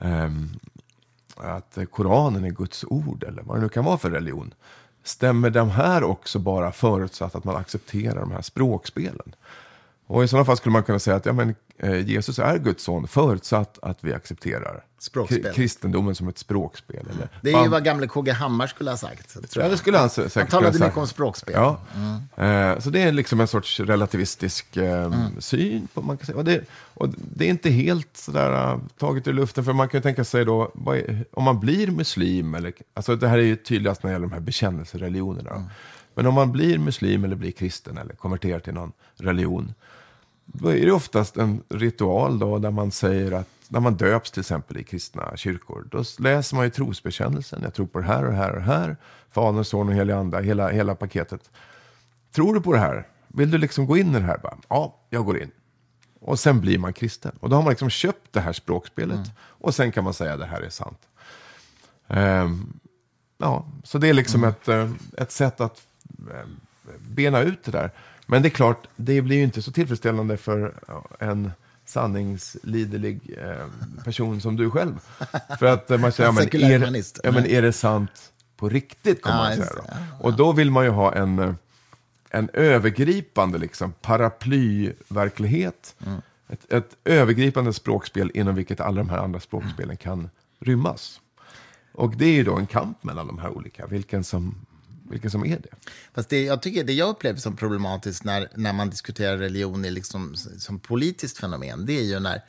ehm, 0.01 0.51
att 1.37 1.79
Koranen 1.91 2.45
är 2.45 2.51
Guds 2.51 2.85
ord, 2.85 3.25
eller 3.25 3.43
vad 3.43 3.57
det 3.57 3.63
nu 3.63 3.69
kan 3.69 3.85
vara 3.85 3.99
för 3.99 4.11
religion. 4.11 4.55
Stämmer 5.05 5.51
de 5.51 5.71
här 5.71 6.05
också 6.05 6.39
bara 6.39 6.73
förutsatt 6.73 7.35
att 7.35 7.45
man 7.45 7.57
accepterar 7.57 8.21
de 8.21 8.31
här 8.33 8.43
språkspelen? 8.43 9.35
Och 10.13 10.25
i 10.25 10.29
sådana 10.29 10.45
fall 10.45 10.57
skulle 10.57 10.73
man 10.73 10.83
kunna 10.83 10.99
säga 10.99 11.17
att 11.17 11.27
ja, 11.27 11.33
men, 11.33 11.55
eh, 11.79 12.09
Jesus 12.09 12.39
är 12.39 12.59
Guds 12.59 12.85
son 12.85 13.09
förutsatt 13.09 13.79
att 13.83 13.99
vi 14.01 14.15
accepterar 14.15 14.85
Språkspel. 14.99 15.55
kristendomen 15.55 16.15
som 16.15 16.29
ett 16.29 16.39
språkspel. 16.39 17.07
Eller, 17.11 17.29
Det 17.43 17.53
är 17.53 17.63
ju 17.63 17.69
vad 17.69 17.85
gamle 17.85 18.07
KG 18.07 18.31
Hammar 18.31 18.67
skulle 18.67 18.91
ha 18.91 18.97
sagt. 18.97 19.37
Ja, 19.55 19.69
det 19.69 19.77
skulle 19.77 19.99
han 19.99 20.09
sä- 20.09 20.29
säkert 20.29 20.37
Han 20.37 20.47
talade 20.47 20.79
mycket 20.79 20.97
om 20.97 21.07
språkspel. 21.07 21.55
Ja. 21.55 21.81
Eh, 22.45 22.79
så 22.79 22.91
det 22.91 23.03
är 23.03 23.13
liksom 23.13 23.41
en 23.41 23.49
sorts 23.49 23.81
relativistisk 23.81 24.77
eh, 24.77 25.13
syn. 25.39 25.89
På, 25.95 26.03
man 26.03 26.17
kan 26.17 26.27
säga. 26.27 26.39
Och, 26.39 26.45
det, 26.45 26.65
och 26.95 27.09
det 27.17 27.45
är 27.45 27.51
inte 27.51 27.71
helt 27.71 28.17
sådär, 28.17 28.75
uh, 28.75 28.81
taget 28.99 29.29
ur 29.29 29.33
luften. 29.33 29.65
För 29.65 29.73
man 29.73 29.89
kan 29.89 29.99
ju 29.99 30.03
tänka 30.03 30.25
sig 30.25 30.45
då, 30.45 30.73
är, 30.87 31.25
om 31.33 31.45
man 31.45 31.61
blir 31.61 31.91
muslim, 31.91 32.55
eller, 32.55 32.73
alltså 32.95 33.17
det 33.17 33.29
här 33.29 33.39
är 33.39 33.43
ju 33.43 33.57
tydligast 33.57 34.03
när 34.03 34.11
det 34.11 34.15
gäller 34.15 34.27
de 34.27 34.33
här 34.33 34.41
bekännelsereligionerna. 34.41 35.51
då. 35.51 35.63
Men 36.15 36.27
om 36.27 36.35
man 36.35 36.53
blir 36.53 36.79
muslim 36.79 37.25
eller 37.25 37.37
blir 37.37 37.51
kristen 37.53 37.99
eller 37.99 38.15
konverterar 38.15 38.61
till 38.61 38.75
någon 38.75 38.93
religion. 39.17 39.75
Då 40.45 40.69
är 40.69 40.87
det 40.87 40.93
oftast 40.93 41.37
en 41.37 41.63
ritual 41.69 42.39
då 42.39 42.59
där 42.59 42.71
man 42.71 42.91
säger 42.91 43.33
att 43.33 43.49
när 43.69 43.81
man 43.81 43.95
döps 43.95 44.31
till 44.31 44.41
exempel 44.41 44.77
i 44.77 44.85
kristna 44.85 45.37
kyrkor, 45.37 45.89
då 45.91 46.05
läser 46.19 46.57
man 46.57 46.65
ju 46.65 46.71
trosbekännelsen. 46.71 47.61
Jag 47.63 47.75
tror 47.75 47.87
på 47.87 47.99
det 47.99 48.05
här 48.05 48.25
och 48.25 48.31
det 48.31 48.37
här 48.37 48.51
och 48.51 48.57
det 48.57 48.63
här. 48.63 48.97
Fader, 49.31 49.63
son 49.63 49.89
och 49.89 49.95
helig 49.95 50.13
anda, 50.13 50.41
hela, 50.41 50.69
hela 50.69 50.95
paketet. 50.95 51.51
Tror 52.33 52.55
du 52.55 52.61
på 52.61 52.73
det 52.73 52.79
här? 52.79 53.09
Vill 53.29 53.51
du 53.51 53.59
liksom 53.59 53.87
gå 53.87 53.97
in 53.97 54.11
i 54.11 54.19
det 54.19 54.27
här? 54.27 54.39
Bara, 54.39 54.57
ja, 54.69 54.97
jag 55.11 55.25
går 55.25 55.39
in. 55.43 55.51
Och 56.21 56.39
sen 56.39 56.61
blir 56.61 56.79
man 56.79 56.93
kristen. 56.93 57.33
Och 57.41 57.51
då 57.51 57.57
har 57.57 57.63
man 57.63 57.71
liksom 57.71 57.91
köpt 57.91 58.33
det 58.33 58.41
här 58.41 58.53
språkspelet. 58.53 59.31
Och 59.39 59.75
sen 59.75 59.93
kan 59.93 60.05
man 60.05 60.15
säga 60.15 60.33
att 60.33 60.41
det 60.41 60.47
här 60.47 60.61
är 60.61 60.71
sant. 60.71 60.99
Ehm, 62.09 62.73
ja, 63.39 63.67
så 63.85 63.99
det 63.99 64.09
är 64.09 64.15
liksom 64.15 64.45
ett, 64.45 64.69
eh, 64.69 64.91
ett 65.19 65.33
sätt 65.33 65.61
att 65.61 65.83
eh, 66.31 66.47
bena 66.99 67.41
ut 67.41 67.65
det 67.65 67.71
där. 67.71 67.91
Men 68.33 68.43
det 68.43 68.49
är 68.49 68.51
klart, 68.51 68.87
det 68.97 69.23
blir 69.23 69.37
ju 69.37 69.43
inte 69.43 69.63
så 69.63 69.73
tillfredsställande 69.73 70.37
för 70.37 70.75
en 71.19 71.53
sanningsliderlig 71.85 73.39
eh, 73.39 73.67
person 74.05 74.41
som 74.41 74.57
du 74.57 74.71
själv. 74.71 75.01
För 75.59 75.67
att 75.67 75.91
eh, 75.91 75.99
man 75.99 76.13
säger, 76.13 76.29
ja, 76.29 76.33
men, 76.33 76.95
är, 76.95 77.05
ja, 77.25 77.33
men 77.33 77.47
är 77.47 77.63
det 77.63 77.73
sant 77.73 78.33
på 78.57 78.69
riktigt? 78.69 79.23
Kommer 79.23 79.37
man 79.37 79.57
säga 79.57 79.71
då. 79.77 79.83
Och 80.21 80.37
då 80.37 80.53
vill 80.53 80.71
man 80.71 80.85
ju 80.85 80.91
ha 80.91 81.15
en, 81.15 81.39
eh, 81.39 81.55
en 82.31 82.51
övergripande 82.53 83.59
liksom, 83.59 83.93
paraplyverklighet. 83.93 85.97
Ett, 86.49 86.73
ett 86.73 86.97
övergripande 87.05 87.73
språkspel 87.73 88.31
inom 88.35 88.55
vilket 88.55 88.81
alla 88.81 88.97
de 88.97 89.09
här 89.09 89.19
andra 89.19 89.41
språkspelen 89.41 89.97
kan 89.97 90.31
rymmas. 90.61 91.21
Och 91.95 92.17
det 92.17 92.25
är 92.25 92.35
ju 92.35 92.45
då 92.45 92.57
en 92.57 92.67
kamp 92.67 93.05
mellan 93.05 93.27
de 93.27 93.39
här 93.39 93.51
olika, 93.51 93.87
vilken 93.87 94.25
som, 94.25 94.55
vilken 95.11 95.31
som 95.31 95.45
är 95.45 95.59
det. 95.59 95.69
Fast 96.15 96.29
det, 96.29 96.45
jag 96.45 96.63
tycker, 96.63 96.85
det 96.85 96.93
jag 96.93 97.09
upplever 97.09 97.39
som 97.39 97.57
problematiskt 97.57 98.25
när, 98.25 98.49
när 98.55 98.73
man 98.73 98.91
diskuterar 98.91 99.39
religion 99.39 99.83
liksom, 99.83 100.37
som 100.59 100.81
politiskt 100.81 101.39
fenomen, 101.39 101.87
det 101.87 101.93
är 101.93 102.05
ju 102.05 102.21
när, 102.21 102.45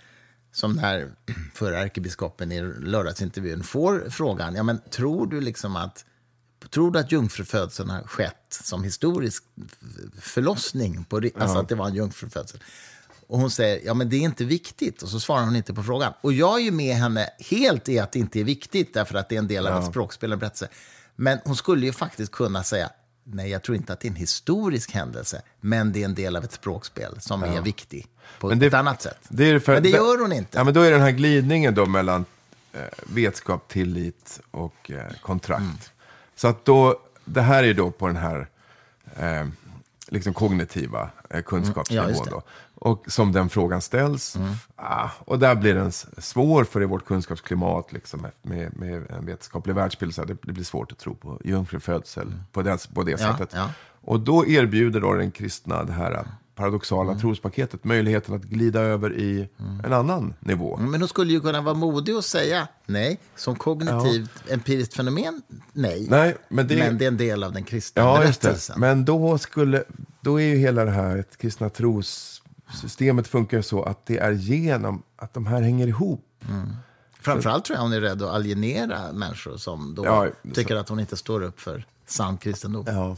som 0.52 0.74
när 0.74 1.12
förra 1.54 1.80
ärkebiskopen 1.80 2.52
i 2.52 2.62
lördagsintervjun 2.62 3.64
får 3.64 4.10
frågan, 4.10 4.56
ja 4.56 4.64
men 4.64 4.80
tror 4.90 5.28
du 5.28 5.42
liksom 5.42 5.76
att 5.76 6.06
Tror 6.70 6.92
du 6.92 7.00
att 7.00 7.12
jungfrufödseln 7.12 7.90
har 7.90 8.04
skett 8.04 8.46
som 8.50 8.84
historisk 8.84 9.44
förlossning? 10.20 11.04
På, 11.04 11.22
Alltså 11.36 11.58
att 11.58 11.70
det 11.70 11.76
var 11.76 11.88
en 11.88 11.96
jungfrufödsel. 11.96 12.60
Och 13.28 13.40
hon 13.40 13.52
säger, 13.52 13.86
ja 13.86 13.94
men 13.94 14.10
det 14.10 14.16
är 14.16 14.22
inte 14.22 14.46
viktigt. 14.46 15.02
Och 15.02 15.10
så 15.10 15.20
svarar 15.20 15.46
hon 15.46 15.56
inte 15.56 15.74
på 15.74 15.84
frågan. 15.84 16.14
Och 16.22 16.34
jag 16.34 16.60
är 16.60 16.64
ju 16.64 16.72
med 16.72 16.96
henne 16.96 17.30
helt 17.40 17.90
i 17.90 18.00
att 18.00 18.12
det 18.12 18.20
inte 18.20 18.40
är 18.40 18.44
viktigt, 18.44 18.94
därför 18.94 19.16
att 19.16 19.30
det 19.30 19.36
är 19.36 19.40
en 19.40 19.48
del 19.48 19.68
av 19.68 19.84
ett 19.84 19.90
språkspel, 19.90 20.32
en 20.32 20.40
berättelse. 20.40 20.68
Men 21.16 21.40
hon 21.46 21.56
skulle 21.56 21.86
ju 21.86 21.92
faktiskt 21.94 22.32
kunna 22.32 22.64
säga, 22.64 22.90
nej 23.24 23.50
jag 23.50 23.64
tror 23.64 23.78
inte 23.78 23.94
att 23.94 24.00
det 24.00 24.08
är 24.08 24.10
en 24.10 24.16
historisk 24.16 24.92
händelse, 24.92 25.42
men 25.62 25.92
det 25.92 26.02
är 26.02 26.06
en 26.06 26.16
del 26.16 26.36
av 26.36 26.44
ett 26.44 26.52
språkspel 26.52 27.22
som 27.22 27.44
är 27.44 27.62
viktig 27.62 28.08
på 28.40 28.48
Men 28.48 28.60
det- 28.60 28.66
ett 28.66 28.74
annat 28.74 29.02
sätt. 29.02 29.20
Det 29.30 29.50
är 29.50 29.60
för, 29.60 29.74
Men 29.74 29.84
det 29.84 29.90
gör 29.90 30.22
hon 30.22 30.32
inte. 30.34 30.58
Ja, 30.58 30.64
men 30.64 30.74
då 30.74 30.82
är 30.82 30.86
det 30.86 30.96
den 30.96 31.02
här 31.02 31.12
glidningen 31.12 31.76
då 31.76 31.86
mellan 31.86 32.26
eh, 32.74 32.82
vetskap, 33.04 33.68
tillit 33.68 34.40
och 34.52 34.92
eh, 34.92 35.12
kontrakt. 35.22 35.62
Mm. 35.62 35.76
Så 36.36 36.48
att 36.48 36.66
då, 36.66 37.00
det 37.26 37.42
här 37.42 37.64
är 37.64 37.74
då 37.74 37.92
på 37.92 38.08
den 38.08 38.16
här 38.18 38.48
eh, 39.16 39.48
liksom 40.08 40.34
kognitiva 40.34 41.10
eh, 41.30 41.42
kunskapsnivå. 41.42 42.04
Mm. 42.04 42.16
Ja, 42.16 42.26
då. 42.30 42.42
Och 42.86 43.04
som 43.08 43.32
den 43.32 43.50
frågan 43.50 43.82
ställs. 43.82 44.38
Ah, 44.76 45.10
och 45.20 45.40
där 45.40 45.56
blir 45.56 45.74
den 45.74 45.92
svår 46.18 46.64
för 46.64 46.82
i 46.82 46.86
vårt 46.86 47.06
kunskapsklimat 47.06 47.94
liksom, 47.94 48.28
med, 48.42 48.78
med 48.78 49.12
en 49.12 49.26
vetenskaplig 49.26 49.76
världsbild. 49.76 50.16
Så 50.16 50.24
det, 50.24 50.38
det 50.44 50.52
blir 50.54 50.64
svårt 50.64 50.92
att 50.92 50.98
tro 50.98 51.16
på 51.16 51.42
jungfrufödsel 51.44 52.34
på 52.52 52.62
det, 52.62 52.88
på 52.94 53.04
det 53.04 53.12
Mm. 53.14 53.26
Ja, 53.26 53.38
sättet. 53.38 53.50
ja. 53.56 53.70
Och 54.02 54.20
då 54.20 54.46
erbjuder 54.48 55.00
då 55.02 55.14
den 55.14 55.32
kristna 55.32 55.84
det 55.84 55.94
här 55.94 56.26
paradoxala 56.56 57.10
Mm. 57.12 57.22
trospaketet 57.22 57.84
möjligheten 57.84 58.36
att 58.36 58.44
glida 58.44 58.80
över 58.82 59.14
i 59.18 59.50
en 59.84 59.94
annan 59.94 60.34
nivå. 60.40 60.78
Men 60.78 61.02
hon 61.02 61.08
skulle 61.10 61.34
ju 61.34 61.42
kunna 61.42 61.62
vara 61.62 61.76
modig 61.76 62.16
och 62.18 62.26
säga 62.26 62.68
nej. 62.86 63.20
Som 63.36 63.56
kognitivt 63.56 64.32
empiriskt 64.50 64.94
fenomen, 64.94 65.42
nej. 65.74 66.08
Nej, 66.10 66.36
men 66.50 66.68
det- 66.68 66.76
men 66.78 66.98
det 66.98 67.06
är 67.06 67.08
en 67.08 67.18
del 67.18 67.44
av 67.44 67.52
den 67.54 67.64
kristna 67.64 68.02
Ja, 68.04 68.18
berättelsen. 68.18 68.80
Men 68.80 69.06
då, 69.06 69.38
skulle, 69.38 69.84
då 70.22 70.42
är 70.42 70.46
ju 70.46 70.56
hela 70.58 70.86
det 70.86 70.92
här 70.92 71.18
ett 71.18 71.38
kristna 71.38 71.70
trossystemet 72.74 73.28
funkar 73.28 73.62
så 73.62 73.84
att 73.84 74.06
det 74.06 74.18
är 74.18 74.32
genom 74.32 75.04
att 75.16 75.34
de 75.34 75.46
här 75.46 75.62
hänger 75.62 75.88
ihop. 75.88 76.26
Framförallt 77.22 77.66
tror 77.66 77.78
jag 77.78 77.84
hon 77.84 77.94
är 77.94 78.02
rädd 78.02 78.22
att 78.22 78.34
alienera 78.34 79.12
människor 79.14 79.58
som 79.58 79.96
då 79.96 80.06
Ja, 80.06 80.28
tycker 80.54 80.76
att 80.76 80.90
hon 80.90 81.00
inte 81.00 81.18
står 81.18 81.42
upp 81.42 81.60
för 81.60 81.86
sann 82.06 82.38
kristendom. 82.38 82.86
Ja. 82.88 83.18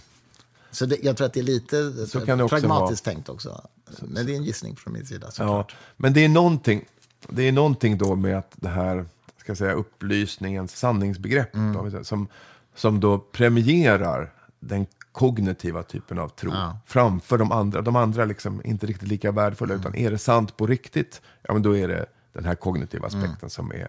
Så 0.72 0.86
det, 0.86 0.98
jag 1.04 1.18
tror 1.18 1.28
att 1.28 1.34
det 1.34 1.40
är 1.40 1.44
lite 1.44 2.08
Så 2.08 2.26
kan 2.26 2.38
det 2.38 2.48
pragmatiskt 2.48 3.06
tänkt 3.06 3.30
också. 3.30 3.68
Men 4.02 4.26
det 4.26 4.34
är 4.34 4.36
en 4.36 4.44
gissning 4.44 4.76
från 4.76 4.94
min 4.94 5.06
sida 5.06 5.32
Ja, 5.38 5.68
men 5.98 6.14
det 6.14 6.26
är, 6.26 6.30
någonting, 6.30 6.86
det 7.30 7.44
är 7.44 7.52
någonting 7.52 7.98
då 7.98 8.16
med 8.16 8.38
att 8.38 8.52
det 8.56 8.70
här 8.70 9.06
ska 9.38 9.50
jag 9.50 9.58
säga, 9.58 9.74
upplysningens 9.74 10.78
sanningsbegrepp 10.78 11.54
då, 11.54 12.04
som, 12.04 12.28
som 12.76 13.00
då 13.00 13.18
premierar 13.18 14.34
den 14.60 14.86
kognitiva 15.16 15.84
typen 15.84 16.20
av 16.20 16.30
tro 16.30 16.52
Ja. 16.52 16.78
framför 16.86 17.38
de 17.38 17.52
andra. 17.52 17.82
De 17.82 17.96
andra 17.96 18.22
är 18.24 18.26
liksom 18.26 18.62
inte 18.66 18.86
riktigt 18.86 19.08
lika 19.08 19.32
värdefulla, 19.32 19.74
utan 19.74 19.96
är 19.96 20.12
det 20.12 20.18
sant 20.18 20.58
på 20.58 20.68
riktigt, 20.68 21.22
ja 21.42 21.54
men 21.54 21.62
då 21.62 21.78
är 21.78 21.88
det 21.88 22.06
den 22.34 22.46
här 22.46 22.56
kognitiva 22.56 23.08
aspekten 23.08 23.50
som 23.50 23.72
är, 23.72 23.88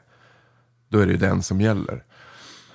då 0.88 0.98
är 0.98 1.06
det 1.06 1.16
den 1.16 1.42
som 1.42 1.60
gäller. 1.60 2.04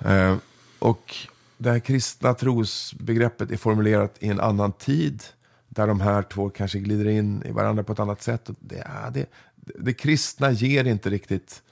Eh, 0.00 0.36
och 0.78 1.14
det 1.58 1.70
här 1.70 1.78
kristna 1.78 2.34
trosbegreppet 2.34 3.50
är 3.50 3.56
formulerat 3.56 4.16
i 4.18 4.28
en 4.28 4.40
annan 4.40 4.72
tid. 4.72 5.22
Där 5.68 5.86
de 5.86 6.00
här 6.00 6.22
två 6.22 6.50
kanske 6.50 6.78
glider 6.78 7.08
in 7.08 7.42
i 7.46 7.50
varandra 7.50 7.82
på 7.84 7.92
ett 7.92 8.00
annat 8.00 8.22
sätt. 8.22 8.50
Det, 8.60 8.76
ja, 8.76 9.10
det, 9.10 9.26
det 9.54 9.94
kristna 9.94 10.50
ger 10.50 10.84
inte 10.84 11.10
riktigt 11.10 11.62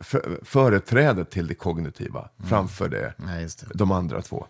för, 0.00 0.40
företräde 0.42 1.24
till 1.24 1.46
det 1.46 1.54
kognitiva 1.54 2.28
framför 2.48 2.88
det, 2.88 3.14
Nej, 3.16 3.44
det. 3.44 3.74
de 3.74 3.92
andra 3.92 4.22
två. 4.22 4.46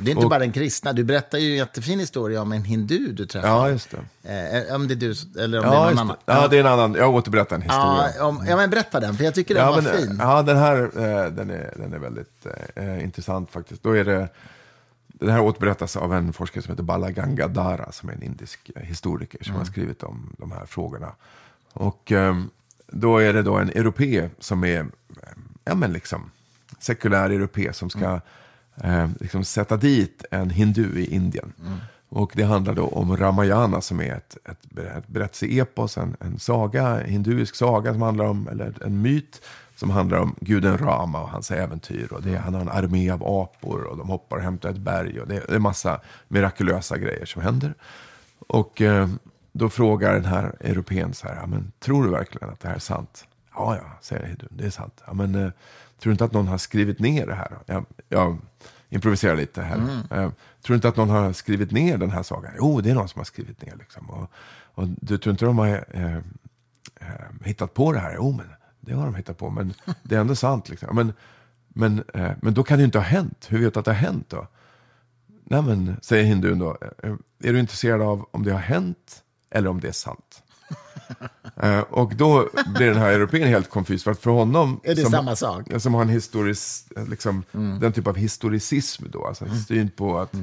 Det 0.00 0.08
är 0.10 0.12
inte 0.12 0.24
Och- 0.24 0.30
bara 0.30 0.38
den 0.40 0.52
kristna. 0.52 0.92
Du 0.92 1.04
berättar 1.04 1.38
ju 1.38 1.50
en 1.50 1.56
jättefin 1.56 1.98
historia 1.98 2.42
om 2.42 2.52
en 2.52 2.64
hindu 2.64 3.12
du 3.12 3.26
träffade. 3.26 3.52
Ja, 3.52 3.70
just 3.70 3.94
det. 4.22 4.66
Eh, 4.68 4.74
om 4.74 4.88
det 4.88 4.94
är 4.94 4.96
du 4.96 5.14
eller 5.42 5.58
om 5.58 5.64
det 5.70 5.70
är 5.70 5.74
Ja, 5.74 5.88
någon 5.90 5.98
annan. 5.98 6.16
ja, 6.26 6.48
det 6.48 6.56
är 6.56 6.60
en 6.60 6.66
annan. 6.66 6.94
Jag 6.94 7.14
återberättar 7.14 7.56
en 7.56 7.62
historia. 7.62 8.10
Ja, 8.18 8.24
om, 8.26 8.44
ja, 8.48 8.56
men 8.56 8.70
berätta 8.70 9.00
den, 9.00 9.14
för 9.16 9.24
jag 9.24 9.34
tycker 9.34 9.54
den 9.54 9.64
Ja, 9.64 9.70
var 9.72 9.82
men, 9.82 9.96
fin. 9.96 10.16
ja, 10.20 10.42
den 10.42 10.56
här 10.56 10.76
eh, 10.82 11.30
den 11.30 11.50
är, 11.50 11.74
den 11.76 11.92
är 11.92 11.98
väldigt 11.98 12.46
eh, 12.74 13.04
intressant 13.04 13.50
faktiskt. 13.50 13.82
Då 13.82 13.96
är 13.96 14.04
det, 14.04 14.28
den 15.06 15.30
här 15.30 15.40
återberättas 15.40 15.96
av 15.96 16.14
en 16.14 16.32
forskare 16.32 16.62
som 16.62 16.70
heter 16.72 16.82
Bala 16.82 17.10
Gangadhara 17.10 17.92
som 17.92 18.08
är 18.08 18.12
en 18.12 18.22
indisk 18.22 18.70
eh, 18.76 18.82
historiker 18.82 19.44
som 19.44 19.54
har 19.54 19.64
skrivit 19.64 20.02
om 20.02 20.34
de 20.38 20.52
här 20.52 20.66
frågorna. 20.66 21.12
Och 21.72 22.12
eh, 22.12 22.34
då 22.86 23.18
är 23.18 23.32
det 23.32 23.42
då 23.42 23.54
en 23.56 23.68
europe 23.70 24.30
som 24.38 24.64
är, 24.64 24.80
eh, 24.80 24.86
ja 25.64 25.74
men 25.74 25.92
liksom, 25.92 26.30
sekulär 26.78 27.30
europe 27.30 27.72
som 27.72 27.90
ska 27.90 28.20
eh, 28.76 29.08
liksom 29.20 29.44
sätta 29.44 29.76
dit 29.76 30.24
en 30.30 30.50
hindu 30.50 31.00
i 31.00 31.14
Indien. 31.14 31.52
Och 32.08 32.32
det 32.34 32.42
handlar 32.42 32.74
då 32.74 32.86
om 32.86 33.16
Ramayana 33.16 33.80
som 33.80 34.00
är 34.00 34.14
ett, 34.14 34.36
ett, 34.44 34.78
ett 34.78 35.08
berättelseepos, 35.08 35.98
en, 35.98 36.16
en 36.20 36.38
saga, 36.38 37.00
en 37.00 37.10
hinduisk 37.10 37.54
saga 37.54 37.92
som 37.92 38.02
handlar 38.02 38.24
om, 38.24 38.48
eller 38.48 38.86
en 38.86 39.02
myt 39.02 39.42
som 39.76 39.90
handlar 39.90 40.18
om 40.18 40.34
guden 40.40 40.78
Rama 40.78 41.22
och 41.22 41.28
hans 41.28 41.50
äventyr. 41.50 42.12
Och 42.12 42.22
det, 42.22 42.36
han 42.36 42.54
har 42.54 42.60
en 42.60 42.68
armé 42.68 43.10
av 43.10 43.22
apor 43.22 43.82
och 43.82 43.96
de 43.96 44.08
hoppar 44.08 44.36
och 44.36 44.42
hämtar 44.42 44.70
ett 44.70 44.76
berg. 44.76 45.20
Och 45.20 45.28
det, 45.28 45.42
det 45.48 45.54
är 45.54 45.58
massa 45.58 46.00
mirakulösa 46.28 46.98
grejer 46.98 47.26
som 47.26 47.42
händer. 47.42 47.74
Och 48.48 48.80
eh, 48.80 49.08
då 49.52 49.68
frågar 49.68 50.14
den 50.14 50.24
här 50.24 50.56
europeen 50.60 51.14
så 51.14 51.28
här, 51.28 51.46
men, 51.46 51.72
tror 51.78 52.04
du 52.04 52.10
verkligen 52.10 52.50
att 52.50 52.60
det 52.60 52.68
här 52.68 52.74
är 52.74 52.80
sant? 52.80 53.26
Ja, 53.54 53.76
ja, 53.76 53.98
säger 54.00 54.26
hindun, 54.26 54.48
det 54.50 54.66
är 54.66 54.70
sant. 54.70 55.02
Ja, 55.06 55.12
men, 55.12 55.34
eh, 55.34 55.50
tror 56.00 56.10
du 56.10 56.12
inte 56.12 56.24
att 56.24 56.32
någon 56.32 56.48
har 56.48 56.58
skrivit 56.58 56.98
ner 56.98 57.26
det 57.26 57.34
här? 57.34 57.58
Jag, 57.66 57.84
jag 58.08 58.38
improviserar 58.88 59.36
lite 59.36 59.62
här. 59.62 59.76
Eh, 60.10 60.30
tror 60.30 60.32
du 60.62 60.74
inte 60.74 60.88
att 60.88 60.96
någon 60.96 61.10
har 61.10 61.32
skrivit 61.32 61.70
ner 61.70 61.98
den 61.98 62.10
här 62.10 62.22
sagan? 62.22 62.52
Jo, 62.58 62.80
det 62.80 62.90
är 62.90 62.94
någon 62.94 63.08
som 63.08 63.18
har 63.18 63.24
skrivit 63.24 63.62
ner. 63.62 63.76
Liksom. 63.76 64.10
Och, 64.10 64.30
och 64.74 64.88
du 64.88 65.18
tror 65.18 65.30
inte 65.30 65.44
de 65.44 65.58
har 65.58 65.84
eh, 65.90 66.16
eh, 66.16 66.22
hittat 67.44 67.74
på 67.74 67.92
det 67.92 67.98
här? 67.98 68.14
Jo, 68.16 68.32
men 68.32 68.46
det 68.80 68.92
har 68.92 69.04
de 69.04 69.14
hittat 69.14 69.38
på. 69.38 69.50
Men 69.50 69.74
det 70.02 70.14
är 70.14 70.20
ändå 70.20 70.34
sant. 70.34 70.68
Liksom. 70.68 70.96
Men, 70.96 71.12
men, 71.68 72.04
eh, 72.14 72.32
men 72.40 72.54
då 72.54 72.62
kan 72.62 72.78
det 72.78 72.82
ju 72.82 72.86
inte 72.86 72.98
ha 72.98 73.04
hänt. 73.04 73.46
Hur 73.48 73.64
vet 73.64 73.74
du 73.74 73.80
att 73.80 73.84
det 73.84 73.92
har 73.92 73.98
hänt 73.98 74.28
då? 74.28 74.46
Nej 75.44 75.62
men, 75.62 75.96
säger 76.02 76.24
hindun 76.24 76.58
då, 76.58 76.78
eh, 77.02 77.14
är 77.42 77.52
du 77.52 77.58
intresserad 77.58 78.02
av 78.02 78.28
om 78.30 78.44
det 78.44 78.52
har 78.52 78.60
hänt 78.60 79.22
eller 79.50 79.70
om 79.70 79.80
det 79.80 79.88
är 79.88 79.92
sant? 79.92 80.42
Eh, 81.62 81.80
och 81.80 82.14
då 82.16 82.48
blir 82.74 82.86
den 82.86 82.98
här 82.98 83.12
europeen 83.12 83.48
helt 83.48 83.70
confused, 83.70 84.04
för 84.04 84.10
att 84.10 84.20
för 84.20 84.30
honom... 84.30 84.80
Är 84.82 84.94
det 84.94 85.02
som, 85.02 85.10
samma 85.10 85.36
sak? 85.36 85.66
Som 85.78 85.94
har 85.94 86.02
en 86.02 86.08
historisk, 86.08 86.92
liksom, 87.08 87.44
Mm. 87.52 87.80
den 87.80 87.92
typ 87.92 88.06
av 88.06 88.16
historicism 88.16 89.04
då, 89.10 89.26
alltså 89.26 89.44
en 89.44 89.60
syn 89.60 89.90
på 89.90 90.18
att 90.18 90.34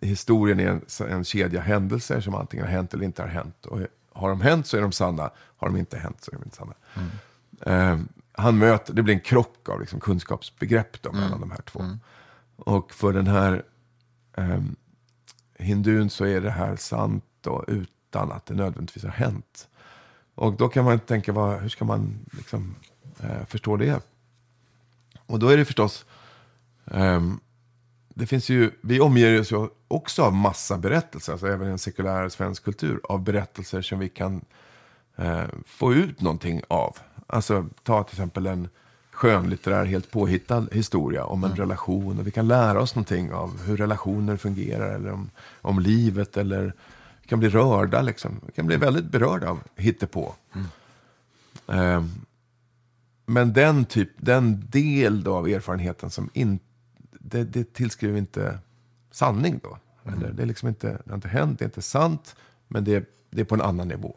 historien 0.00 0.60
är 0.60 0.68
en, 0.68 1.10
en 1.10 1.24
kedja 1.24 1.60
händelser 1.60 2.20
som 2.20 2.34
antingen 2.34 2.66
har 2.66 2.72
hänt 2.72 2.94
eller 2.94 3.04
inte 3.04 3.22
har 3.22 3.28
hänt. 3.28 3.66
Och 3.66 3.80
har 4.12 4.28
de 4.28 4.40
hänt 4.40 4.66
så 4.66 4.76
är 4.76 4.80
de 4.80 4.92
sanna, 4.92 5.30
har 5.56 5.68
de 5.68 5.76
inte 5.76 5.98
hänt 5.98 6.16
så 6.20 6.30
är 6.30 6.34
de 6.34 6.44
inte 6.44 6.56
sanna. 6.56 6.74
Mm. 6.94 7.10
Eh, 7.60 8.06
han 8.32 8.58
möter, 8.58 8.94
det 8.94 9.02
blir 9.02 9.14
en 9.14 9.20
krock 9.20 9.68
av 9.68 9.80
liksom 9.80 10.00
kunskapsbegrepp 10.00 11.02
då, 11.02 11.12
mellan 11.12 11.40
de 11.40 11.50
här 11.50 11.62
två. 11.62 11.84
Och 12.56 12.92
för 12.92 13.12
den 13.12 13.26
här 13.26 13.62
um, 14.36 14.76
hindun 15.58 16.10
så 16.10 16.24
är 16.24 16.40
det 16.40 16.50
här 16.50 16.76
sant 16.76 17.24
då, 17.40 17.64
utan 17.68 18.32
att 18.32 18.46
det 18.46 18.54
nödvändigtvis 18.54 19.04
har 19.04 19.10
hänt. 19.10 19.68
Och 20.38 20.52
då 20.52 20.68
kan 20.68 20.84
man 20.84 20.98
tänka, 20.98 21.32
vad, 21.32 21.60
hur 21.60 21.68
ska 21.68 21.84
man 21.84 22.18
liksom, 22.30 22.74
eh, 23.20 23.46
förstå 23.46 23.76
det? 23.76 24.02
Och 25.26 25.38
då 25.38 25.48
är 25.48 25.56
det 25.56 25.64
förstås, 25.64 26.04
ehm, 26.90 27.40
det 28.08 28.26
finns 28.26 28.48
ju, 28.48 28.70
vi 28.80 29.00
omger 29.00 29.40
oss 29.40 29.52
ju 29.52 29.68
också 29.88 30.22
av 30.22 30.34
massa 30.34 30.78
berättelser, 30.78 31.32
alltså 31.32 31.46
även 31.46 31.68
i 31.68 31.70
en 31.70 31.78
sekulär 31.78 32.28
svensk 32.28 32.64
kultur, 32.64 33.00
av 33.04 33.22
berättelser 33.22 33.82
som 33.82 33.98
vi 33.98 34.08
kan 34.08 34.44
eh, 35.16 35.44
få 35.66 35.94
ut 35.94 36.20
någonting 36.20 36.62
av. 36.68 36.96
Alltså 37.26 37.66
ta 37.82 38.02
till 38.02 38.14
exempel 38.14 38.46
en 38.46 38.68
skönlitterär, 39.10 39.84
helt 39.84 40.10
påhittad 40.10 40.66
historia 40.72 41.24
om 41.24 41.44
en 41.44 41.56
relation. 41.56 42.18
Och 42.18 42.26
vi 42.26 42.30
kan 42.30 42.48
lära 42.48 42.80
oss 42.80 42.94
någonting 42.94 43.32
av 43.32 43.62
hur 43.62 43.76
relationer 43.76 44.36
fungerar, 44.36 44.94
eller 44.94 45.12
om, 45.12 45.30
om 45.60 45.78
livet, 45.78 46.36
eller 46.36 46.72
vi 47.28 47.30
kan 47.30 47.40
bli 47.40 47.48
rörda, 47.48 48.02
liksom. 48.02 48.40
vi 48.46 48.52
kan 48.52 48.66
bli 48.66 48.76
väldigt 48.76 49.04
berörda 49.04 49.50
av 49.50 49.60
hittepå. 49.76 50.34
Ehm, 51.68 52.10
men 53.26 53.52
den, 53.52 53.84
typ, 53.84 54.10
den 54.16 54.64
del 54.70 55.22
då 55.22 55.36
av 55.36 55.48
erfarenheten 55.48 56.10
som 56.10 56.30
inte, 56.32 56.64
det, 57.10 57.44
det 57.44 57.74
tillskriver 57.74 58.18
inte 58.18 58.58
sanning 59.10 59.60
då. 59.62 59.78
Eller, 60.12 60.32
det, 60.32 60.42
är 60.42 60.46
liksom 60.46 60.68
inte, 60.68 60.88
det 61.04 61.10
har 61.10 61.14
inte 61.14 61.28
hänt, 61.28 61.58
det 61.58 61.64
är 61.64 61.66
inte 61.66 61.82
sant, 61.82 62.36
men 62.68 62.84
det, 62.84 63.04
det 63.30 63.40
är 63.40 63.44
på 63.44 63.54
en 63.54 63.60
annan 63.60 63.88
nivå. 63.88 64.16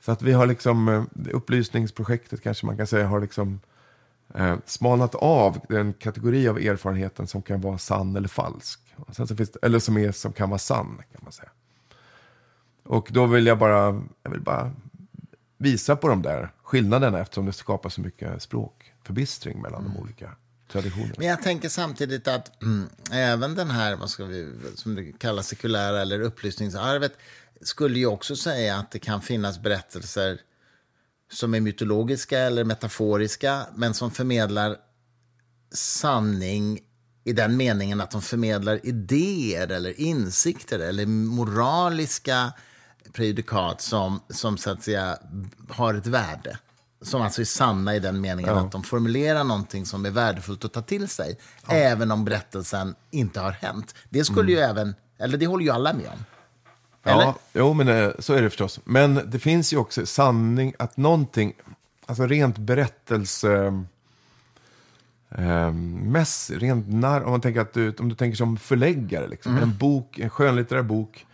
Så 0.00 0.12
att 0.12 0.22
vi 0.22 0.32
har 0.32 0.46
liksom, 0.46 0.88
eh, 0.88 1.04
upplysningsprojektet 1.32 2.42
kanske 2.42 2.66
man 2.66 2.76
kan 2.76 2.86
säga 2.86 3.06
har 3.06 3.20
liksom 3.20 3.60
eh, 4.34 4.56
smalnat 4.66 5.14
av 5.14 5.58
den 5.68 5.92
kategori 5.92 6.48
av 6.48 6.58
erfarenheten 6.58 7.26
som 7.26 7.42
kan 7.42 7.60
vara 7.60 7.78
sann 7.78 8.16
eller 8.16 8.28
falsk. 8.28 8.80
Och 8.96 9.16
sen 9.16 9.26
så 9.26 9.36
finns 9.36 9.50
det, 9.50 9.58
eller 9.62 9.78
som, 9.78 9.96
är, 9.96 10.12
som 10.12 10.32
kan 10.32 10.50
vara 10.50 10.58
sann 10.58 11.02
kan 11.12 11.20
man 11.22 11.32
säga. 11.32 11.50
Och 12.84 13.08
då 13.10 13.26
vill 13.26 13.46
jag 13.46 13.58
bara, 13.58 14.02
jag 14.22 14.30
vill 14.30 14.40
bara 14.40 14.72
visa 15.58 15.96
på 15.96 16.08
de 16.08 16.22
där 16.22 16.52
skillnaderna 16.62 17.20
eftersom 17.20 17.46
det 17.46 17.52
skapar 17.52 17.90
så 17.90 18.00
mycket 18.00 18.42
språkförbistring 18.42 19.62
mellan 19.62 19.84
de 19.84 19.96
olika 19.96 20.30
traditionerna. 20.72 21.14
Men 21.18 21.26
jag 21.26 21.42
tänker 21.42 21.68
samtidigt 21.68 22.28
att 22.28 22.62
mm, 22.62 22.88
även 23.12 23.54
den 23.54 23.70
här, 23.70 23.96
vad 23.96 24.10
ska 24.10 24.24
vi, 24.24 24.52
som 24.74 24.94
du 24.94 25.12
kallar 25.12 25.42
sekulära 25.42 26.00
eller 26.00 26.20
upplysningsarvet, 26.20 27.12
skulle 27.60 27.98
ju 27.98 28.06
också 28.06 28.36
säga 28.36 28.76
att 28.76 28.90
det 28.90 28.98
kan 28.98 29.22
finnas 29.22 29.58
berättelser 29.62 30.40
som 31.32 31.54
är 31.54 31.60
mytologiska 31.60 32.38
eller 32.38 32.64
metaforiska, 32.64 33.66
men 33.74 33.94
som 33.94 34.10
förmedlar 34.10 34.76
sanning 35.72 36.80
i 37.24 37.32
den 37.32 37.56
meningen 37.56 38.00
att 38.00 38.10
de 38.10 38.22
förmedlar 38.22 38.86
idéer 38.86 39.68
eller 39.68 40.00
insikter 40.00 40.78
eller 40.78 41.06
moraliska 41.06 42.52
prejudikat 43.12 43.80
som, 43.80 44.20
som 44.28 44.58
så 44.58 44.70
att 44.70 44.82
säga 44.82 45.18
har 45.68 45.94
ett 45.94 46.06
värde. 46.06 46.58
Som 47.02 47.22
alltså 47.22 47.40
är 47.40 47.44
sanna 47.44 47.94
i 47.94 48.00
den 48.00 48.20
meningen 48.20 48.58
att 48.58 48.72
de 48.72 48.82
formulerar 48.82 49.44
någonting 49.44 49.86
som 49.86 50.06
är 50.06 50.10
värdefullt 50.10 50.64
att 50.64 50.72
ta 50.72 50.82
till 50.82 51.08
sig, 51.08 51.38
även 51.68 52.10
om 52.10 52.24
berättelsen 52.24 52.94
inte 53.10 53.40
har 53.40 53.52
hänt. 53.52 53.94
Det 54.08 54.24
skulle 54.24 54.52
ju 54.52 54.58
även, 54.58 54.94
eller 55.18 55.38
det 55.38 55.46
håller 55.46 55.64
ju 55.64 55.70
alla 55.70 55.92
med 55.92 56.08
om. 56.08 56.24
Eller? 57.04 57.22
Ja, 57.22 57.38
jo, 57.52 57.74
men 57.74 57.88
eh, 57.88 58.10
så 58.18 58.34
är 58.34 58.42
det 58.42 58.50
förstås. 58.50 58.80
Men 58.84 59.20
det 59.26 59.38
finns 59.38 59.72
ju 59.72 59.76
också 59.76 60.06
sanning 60.06 60.74
att 60.78 60.96
någonting, 60.96 61.52
alltså 62.06 62.26
rent 62.26 62.58
berättelse... 62.58 63.84
Eh, 65.38 65.72
mess, 65.72 66.50
rent 66.50 66.88
narr, 66.88 67.22
om 67.22 67.30
man 67.30 67.40
tänker 67.40 67.60
att 67.60 67.72
du, 67.72 67.94
om 67.98 68.08
du 68.08 68.14
tänker 68.14 68.36
som 68.36 68.56
förläggare, 68.56 69.28
liksom. 69.28 69.58
en 69.58 69.76
bok, 69.76 70.18
en 70.18 70.30
skönlitterär 70.30 70.82
bok, 70.82 71.26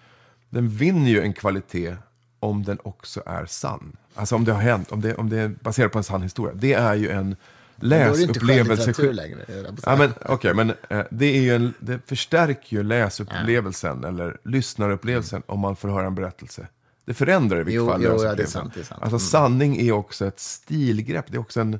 den 0.50 0.68
vinner 0.68 1.10
ju 1.10 1.20
en 1.20 1.32
kvalitet 1.32 1.94
om 2.40 2.64
den 2.64 2.78
också 2.82 3.22
är 3.26 3.46
sann. 3.46 3.96
Alltså 4.14 4.34
om 4.34 4.44
det 4.44 4.52
har 4.52 4.60
hänt, 4.60 4.92
om 4.92 5.00
det, 5.00 5.14
om 5.14 5.28
det 5.30 5.38
är 5.40 5.48
baserat 5.48 5.92
på 5.92 5.98
en 5.98 6.04
sann 6.04 6.22
historia. 6.22 6.54
Det 6.54 6.72
är 6.72 6.94
ju 6.94 7.10
en 7.10 7.36
läsupplevelse. 7.76 8.92
skönlitteratur 8.92 9.12
längre. 9.12 9.44
Ja, 9.86 9.96
men, 9.96 10.12
okej, 10.26 10.54
men 10.54 10.72
eh, 10.88 11.02
det, 11.10 11.26
är 11.26 11.40
ju 11.40 11.54
en, 11.54 11.74
det 11.80 11.98
förstärker 12.06 12.76
ju 12.76 12.82
läsupplevelsen 12.82 14.04
eller 14.04 14.36
lyssnarupplevelsen 14.44 15.42
om 15.46 15.60
man 15.60 15.76
får 15.76 15.88
höra 15.88 16.06
en 16.06 16.14
berättelse. 16.14 16.66
Det 17.04 17.14
förändrar 17.14 17.56
i 17.60 17.64
vilket 17.64 17.74
Jo, 17.74 17.86
fall 17.88 18.02
jo, 18.02 18.22
ja, 18.24 18.34
det 18.34 18.42
är 18.42 18.46
sant, 18.46 18.74
det 18.74 18.80
är 18.80 18.84
sant. 18.84 19.02
Alltså 19.02 19.16
Mm. 19.16 19.20
sanning 19.20 19.76
är 19.80 19.92
också 19.92 20.26
ett 20.26 20.40
stilgrepp. 20.40 21.24
Det 21.28 21.36
är 21.36 21.40
också 21.40 21.60
en... 21.60 21.78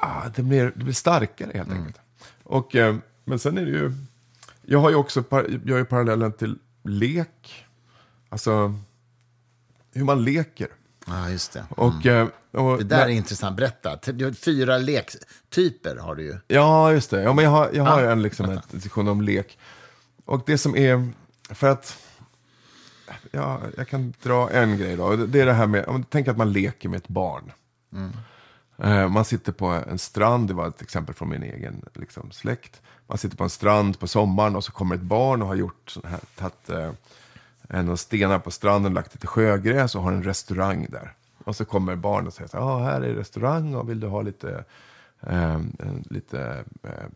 Ah, 0.00 0.22
det, 0.34 0.42
blir, 0.42 0.72
det 0.76 0.84
blir 0.84 0.94
starkare 0.94 1.50
helt 1.54 1.68
Mm. 1.68 1.78
enkelt. 1.78 2.00
Och, 2.42 2.76
eh, 2.76 2.96
men 3.24 3.38
sen 3.38 3.58
är 3.58 3.64
det 3.64 3.70
ju... 3.70 3.92
Jag 4.62 4.78
har 4.78 4.90
ju 4.90 4.96
också 4.96 5.22
par, 5.22 5.46
jag 5.64 5.74
har 5.74 5.78
ju 5.78 5.84
parallellen 5.84 6.32
till 6.32 6.58
lek. 6.82 7.66
Alltså 8.28 8.74
hur 9.94 10.04
man 10.04 10.24
leker. 10.24 10.68
Ja, 11.06 11.30
just 11.30 11.52
det. 11.52 11.64
Och, 11.70 12.06
eh, 12.06 12.28
och, 12.50 12.78
Det 12.78 12.84
där 12.84 13.06
är 13.06 13.08
intressant. 13.08 13.56
Berätta. 13.56 14.12
Du 14.12 14.24
har 14.24 14.32
fyra 14.32 14.78
lektyper 14.78 15.96
har 15.96 16.14
du 16.14 16.22
ju. 16.22 16.38
Ja, 16.46 16.92
just 16.92 17.10
det. 17.10 17.22
Ja, 17.22 17.32
men 17.32 17.44
jag 17.44 17.50
har, 17.50 17.70
jag 17.72 17.84
har 17.84 18.00
ju 18.00 18.06
en 18.06 18.22
liksom, 18.22 18.50
en 18.50 18.60
diskussion 18.70 19.08
om 19.08 19.20
lek. 19.20 19.58
Och 20.24 20.42
det 20.46 20.58
som 20.58 20.76
är, 20.76 21.08
för 21.50 21.68
att, 21.68 21.98
ja, 23.30 23.60
jag 23.76 23.88
kan 23.88 24.14
dra 24.22 24.50
en 24.50 24.78
grej 24.78 24.96
då. 24.96 25.16
Det 25.16 25.40
är 25.40 25.46
det 25.46 25.52
här 25.52 25.66
med, 25.66 26.10
tänker 26.10 26.30
att 26.30 26.36
man 26.36 26.52
leker 26.52 26.88
med 26.88 26.96
ett 26.96 27.08
barn. 27.08 27.52
Eh, 27.94 28.08
Eh, 28.78 29.08
man 29.08 29.24
sitter 29.24 29.52
på 29.52 29.66
en 29.66 29.98
strand, 29.98 30.48
det 30.48 30.54
var 30.54 30.68
ett 30.68 30.82
exempel 30.82 31.14
från 31.14 31.28
min 31.28 31.42
egen 31.42 31.84
liksom, 31.94 32.30
släkt. 32.30 32.82
Man 33.06 33.18
sitter 33.18 33.36
på 33.36 33.44
en 33.44 33.50
strand 33.50 33.98
på 33.98 34.06
sommaren 34.06 34.56
och 34.56 34.64
så 34.64 34.72
kommer 34.72 34.94
ett 34.94 35.00
barn 35.00 35.42
och 35.42 35.48
har 35.48 35.54
gjort 35.54 35.90
sån 35.90 36.02
här, 36.06 36.20
tagit 36.36 36.70
eh, 36.70 36.90
en 37.68 37.88
av 37.88 37.96
stenar 37.96 38.38
på 38.38 38.50
stranden, 38.50 38.94
lagt 38.94 39.14
lite 39.14 39.26
sjögräs 39.26 39.94
och 39.94 40.02
har 40.02 40.12
en 40.12 40.22
restaurang 40.22 40.86
där. 40.90 41.14
Och 41.44 41.56
så 41.56 41.64
kommer 41.64 41.96
barnet 41.96 42.28
och 42.28 42.34
säger 42.34 42.48
så 42.48 42.56
här, 42.56 42.64
ah, 42.64 42.78
här 42.78 43.00
är 43.00 43.14
restaurang 43.14 43.74
och 43.74 43.90
vill 43.90 44.00
du 44.00 44.06
ha 44.06 44.22
lite, 44.22 44.64
eh, 45.20 45.60
lite 46.10 46.64
eh, 46.82 47.08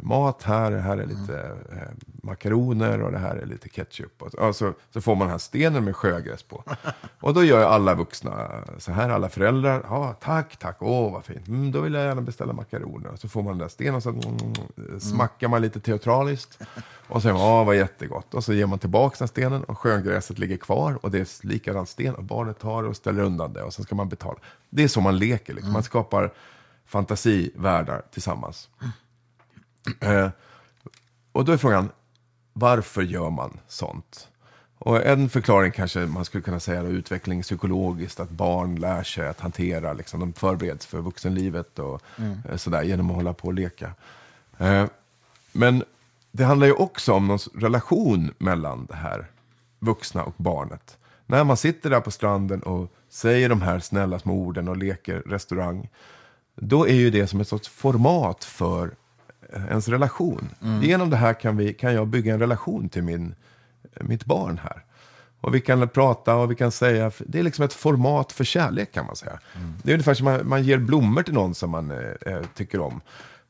mat 0.00 0.42
här, 0.42 0.72
här 0.72 0.96
är 0.98 1.06
lite 1.06 1.38
eh, 1.72 1.88
makaroner 2.22 3.02
och 3.02 3.12
det 3.12 3.18
här 3.18 3.36
är 3.36 3.46
lite 3.46 3.68
ketchup. 3.68 4.22
Och, 4.22 4.30
så- 4.30 4.36
ja, 4.40 4.52
så, 4.52 4.72
så 4.92 5.00
får 5.00 5.14
man 5.14 5.26
den 5.26 5.30
här 5.30 5.38
stenen 5.38 5.84
med 5.84 5.96
sjögräs 5.96 6.42
på. 6.42 6.64
Och 7.20 7.34
då 7.34 7.44
gör 7.44 7.64
alla 7.66 7.94
vuxna 7.94 8.50
så 8.78 8.92
här, 8.92 9.08
alla 9.10 9.28
föräldrar, 9.28 9.82
ja 9.88 10.14
tack, 10.20 10.56
tack, 10.56 10.76
åh 10.80 11.12
vad 11.12 11.24
fint, 11.24 11.48
mm, 11.48 11.72
då 11.72 11.80
vill 11.80 11.94
jag 11.94 12.04
gärna 12.04 12.20
beställa 12.20 12.52
makaroner. 12.52 13.08
Och 13.10 13.18
så 13.18 13.28
får 13.28 13.42
man 13.42 13.52
den 13.52 13.58
där 13.58 13.68
stenen 13.68 13.94
och 13.94 14.02
så 14.02 14.10
mm, 14.10 15.00
smackar 15.00 15.48
man 15.48 15.62
lite 15.62 15.80
teatraliskt. 15.80 16.58
Och 17.08 17.16
så 17.16 17.20
säger 17.20 17.34
man, 17.34 17.42
ja 17.42 17.64
vad 17.64 17.76
jättegott. 17.76 18.34
Och 18.34 18.44
så 18.44 18.52
ger 18.52 18.66
man 18.66 18.78
tillbaka 18.78 19.16
den 19.18 19.28
stenen 19.28 19.64
och 19.64 19.78
sjögräset 19.78 20.38
ligger 20.38 20.56
kvar. 20.56 20.98
Och 21.02 21.10
det 21.10 21.18
är 21.18 21.46
likadant 21.46 21.88
sten 21.88 22.14
och 22.14 22.24
barnet 22.24 22.58
tar 22.58 22.82
och 22.82 22.96
ställer 22.96 23.22
undan 23.22 23.52
det 23.52 23.62
och 23.62 23.74
sen 23.74 23.84
ska 23.84 23.94
man 23.94 24.08
betala. 24.08 24.38
Det 24.70 24.84
är 24.84 24.88
så 24.88 25.00
man 25.00 25.18
leker, 25.18 25.54
liksom. 25.54 25.72
man 25.72 25.82
skapar 25.82 26.32
fantasivärldar 26.86 28.02
tillsammans. 28.12 28.68
Eh, 30.00 30.30
och 31.32 31.44
då 31.44 31.52
är 31.52 31.56
frågan, 31.56 31.90
varför 32.52 33.02
gör 33.02 33.30
man 33.30 33.60
sånt? 33.68 34.28
Och 34.78 35.06
en 35.06 35.28
förklaring 35.28 35.72
kanske 35.72 36.00
man 36.00 36.24
skulle 36.24 36.42
kunna 36.42 36.60
säga 36.60 36.80
är 36.80 36.84
utveckling 36.84 37.42
psykologiskt, 37.42 38.20
att 38.20 38.30
barn 38.30 38.76
lär 38.76 39.02
sig 39.02 39.28
att 39.28 39.40
hantera, 39.40 39.92
liksom, 39.92 40.20
de 40.20 40.32
förbereds 40.32 40.86
för 40.86 41.00
vuxenlivet 41.00 41.78
och 41.78 42.02
eh, 42.48 42.56
sådär 42.56 42.82
genom 42.82 43.10
att 43.10 43.16
hålla 43.16 43.32
på 43.32 43.46
och 43.46 43.54
leka. 43.54 43.92
Eh, 44.58 44.84
men 45.52 45.84
det 46.32 46.44
handlar 46.44 46.66
ju 46.66 46.72
också 46.72 47.12
om 47.12 47.26
någon 47.26 47.38
relation 47.54 48.34
mellan 48.38 48.86
det 48.86 48.96
här 48.96 49.26
vuxna 49.78 50.24
och 50.24 50.34
barnet. 50.36 50.98
När 51.26 51.44
man 51.44 51.56
sitter 51.56 51.90
där 51.90 52.00
på 52.00 52.10
stranden 52.10 52.62
och 52.62 52.92
säger 53.08 53.48
de 53.48 53.62
här 53.62 53.80
snälla 53.80 54.18
små 54.18 54.34
orden 54.34 54.68
och 54.68 54.76
leker 54.76 55.22
restaurang, 55.26 55.88
då 56.54 56.88
är 56.88 56.94
ju 56.94 57.10
det 57.10 57.26
som 57.26 57.40
ett 57.40 57.48
sorts 57.48 57.68
format 57.68 58.44
för 58.44 58.94
ens 59.52 59.88
relation. 59.88 60.48
Genom 60.82 61.10
det 61.10 61.16
här 61.16 61.34
kan, 61.34 61.56
vi, 61.56 61.74
kan 61.74 61.94
jag 61.94 62.08
bygga 62.08 62.34
en 62.34 62.40
relation 62.40 62.88
till 62.88 63.02
min, 63.02 63.34
mitt 64.00 64.24
barn 64.24 64.60
här. 64.62 64.84
Och 65.40 65.54
vi 65.54 65.60
kan 65.60 65.88
prata 65.88 66.36
och 66.36 66.50
vi 66.50 66.54
kan 66.54 66.70
säga, 66.70 67.12
det 67.18 67.38
är 67.38 67.42
liksom 67.42 67.64
ett 67.64 67.72
format 67.72 68.32
för 68.32 68.44
kärlek 68.44 68.92
kan 68.92 69.06
man 69.06 69.16
säga. 69.16 69.40
Det 69.82 69.90
är 69.90 69.94
ungefär 69.94 70.14
som 70.14 70.24
man, 70.24 70.48
man 70.48 70.62
ger 70.62 70.78
blommor 70.78 71.22
till 71.22 71.34
någon 71.34 71.54
som 71.54 71.70
man 71.70 71.90
eh, 71.90 72.32
eh, 72.32 72.42
tycker 72.54 72.80
om. 72.80 73.00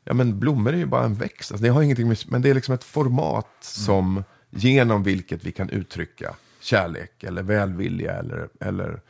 Ja 0.05 0.15
men 0.15 0.39
blommor 0.39 0.73
är 0.73 0.77
ju 0.77 0.87
bara 0.87 1.05
en 1.05 1.15
växt, 1.15 1.53
alltså, 1.53 1.65
det 1.65 1.69
har 1.69 1.83
ingenting 1.83 2.09
med, 2.09 2.19
men 2.27 2.43
det 2.43 2.51
är 2.51 2.55
liksom 2.55 2.75
ett 2.75 2.85
format 2.85 3.57
som 3.61 4.25
genom 4.51 5.03
vilket 5.03 5.45
vi 5.45 5.53
kan 5.53 5.71
uttrycka 5.71 6.35
kärlek 6.61 7.25
eller 7.25 7.43
välvilja 7.43 8.13
eller, 8.13 8.49
eller 8.61 9.01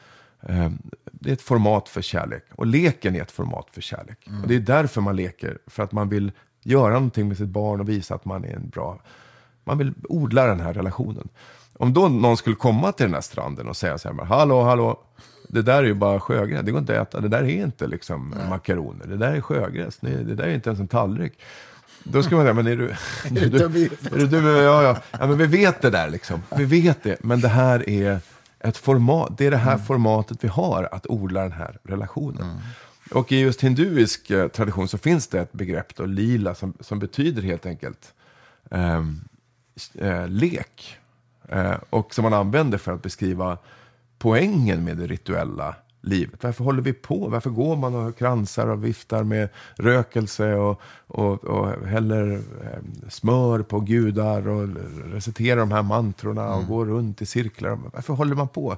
eh, 0.42 0.70
det 1.12 1.30
är 1.30 1.34
ett 1.34 1.42
format 1.42 1.88
för 1.88 2.02
kärlek. 2.02 2.44
Och 2.54 2.66
leken 2.66 3.16
är 3.16 3.22
ett 3.22 3.30
format 3.30 3.66
för 3.72 3.80
kärlek. 3.80 4.18
Och 4.42 4.48
det 4.48 4.54
är 4.54 4.60
därför 4.60 5.00
man 5.00 5.16
leker, 5.16 5.58
för 5.66 5.82
att 5.82 5.92
man 5.92 6.08
vill 6.08 6.32
göra 6.62 6.92
någonting 6.92 7.28
med 7.28 7.36
sitt 7.36 7.48
barn 7.48 7.80
och 7.80 7.88
visa 7.88 8.14
att 8.14 8.24
man 8.24 8.44
är 8.44 8.56
en 8.56 8.68
bra, 8.68 8.98
man 9.64 9.78
vill 9.78 9.94
odla 10.08 10.46
den 10.46 10.60
här 10.60 10.74
relationen. 10.74 11.28
Om 11.72 11.92
då 11.92 12.08
någon 12.08 12.36
skulle 12.36 12.56
komma 12.56 12.92
till 12.92 13.06
den 13.06 13.14
här 13.14 13.20
stranden 13.20 13.68
och 13.68 13.76
säga 13.76 13.98
så 13.98 14.12
här, 14.12 14.24
hallå, 14.24 14.62
hallå, 14.62 15.00
det 15.48 15.62
där 15.62 15.78
är 15.78 15.86
ju 15.86 15.94
bara 15.94 16.20
sjögräs, 16.20 16.64
det 16.64 16.70
går 16.70 16.80
inte 16.80 17.00
att 17.00 17.08
äta, 17.08 17.20
det 17.20 17.28
där 17.28 17.42
är 17.42 17.64
inte 17.64 17.86
liksom 17.86 18.34
makaroner, 18.48 19.06
det 19.06 19.16
där 19.16 19.32
är 19.32 19.40
sjögräs, 19.40 19.98
det, 20.00 20.34
där 20.34 20.44
är 20.44 20.54
inte 20.54 20.68
ens 20.70 20.80
en 20.80 20.88
tallrik. 20.88 21.32
Då 22.04 22.22
ska 22.22 22.36
man 22.36 22.44
säga, 22.44 22.54
men 22.54 22.66
är 22.66 22.76
du... 22.76 22.90
är 23.24 23.30
du 23.30 23.46
är 23.46 23.68
du 24.26 24.36
huvudet? 24.36 24.64
Ja, 24.64 24.82
ja. 24.82 24.96
ja, 25.10 25.26
men 25.26 25.38
vi 25.38 25.46
vet 25.46 25.82
det 25.82 25.90
där 25.90 26.10
liksom. 26.10 26.42
Vi 26.56 26.64
vet 26.64 27.02
det, 27.02 27.16
men 27.20 27.40
det 27.40 27.48
här 27.48 27.88
är 27.88 28.20
ett 28.60 28.76
format, 28.76 29.38
det 29.38 29.46
är 29.46 29.50
det 29.50 29.56
här 29.56 29.78
formatet 29.78 30.44
vi 30.44 30.48
har 30.48 30.88
att 30.92 31.06
odla 31.06 31.42
den 31.42 31.52
här 31.52 31.78
relationen. 31.82 32.60
Och 33.10 33.32
i 33.32 33.40
just 33.40 33.64
hinduisk 33.64 34.30
eh, 34.30 34.48
tradition 34.48 34.88
så 34.88 34.98
finns 34.98 35.26
det 35.26 35.40
ett 35.40 35.52
begrepp 35.52 35.96
då, 35.96 36.06
lila, 36.06 36.54
som, 36.54 36.72
som 36.80 36.98
betyder 36.98 37.42
helt 37.42 37.66
enkelt 37.66 38.14
ehm, 38.70 39.20
eh, 39.94 40.28
lek. 40.28 40.96
Eh, 41.48 41.76
och 41.90 42.14
som 42.14 42.22
man 42.22 42.34
använder 42.34 42.78
för 42.78 42.92
att 42.92 43.02
beskriva 43.02 43.58
poängen 44.18 44.84
med 44.84 44.96
det 44.96 45.06
rituella 45.06 45.74
livet. 46.00 46.42
Varför 46.42 46.64
håller 46.64 46.82
vi 46.82 46.92
på? 46.92 47.28
Varför 47.28 47.50
går 47.50 47.76
man 47.76 47.94
och 47.94 48.18
kransar 48.18 48.66
och 48.66 48.84
viftar 48.84 49.24
med 49.24 49.48
rökelse 49.76 50.54
och, 50.54 50.80
och, 51.06 51.44
och 51.44 51.86
häller 51.86 52.32
eh, 52.34 53.08
smör 53.08 53.62
på 53.62 53.80
gudar 53.80 54.48
och 54.48 54.68
reciterar 55.12 55.60
de 55.60 55.72
här 55.72 55.82
mantrorna 55.82 56.54
och 56.54 56.66
går 56.66 56.86
runt 56.86 57.22
i 57.22 57.26
cirklar? 57.26 57.78
Varför 57.92 58.14
håller 58.14 58.34
man 58.34 58.48
på? 58.48 58.76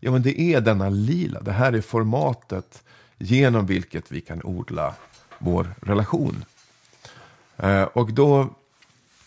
Ja, 0.00 0.10
men 0.10 0.22
det 0.22 0.40
är 0.40 0.60
denna 0.60 0.88
lila. 0.88 1.40
Det 1.40 1.52
här 1.52 1.72
är 1.72 1.80
formatet 1.80 2.82
genom 3.20 3.66
vilket 3.66 4.12
vi 4.12 4.20
kan 4.20 4.42
odla 4.44 4.94
vår 5.38 5.74
relation. 5.82 6.44
Eh, 7.56 7.82
och 7.82 8.12
då, 8.12 8.48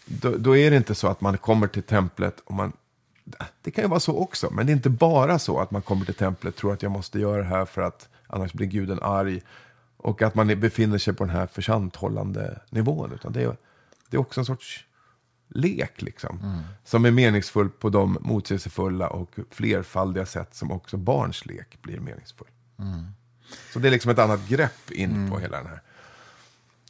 då, 0.05 0.37
då 0.37 0.57
är 0.57 0.71
det 0.71 0.77
inte 0.77 0.95
så 0.95 1.07
att 1.07 1.21
man 1.21 1.37
kommer 1.37 1.67
till 1.67 1.83
templet 1.83 2.39
och 2.39 2.53
man... 2.53 2.73
Det 3.61 3.71
kan 3.71 3.83
ju 3.83 3.87
vara 3.87 3.99
så 3.99 4.17
också, 4.17 4.49
men 4.51 4.65
det 4.65 4.71
är 4.71 4.75
inte 4.75 4.89
bara 4.89 5.39
så 5.39 5.59
att 5.59 5.71
man 5.71 5.81
kommer 5.81 6.05
till 6.05 6.13
templet 6.13 6.53
och 6.53 6.59
tror 6.59 6.73
att 6.73 6.81
jag 6.81 6.91
måste 6.91 7.19
göra 7.19 7.37
det 7.37 7.47
här 7.47 7.65
för 7.65 7.81
att 7.81 8.09
annars 8.27 8.53
blir 8.53 8.67
guden 8.67 8.99
arg. 9.01 9.41
Och 9.97 10.21
att 10.21 10.35
man 10.35 10.47
befinner 10.47 10.97
sig 10.97 11.13
på 11.13 11.23
den 11.23 11.35
här 11.35 11.47
försanthållande 11.47 12.61
nivån. 12.69 13.11
Utan 13.11 13.31
det 13.31 13.43
är, 13.43 13.57
det 14.09 14.17
är 14.17 14.21
också 14.21 14.41
en 14.41 14.45
sorts 14.45 14.85
lek 15.47 16.01
liksom. 16.01 16.39
Som 16.83 17.05
är 17.05 17.11
meningsfull 17.11 17.69
på 17.69 17.89
de 17.89 18.17
motsägelsefulla 18.21 19.09
och 19.09 19.35
flerfaldiga 19.49 20.25
sätt 20.25 20.55
som 20.55 20.71
också 20.71 20.97
barns 20.97 21.45
lek 21.45 21.81
blir 21.81 21.99
meningsfull. 21.99 22.47
Så 23.73 23.79
det 23.79 23.89
är 23.89 23.91
liksom 23.91 24.11
ett 24.11 24.19
annat 24.19 24.47
grepp 24.47 24.91
in 24.91 25.29
på 25.31 25.39
hela 25.39 25.57
den 25.57 25.67
här. 25.67 25.81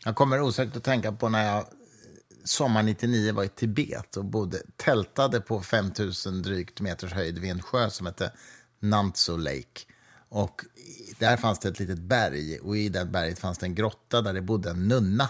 Jag 0.06 0.16
kommer 0.16 0.42
osökt 0.42 0.78
att 0.78 0.84
tänka 0.84 1.12
på 1.12 1.30
när 1.30 1.46
jag 1.46 1.66
sommar 2.44 2.84
99 2.84 3.34
var 3.34 3.44
i 3.44 3.50
Tibet 3.50 4.18
och 4.18 4.26
bodde, 4.26 4.62
tältade 4.76 5.42
på 5.42 5.62
5000 5.62 6.42
drygt 6.42 6.82
meters 6.82 7.14
höjd 7.14 7.40
vid 7.40 7.52
en 7.52 7.62
sjö 7.62 7.90
som 7.90 8.06
hette 8.06 8.32
Nantso 8.80 9.38
Lake. 9.38 9.82
Och 10.30 10.62
där 11.20 11.38
fanns 11.38 11.60
det 11.60 11.70
ett 11.70 11.80
litet 11.80 12.00
berg 12.00 12.60
och 12.60 12.78
i 12.78 12.90
det 12.90 13.06
berget 13.06 13.40
fanns 13.40 13.58
det 13.58 13.66
en 13.66 13.76
grotta 13.76 14.22
där 14.22 14.34
det 14.34 14.42
bodde 14.42 14.70
en 14.70 14.88
nunna. 14.88 15.30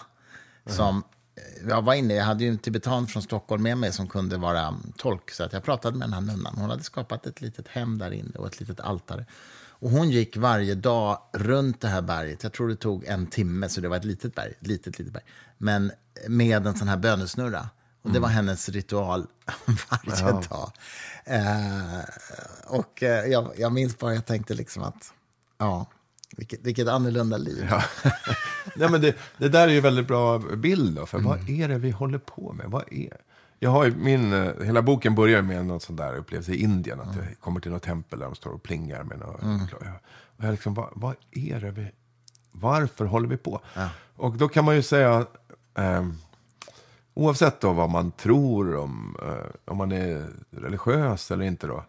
Som, 0.65 1.03
eh, 1.35 1.69
jag 1.69 1.81
var 1.81 1.93
inne, 1.93 2.13
jag 2.13 2.25
hade 2.25 2.43
ju 2.43 2.49
en 2.49 2.57
tibetan 2.57 3.07
från 3.07 3.23
Stockholm 3.23 3.63
med 3.63 3.77
mig 3.77 3.93
som 3.93 4.07
kunde 4.07 4.37
vara 4.37 4.61
mm, 4.61 4.93
tolk. 4.97 5.31
Så 5.31 5.43
att 5.43 5.53
jag 5.53 5.63
pratade 5.63 5.97
med 5.97 6.07
den 6.07 6.13
här 6.13 6.21
nunnan. 6.21 6.55
Hon 6.57 6.69
hade 6.69 6.83
skapat 6.83 7.25
ett 7.25 7.41
litet 7.41 7.67
hem 7.67 7.97
där 7.97 8.11
inne 8.11 8.35
och 8.35 8.47
ett 8.47 8.59
litet 8.59 8.79
altare. 8.79 9.25
Och 9.83 9.89
hon 9.89 10.09
gick 10.09 10.37
varje 10.37 10.75
dag 10.75 11.21
runt 11.33 11.81
det 11.81 11.87
här 11.87 12.01
berget. 12.01 12.43
Jag 12.43 12.53
tror 12.53 12.67
det 12.67 12.75
tog 12.75 13.05
en 13.05 13.27
timme, 13.27 13.69
så 13.69 13.81
det 13.81 13.87
var 13.87 13.97
ett 13.97 14.05
litet 14.05 14.35
berg. 14.35 14.53
Litet, 14.59 14.99
litet 14.99 15.13
berg. 15.13 15.23
Men 15.57 15.91
med 16.27 16.67
en 16.67 16.77
sån 16.77 16.87
här 16.87 16.97
bönesnurra. 16.97 17.69
Och 18.01 18.11
det 18.11 18.19
var 18.19 18.27
hennes 18.27 18.69
ritual 18.69 19.27
varje 19.89 20.31
dag. 20.31 20.71
Eh, 21.25 21.99
och 22.67 23.03
eh, 23.03 23.25
jag, 23.25 23.51
jag 23.57 23.71
minns 23.71 23.97
bara, 23.97 24.13
jag 24.13 24.25
tänkte 24.25 24.53
liksom 24.53 24.83
att, 24.83 25.13
ja, 25.57 25.85
vilket, 26.37 26.59
vilket 26.63 26.87
annorlunda 26.87 27.37
liv. 27.37 27.67
Ja. 27.69 27.83
Nej, 28.75 28.89
men 28.89 29.01
det, 29.01 29.15
det 29.37 29.49
där 29.49 29.67
är 29.67 29.71
ju 29.71 29.81
väldigt 29.81 30.07
bra 30.07 30.39
bild. 30.39 30.95
Då, 30.95 31.05
för 31.05 31.19
Vad 31.19 31.49
är 31.49 31.67
det 31.67 31.77
vi 31.77 31.91
håller 31.91 32.19
på 32.19 32.53
med? 32.53 32.65
Vad 32.69 32.93
är... 32.93 33.17
Jag 33.63 33.69
har 33.69 33.85
ju 33.85 33.95
min, 33.95 34.33
eh, 34.33 34.63
hela 34.63 34.81
boken 34.81 35.15
börjar 35.15 35.41
med 35.41 35.65
någon 35.65 35.79
sån 35.79 35.95
där 35.95 36.15
upplevelse 36.15 36.51
i 36.51 36.61
Indien. 36.63 36.99
Att 36.99 37.15
jag 37.15 37.39
kommer 37.39 37.59
till 37.59 37.71
något 37.71 37.83
tempel 37.83 38.19
där 38.19 38.25
de 38.25 38.35
står 38.35 38.51
och 38.51 38.63
plingar 38.63 39.03
med 39.03 39.19
något. 39.19 39.73
Och 39.73 40.45
jag 40.45 40.51
liksom, 40.51 40.73
vad, 40.73 40.89
vad 40.93 41.15
är 41.31 41.59
det 41.59 41.71
vi... 41.71 41.91
Varför 42.51 43.05
håller 43.05 43.27
vi 43.27 43.37
på? 43.37 43.61
Och 44.15 44.37
då 44.37 44.47
kan 44.47 44.65
man 44.65 44.75
ju 44.75 44.81
säga... 44.81 45.25
ehm, 45.73 46.17
oavsett 47.13 47.59
då 47.61 47.73
vad 47.73 47.89
man 47.89 48.11
tror 48.11 48.75
om, 48.75 49.17
eh, 49.21 49.71
om 49.71 49.77
man 49.77 49.91
är 49.91 50.27
religiös 50.51 51.31
eller 51.31 51.45
inte 51.45 51.67
då. 51.67 51.83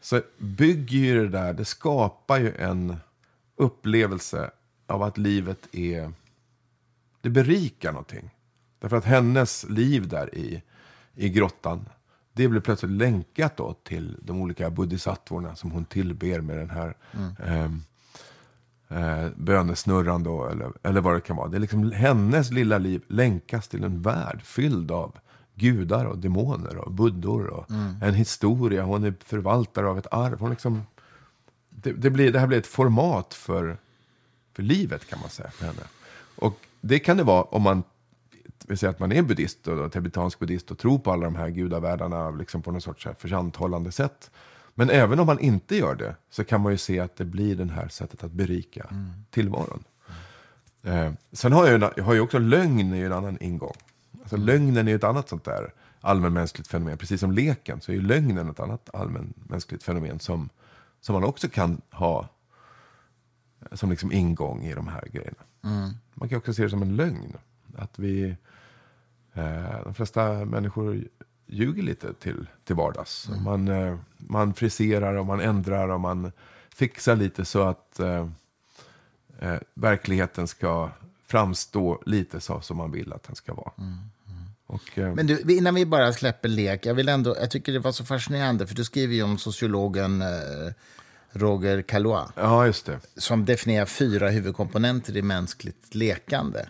Så 0.00 0.20
bygger 0.38 0.98
ju 0.98 1.22
det 1.22 1.38
där, 1.38 1.52
det 1.52 1.64
skapar 1.64 2.38
ju 2.38 2.54
en 2.54 2.96
upplevelse 3.56 4.50
av 4.86 5.02
att 5.02 5.18
livet 5.18 5.68
är, 5.72 6.12
det 7.20 7.30
berikar 7.30 7.92
någonting. 7.92 8.30
Därför 8.78 8.96
att 8.96 9.04
hennes 9.04 9.64
liv 9.68 10.08
där 10.08 10.34
i, 10.34 10.62
i 11.18 11.28
grottan, 11.28 11.88
det 12.32 12.48
blir 12.48 12.60
plötsligt 12.60 12.90
länkat 12.92 13.56
då 13.56 13.74
till 13.82 14.16
de 14.22 14.40
olika 14.42 14.70
bodhisattvorna 14.70 15.56
som 15.56 15.70
hon 15.70 15.84
tillber 15.84 16.40
med 16.40 16.58
den 16.58 16.70
här 16.70 16.96
ehm, 17.44 17.82
eh, 18.88 19.28
bönesnurran 19.36 20.22
då, 20.22 20.46
eller, 20.46 20.72
eller 20.82 21.00
vad 21.00 21.14
det 21.14 21.20
kan 21.20 21.36
vara. 21.36 21.48
Det 21.48 21.56
är 21.56 21.60
liksom 21.60 21.92
hennes 21.92 22.50
lilla 22.50 22.78
liv 22.78 23.02
länkas 23.08 23.68
till 23.68 23.84
en 23.84 24.02
värld 24.02 24.42
fylld 24.42 24.90
av 24.90 25.18
gudar 25.54 26.04
och 26.04 26.18
demoner 26.18 26.76
och 26.76 26.92
buddor 26.92 27.46
och 27.46 27.70
en 28.02 28.14
historia. 28.14 28.82
Hon 28.82 29.04
är 29.04 29.14
förvaltare 29.24 29.86
av 29.88 29.98
ett 29.98 30.06
arv. 30.10 30.40
Hon 30.40 30.50
liksom, 30.50 30.82
det, 31.70 31.92
det, 31.92 32.10
blir, 32.10 32.32
det 32.32 32.40
här 32.40 32.46
blir 32.46 32.58
ett 32.58 32.66
format 32.66 33.34
för, 33.34 33.76
för 34.52 34.62
livet 34.62 35.08
kan 35.08 35.20
man 35.20 35.30
säga 35.30 35.50
för 35.50 35.66
henne. 35.66 35.82
Och 36.36 36.60
det 36.80 36.98
kan 36.98 37.16
det 37.16 37.22
vara 37.24 37.42
om 37.42 37.62
man 37.62 37.82
vill 38.68 38.78
säga 38.78 38.90
att 38.90 39.00
man 39.00 39.12
är 39.12 39.22
buddhist 39.22 39.68
och 39.68 39.92
tibetansk 39.92 40.38
buddhist 40.38 40.70
och 40.70 40.78
tror 40.78 40.98
på 40.98 41.12
alla 41.12 41.24
de 41.24 41.36
här 41.36 41.48
gudavärldarna 41.48 42.30
liksom 42.30 42.62
på 42.62 42.72
något 42.72 42.82
sorts 42.82 43.08
försanthållande 43.18 43.92
sätt. 43.92 44.30
Men 44.74 44.90
även 44.90 45.20
om 45.20 45.26
man 45.26 45.38
inte 45.38 45.76
gör 45.76 45.94
det 45.94 46.16
så 46.30 46.44
kan 46.44 46.60
man 46.60 46.72
ju 46.72 46.78
se 46.78 47.00
att 47.00 47.16
det 47.16 47.24
blir 47.24 47.56
det 47.56 47.72
här 47.72 47.88
sättet 47.88 48.24
att 48.24 48.32
berika 48.32 48.86
tillvaron. 49.30 49.84
Eh, 50.82 51.12
sen 51.32 51.52
har 51.52 51.66
jag, 51.66 51.80
ju, 51.80 51.90
jag 51.96 52.04
har 52.04 52.14
ju 52.14 52.20
också 52.20 52.38
lögn 52.38 52.94
är 52.94 53.06
en 53.06 53.12
annan 53.12 53.38
ingång. 53.40 53.74
Alltså 54.20 54.36
lögnen 54.36 54.88
är 54.88 54.94
ett 54.94 55.04
annat 55.04 55.28
sånt 55.28 55.44
där 55.44 55.72
allmänmänskligt 56.00 56.68
fenomen. 56.68 56.98
Precis 56.98 57.20
som 57.20 57.32
leken 57.32 57.80
så 57.80 57.92
är 57.92 57.96
ju 57.96 58.02
lögnen 58.02 58.50
ett 58.50 58.60
annat 58.60 58.94
allmänmänskligt 58.94 59.82
fenomen 59.82 60.20
som, 60.20 60.48
som 61.00 61.12
man 61.12 61.24
också 61.24 61.48
kan 61.48 61.80
ha 61.90 62.28
eh, 63.60 63.76
som 63.76 63.90
liksom 63.90 64.12
ingång 64.12 64.62
i 64.62 64.74
de 64.74 64.88
här 64.88 65.08
grejerna. 65.12 65.42
Man 66.14 66.28
kan 66.28 66.38
också 66.38 66.54
se 66.54 66.62
det 66.62 66.70
som 66.70 66.82
en 66.82 66.96
lögn. 66.96 67.36
Att 67.76 67.98
vi, 67.98 68.36
de 69.84 69.94
flesta 69.94 70.44
människor 70.44 71.04
ljuger 71.46 71.82
lite 71.82 72.14
till, 72.14 72.46
till 72.64 72.76
vardags. 72.76 73.28
Man, 73.44 73.68
eh, 73.68 73.96
man 74.16 74.54
friserar 74.54 75.14
och 75.14 75.26
man 75.26 75.40
ändrar 75.40 75.88
och 75.88 76.00
man 76.00 76.32
fixar 76.74 77.16
lite 77.16 77.44
så 77.44 77.62
att 77.62 78.00
eh, 78.00 78.28
eh, 79.38 79.58
verkligheten 79.74 80.48
ska 80.48 80.90
framstå 81.26 82.02
lite 82.06 82.40
så 82.40 82.60
som 82.60 82.76
man 82.76 82.92
vill 82.92 83.12
att 83.12 83.22
den 83.22 83.36
ska 83.36 83.54
vara. 83.54 83.72
Och, 84.66 84.98
eh, 84.98 85.14
Men 85.14 85.26
du, 85.26 85.56
innan 85.56 85.74
vi 85.74 85.86
bara 85.86 86.12
släpper 86.12 86.48
lek, 86.48 86.86
jag, 86.86 86.94
vill 86.94 87.08
ändå, 87.08 87.36
jag 87.40 87.50
tycker 87.50 87.72
det 87.72 87.78
var 87.78 87.92
så 87.92 88.04
fascinerande, 88.04 88.66
för 88.66 88.74
du 88.74 88.84
skriver 88.84 89.14
ju 89.14 89.22
om 89.22 89.38
sociologen 89.38 90.22
eh, 90.22 90.28
Roger 91.32 91.82
Calois, 91.82 92.28
ja, 92.34 92.66
just 92.66 92.86
det. 92.86 93.00
som 93.16 93.44
definierar 93.44 93.86
fyra 93.86 94.30
huvudkomponenter 94.30 95.16
i 95.16 95.22
mänskligt 95.22 95.94
lekande. 95.94 96.66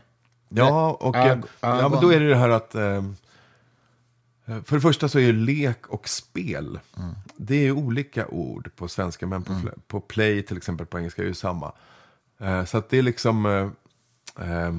Ja, 0.49 0.90
och 1.01 1.16
Ja, 1.61 1.68
eh, 1.74 1.80
ja, 1.80 1.88
men 1.88 2.01
då 2.01 2.12
är 2.12 2.20
det 2.20 2.28
det 2.28 2.36
här 2.36 2.49
att... 2.49 2.74
Eh, 2.74 3.03
för 4.64 4.74
det 4.74 4.80
första 4.80 5.09
så 5.09 5.18
är 5.18 5.32
lek 5.32 5.86
och 5.86 6.09
spel, 6.09 6.78
det 7.36 7.66
är 7.66 7.72
olika 7.72 8.26
ord 8.28 8.70
på 8.76 8.88
svenska, 8.88 9.26
men 9.26 9.42
på, 9.42 9.53
fl- 9.53 9.78
på 9.86 10.01
play 10.01 10.42
till 10.42 10.57
exempel 10.57 10.86
på 10.86 10.99
engelska 10.99 11.22
är 11.22 11.26
ju 11.26 11.34
samma. 11.34 11.72
Eh, 12.40 12.64
så 12.64 12.78
att 12.78 12.88
det 12.90 12.99
är 12.99 13.03
liksom... 13.03 13.46
Eh, 13.46 14.51
eh, 14.51 14.72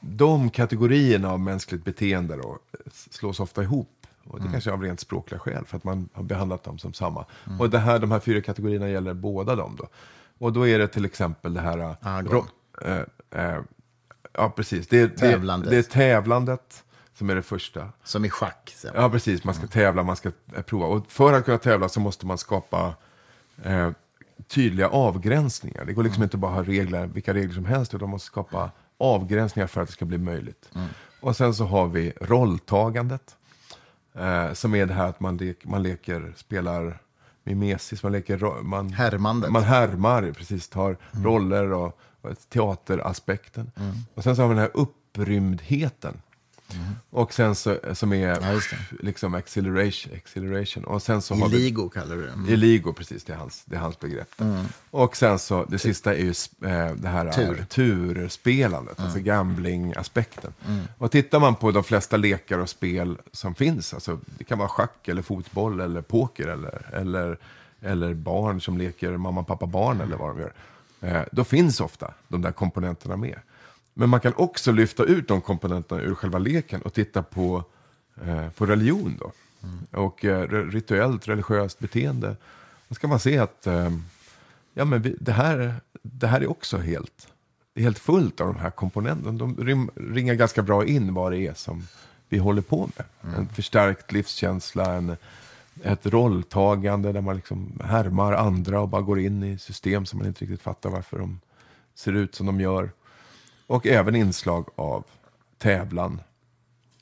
de 0.00 0.50
kategorierna 0.50 1.30
av 1.32 1.40
mänskligt 1.40 1.84
beteende 1.84 2.36
då, 2.36 2.58
eh, 2.72 2.78
slås 3.10 3.40
ofta 3.40 3.62
ihop. 3.62 4.06
Och 4.24 4.40
det 4.40 4.48
kanske 4.52 4.70
är 4.70 4.74
av 4.74 4.82
rent 4.82 5.00
språkliga 5.00 5.38
skäl, 5.40 5.64
för 5.66 5.76
att 5.76 5.84
man 5.84 6.08
har 6.12 6.22
behandlat 6.22 6.64
dem 6.64 6.78
som 6.78 6.92
samma. 6.92 7.24
Och 7.60 7.70
det 7.70 7.78
här, 7.78 7.98
de 7.98 8.10
här 8.10 8.20
fyra 8.20 8.40
kategorierna 8.40 8.88
gäller 8.88 9.14
båda 9.14 9.54
dem. 9.56 9.76
Då. 9.78 9.88
Och 10.38 10.52
då 10.52 10.66
är 10.68 10.78
det 10.78 10.88
till 10.88 11.04
exempel 11.04 11.54
det 11.54 11.60
här... 11.60 11.96
Ro- 12.30 12.46
eh, 12.82 13.00
eh, 13.44 13.60
ja, 14.36 14.50
precis. 14.50 14.88
Det, 14.88 15.06
det, 15.06 15.08
Tävlandet. 15.08 15.70
det 15.70 15.76
är 15.76 15.82
tävlandet 15.82 16.84
som 17.14 17.30
är 17.30 17.34
det 17.34 17.42
första. 17.42 17.88
Som 18.04 18.24
i 18.24 18.30
schack. 18.30 18.74
Så. 18.76 18.88
Ja, 18.94 19.10
precis. 19.10 19.44
Man 19.44 19.54
ska 19.54 19.66
tävla, 19.66 20.02
man 20.02 20.16
ska 20.16 20.30
eh, 20.56 20.62
prova. 20.62 20.86
Och 20.86 21.06
för 21.08 21.32
att 21.32 21.44
kunna 21.44 21.58
tävla 21.58 21.88
så 21.88 22.00
måste 22.00 22.26
man 22.26 22.38
skapa 22.38 22.94
eh, 23.62 23.90
tydliga 24.48 24.88
avgränsningar. 24.88 25.84
Det 25.84 25.92
går 25.92 26.02
liksom 26.02 26.22
inte 26.22 26.36
bara 26.36 26.50
att 26.50 26.56
ha 26.56 26.72
regler, 26.72 27.06
vilka 27.06 27.34
regler 27.34 27.54
som 27.54 27.64
helst, 27.64 27.94
utan 27.94 28.08
man 28.08 28.10
måste 28.10 28.26
skapa 28.26 28.70
avgränsningar 28.98 29.66
för 29.66 29.80
att 29.80 29.88
det 29.88 29.92
ska 29.92 30.04
bli 30.04 30.18
möjligt. 30.18 30.70
Och 31.20 31.36
sen 31.36 31.54
så 31.54 31.64
har 31.64 31.86
vi 31.86 32.12
rolltagandet. 32.20 33.36
Eh, 34.14 34.52
som 34.52 34.74
är 34.74 34.86
det 34.86 34.94
här 34.94 35.08
att 35.08 35.20
man, 35.20 35.36
lek, 35.36 35.64
man 35.64 35.82
leker, 35.82 36.32
spelar 36.36 36.98
mimesis, 37.44 38.02
man 38.02 38.12
leker... 38.12 38.62
Man, 38.62 38.92
Härmandet. 38.92 39.50
Man 39.50 39.62
härmar, 39.62 40.32
precis, 40.32 40.68
tar 40.68 40.96
roller 41.12 41.72
och, 41.72 41.98
teateraspekten. 42.48 43.70
Och 44.14 44.22
sen 44.24 44.36
så 44.36 44.42
har 44.42 44.48
vi 44.48 44.54
den 44.54 44.62
här 44.62 44.70
upprymdheten. 44.74 46.14
Och 47.10 47.34
sen 47.34 47.54
så, 47.54 47.78
som 47.92 48.12
är 48.12 48.28
Ja, 48.28 48.60
liksom 49.00 49.34
acceleration, 49.34 50.12
acceleration. 50.16 50.84
Och 50.84 51.02
sen 51.02 51.22
så 51.22 51.34
har 51.34 51.48
vi... 51.48 51.74
Kallar 51.94 52.16
du 52.16 52.22
det. 52.22 52.32
Mm. 52.32 52.48
Iligo, 52.48 52.92
precis. 52.92 53.24
Det 53.24 53.32
är 53.32 53.36
hans, 53.36 53.62
det 53.64 53.76
är 53.76 53.80
hans 53.80 54.00
begrepp. 54.00 54.28
Och 54.90 55.16
sen 55.16 55.38
så, 55.38 55.64
det 55.64 55.78
sista 55.78 56.14
är 56.14 56.18
ju 56.18 56.34
eh, 56.70 56.92
det 56.94 57.08
här 57.08 57.32
Tur. 57.32 57.64
turspelandet, 57.68 59.00
alltså 59.00 59.18
gambling-aspekten. 59.18 60.52
Och 60.98 61.10
tittar 61.10 61.40
man 61.40 61.54
på 61.54 61.70
de 61.70 61.84
flesta 61.84 62.16
lekar 62.16 62.58
och 62.58 62.68
spel 62.70 63.18
som 63.32 63.54
finns, 63.54 63.94
alltså 63.94 64.20
det 64.38 64.44
kan 64.44 64.58
vara 64.58 64.68
schack 64.68 65.08
eller 65.08 65.22
fotboll 65.22 65.80
eller 65.80 66.02
poker 66.02 66.48
eller, 66.48 66.90
eller, 66.92 67.38
eller 67.80 68.14
barn 68.14 68.60
som 68.60 68.78
leker 68.78 69.16
mamma, 69.16 69.42
pappa, 69.42 69.66
barn 69.66 70.00
eller 70.00 70.16
vad 70.16 70.28
de 70.28 70.40
gör. 70.40 70.52
Eh, 71.06 71.22
då 71.32 71.44
finns 71.44 71.80
ofta 71.80 72.14
de 72.28 72.42
där 72.42 72.52
komponenterna 72.52 73.16
med. 73.16 73.38
Men 73.94 74.08
man 74.08 74.20
kan 74.20 74.34
också 74.36 74.72
lyfta 74.72 75.04
ut 75.04 75.28
de 75.28 75.40
komponenterna 75.40 76.02
ur 76.02 76.14
själva 76.14 76.38
leken 76.38 76.82
och 76.82 76.92
titta 76.92 77.22
på, 77.22 77.64
eh, 78.24 78.48
på 78.50 78.66
religion 78.66 79.16
då. 79.20 79.32
Och 80.00 80.24
eh, 80.24 80.48
rituellt 80.48 81.28
religiöst 81.28 81.78
beteende. 81.78 82.36
Då 82.88 82.94
ska 82.94 83.08
man 83.08 83.20
se 83.20 83.38
att 83.38 83.66
ja, 84.74 84.84
men 84.84 85.02
vi, 85.02 85.16
det, 85.20 85.32
här, 85.32 85.74
det 86.02 86.26
här 86.26 86.40
är 86.40 86.50
också 86.50 86.78
helt, 86.78 87.28
helt 87.76 87.98
fullt 87.98 88.40
av 88.40 88.46
de 88.46 88.56
här 88.56 88.70
komponenterna. 88.70 89.38
De 89.38 89.56
rim, 89.56 89.90
ringar 89.94 90.34
ganska 90.34 90.62
bra 90.62 90.84
in 90.84 91.14
vad 91.14 91.32
det 91.32 91.38
är 91.38 91.54
som 91.54 91.88
vi 92.28 92.38
håller 92.38 92.62
på 92.62 92.90
med. 92.96 93.34
En 93.36 93.48
förstärkt 93.48 94.12
livskänsla, 94.12 94.94
en, 94.94 95.16
ett 95.82 96.06
rolltagande 96.06 97.12
där 97.12 97.20
man 97.20 97.36
liksom 97.36 97.80
härmar 97.84 98.32
andra 98.32 98.80
och 98.80 98.88
bara 98.88 99.02
går 99.02 99.20
in 99.20 99.42
i 99.42 99.58
system 99.58 100.06
som 100.06 100.18
man 100.18 100.28
inte 100.28 100.44
riktigt 100.44 100.62
fattar 100.62 100.90
varför 100.90 101.18
de 101.18 101.40
ser 101.94 102.12
ut 102.12 102.34
som 102.34 102.46
de 102.46 102.60
gör. 102.60 102.90
Och 103.66 103.86
även 103.86 104.16
inslag 104.16 104.68
av 104.74 105.04
tävlan 105.58 106.20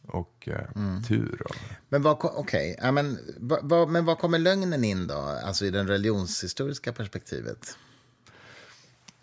och 0.06 0.48
eh, 0.48 1.02
tur. 1.08 1.42
Och, 1.44 1.56
Men 1.88 2.02
vad, 2.02 2.16
okej, 2.22 2.78
ja, 2.82 2.92
men, 2.92 3.18
vad, 3.36 3.58
vad, 3.62 3.88
men 3.88 4.04
vad 4.04 4.18
kommer 4.18 4.38
lögnen 4.38 4.84
in 4.84 5.06
då, 5.06 5.38
alltså 5.44 5.64
i 5.64 5.70
det 5.70 5.84
religionshistoriska 5.84 6.92
perspektivet? 6.92 7.76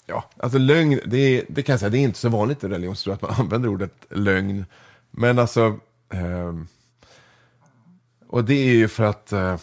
Ja, 0.05 0.29
alltså 0.37 0.57
lögn, 0.57 0.99
det, 1.05 1.17
är, 1.17 1.45
det 1.49 1.63
kan 1.63 1.73
jag 1.73 1.79
säga, 1.79 1.89
det 1.89 1.97
är 1.97 2.03
inte 2.03 2.19
så 2.19 2.29
vanligt 2.29 2.63
i 2.63 2.67
religionshistoria 2.67 3.15
att 3.15 3.21
man 3.21 3.31
använder 3.37 3.69
ordet 3.69 3.93
lögn. 4.09 4.65
Men 5.11 5.39
alltså, 5.39 5.79
ehm, 6.09 6.67
och 8.31 8.45
det 8.45 8.53
är 8.53 8.73
ju 8.73 8.87
för 8.87 9.03
att 9.03 9.31
eh, 9.31 9.57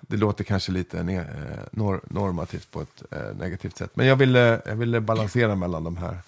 det 0.00 0.16
låter 0.16 0.44
kanske 0.44 0.72
lite 0.72 1.02
ne, 1.02 1.16
eh, 1.16 1.24
nor, 1.70 2.00
normativt 2.10 2.70
på 2.70 2.80
ett 2.80 3.02
eh, 3.10 3.36
negativt 3.38 3.76
sätt. 3.76 3.90
Men 3.94 4.06
jag 4.06 4.16
ville, 4.16 4.62
jag 4.66 4.76
ville 4.76 5.00
balansera 5.00 5.54
mellan 5.54 5.84
de 5.84 5.96
här 5.96 6.18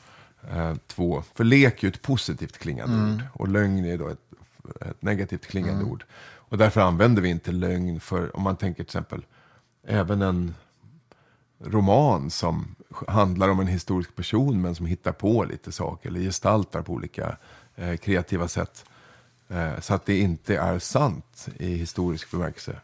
eh, 0.50 0.74
två. 0.86 1.22
För 1.34 1.44
lek 1.44 1.82
är 1.82 1.86
ju 1.86 1.88
ett 1.88 2.02
positivt 2.02 2.58
klingande 2.58 3.12
ord 3.12 3.22
och 3.32 3.48
lögn 3.48 3.84
är 3.84 3.98
då 3.98 4.08
ett, 4.08 4.20
ett 4.80 5.02
negativt 5.02 5.46
klingande 5.46 5.84
ord. 5.84 6.04
Och 6.20 6.58
därför 6.58 6.80
använder 6.80 7.22
vi 7.22 7.28
inte 7.28 7.52
lögn 7.52 8.00
för, 8.00 8.36
om 8.36 8.42
man 8.42 8.56
tänker 8.56 8.76
till 8.76 8.98
exempel, 8.98 9.24
även 9.86 10.22
en 10.22 10.54
roman 11.64 12.30
som 12.30 12.74
handlar 13.08 13.48
om 13.48 13.60
en 13.60 13.66
historisk 13.66 14.16
person 14.16 14.60
men 14.60 14.74
som 14.74 14.86
hittar 14.86 15.12
på 15.12 15.44
lite 15.44 15.72
saker 15.72 16.08
eller 16.08 16.20
gestaltar 16.20 16.82
på 16.82 16.92
olika 16.92 17.36
eh, 17.76 17.96
kreativa 17.96 18.48
sätt. 18.48 18.84
Eh, 19.48 19.80
så 19.80 19.94
att 19.94 20.06
det 20.06 20.18
inte 20.18 20.56
är 20.56 20.78
sant 20.78 21.48
i 21.58 21.74
historisk 21.74 22.30
bemärkelse. 22.30 22.80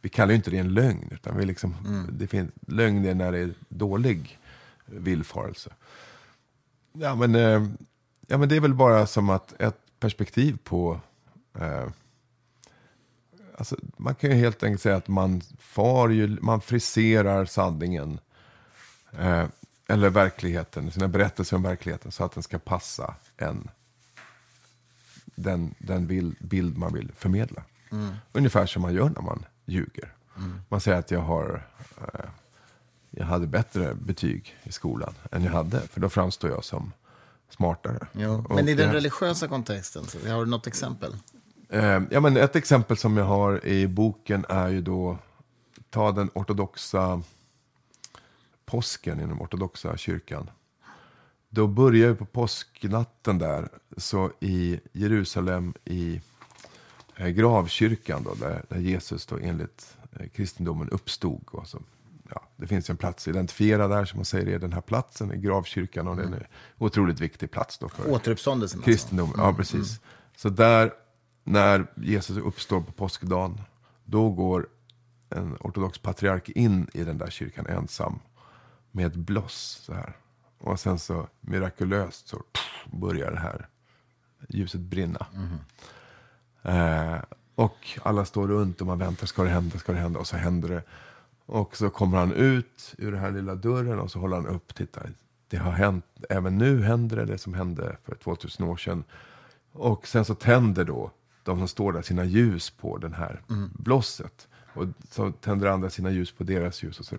Vi 0.00 0.08
kallar 0.08 0.30
ju 0.30 0.36
inte 0.36 0.50
det 0.50 0.58
en 0.58 0.74
lögn, 0.74 1.08
utan 1.10 1.36
vi 1.36 1.44
liksom, 1.44 1.74
det 2.12 2.26
finns, 2.26 2.50
lögn 2.66 3.04
är 3.04 3.14
när 3.14 3.32
det 3.32 3.38
är 3.38 3.54
dålig 3.68 4.38
villfarelse. 4.86 5.70
Ja 6.92 7.14
men, 7.14 7.34
eh, 7.34 7.66
ja, 8.26 8.38
men 8.38 8.48
det 8.48 8.56
är 8.56 8.60
väl 8.60 8.74
bara 8.74 9.06
som 9.06 9.30
att 9.30 9.60
ett 9.60 9.78
perspektiv 10.00 10.58
på... 10.64 11.00
Eh, 11.58 11.88
alltså, 13.56 13.76
man 13.96 14.14
kan 14.14 14.30
ju 14.30 14.36
helt 14.36 14.62
enkelt 14.62 14.82
säga 14.82 14.96
att 14.96 15.08
man, 15.08 15.42
far 15.58 16.08
ju, 16.08 16.38
man 16.40 16.60
friserar 16.60 17.44
sanningen. 17.44 18.20
Eh, 19.18 19.46
eller 19.88 20.10
verkligheten, 20.10 20.90
sina 20.90 21.08
berättelser 21.08 21.56
om 21.56 21.62
verkligheten 21.62 22.12
så 22.12 22.24
att 22.24 22.32
den 22.32 22.42
ska 22.42 22.58
passa 22.58 23.14
en. 23.36 23.68
Den, 25.42 25.74
den 25.78 26.06
bild, 26.06 26.36
bild 26.40 26.78
man 26.78 26.92
vill 26.94 27.12
förmedla. 27.16 27.62
Ungefär 28.32 28.66
som 28.66 28.82
man 28.82 28.94
gör 28.94 29.08
när 29.08 29.22
man 29.22 29.44
ljuger. 29.64 30.14
Man 30.68 30.80
säger 30.80 30.98
att 30.98 31.10
jag 31.10 31.20
har... 31.20 31.66
Eh, 32.00 32.30
jag 33.10 33.26
hade 33.26 33.46
bättre 33.46 33.94
betyg 33.94 34.56
i 34.62 34.72
skolan 34.72 35.14
än 35.32 35.44
jag 35.44 35.52
hade. 35.52 35.80
För 35.80 36.00
då 36.00 36.08
framstår 36.08 36.50
jag 36.50 36.64
som 36.64 36.92
smartare. 37.50 38.06
Jo. 38.12 38.44
Men 38.48 38.68
i 38.68 38.74
den 38.74 38.88
det- 38.88 38.94
religiösa 38.94 39.48
kontexten, 39.48 40.04
har 40.30 40.44
du 40.44 40.50
något 40.50 40.66
exempel? 40.66 41.16
Eh, 41.68 42.00
ja, 42.10 42.20
men 42.20 42.36
ett 42.36 42.56
exempel 42.56 42.96
som 42.96 43.16
jag 43.16 43.24
har 43.24 43.66
i 43.66 43.86
boken 43.86 44.44
är 44.48 44.68
ju 44.68 44.80
då, 44.82 45.18
ta 45.90 46.12
den 46.12 46.30
ortodoxa 46.34 47.22
påsken 48.66 49.20
inom 49.20 49.42
ortodoxa 49.42 49.96
kyrkan. 49.96 50.50
Då 51.48 51.66
börjar 51.66 52.08
ju 52.08 52.14
på 52.14 52.24
påsknatten 52.24 53.38
där, 53.38 53.68
så 54.00 54.32
i 54.40 54.80
Jerusalem 54.92 55.74
i 55.84 56.20
eh, 57.16 57.28
gravkyrkan 57.28 58.22
då, 58.22 58.34
där, 58.34 58.64
där 58.68 58.78
Jesus 58.78 59.26
då 59.26 59.36
enligt 59.36 59.96
eh, 60.12 60.28
kristendomen 60.28 60.88
uppstod. 60.88 61.48
Och 61.50 61.66
så, 61.66 61.82
ja, 62.30 62.42
det 62.56 62.66
finns 62.66 62.90
en 62.90 62.96
plats 62.96 63.28
identifierad 63.28 63.90
där 63.90 64.04
som 64.04 64.18
man 64.18 64.24
säger 64.24 64.46
är 64.46 64.58
den 64.58 64.72
här 64.72 64.80
platsen 64.80 65.32
i 65.32 65.36
gravkyrkan 65.36 66.08
och 66.08 66.16
den 66.16 66.32
är 66.32 66.38
en 66.38 66.46
otroligt 66.78 67.20
viktig 67.20 67.50
plats 67.50 67.78
då 67.78 67.88
för 67.88 68.10
Återuppståndelsen 68.10 68.78
alltså. 68.78 68.90
Kristendom, 68.90 69.32
ja 69.36 69.54
precis. 69.54 70.00
Så 70.36 70.48
där, 70.48 70.92
när 71.44 71.86
Jesus 71.96 72.36
uppstår 72.36 72.80
på 72.80 72.92
påskdagen, 72.92 73.60
då 74.04 74.30
går 74.30 74.68
en 75.30 75.56
ortodox 75.60 75.98
patriark 75.98 76.48
in 76.48 76.88
i 76.94 77.04
den 77.04 77.18
där 77.18 77.30
kyrkan 77.30 77.66
ensam 77.66 78.18
med 78.90 79.06
ett 79.06 79.16
bloss 79.16 79.82
så 79.84 79.94
här. 79.94 80.16
Och 80.58 80.80
sen 80.80 80.98
så 80.98 81.28
mirakulöst 81.40 82.28
så 82.28 82.36
pff, 82.36 82.92
börjar 82.92 83.30
det 83.30 83.38
här 83.38 83.68
ljuset 84.48 84.80
brinna. 84.80 85.26
Eh, 86.62 87.18
och 87.54 87.98
alla 88.02 88.24
står 88.24 88.48
runt 88.48 88.80
och 88.80 88.86
man 88.86 88.98
väntar, 88.98 89.26
ska 89.26 89.42
det 89.42 89.48
hända, 89.48 89.78
ska 89.78 89.92
det 89.92 89.98
hända? 89.98 90.20
Och 90.20 90.26
så 90.26 90.36
händer 90.36 90.68
det. 90.68 90.82
Och 91.46 91.76
så 91.76 91.90
kommer 91.90 92.18
han 92.18 92.32
ut 92.32 92.94
ur 92.98 93.12
den 93.12 93.20
här 93.20 93.30
lilla 93.30 93.54
dörren 93.54 93.98
och 93.98 94.10
så 94.10 94.18
håller 94.18 94.36
han 94.36 94.46
upp, 94.46 94.74
titta, 94.74 95.00
det 95.48 95.56
har 95.56 95.72
hänt, 95.72 96.04
även 96.28 96.58
nu 96.58 96.82
händer 96.82 97.16
det, 97.16 97.24
det 97.24 97.38
som 97.38 97.54
hände 97.54 97.96
för 98.04 98.14
2000 98.14 98.66
år 98.66 98.76
sedan. 98.76 99.04
Och 99.72 100.06
sen 100.06 100.24
så 100.24 100.34
tänder 100.34 100.84
då 100.84 101.10
de 101.42 101.58
som 101.58 101.68
står 101.68 101.92
där 101.92 102.02
sina 102.02 102.24
ljus 102.24 102.70
på 102.70 102.98
den 102.98 103.12
här 103.12 103.42
blosset. 103.72 104.48
Och 104.78 104.88
så 105.10 105.32
tänder 105.32 105.66
andra 105.66 105.90
sina 105.90 106.10
ljus 106.10 106.32
på 106.32 106.44
deras 106.44 106.82
ljus 106.82 107.00
och 107.00 107.06
så, 107.06 107.16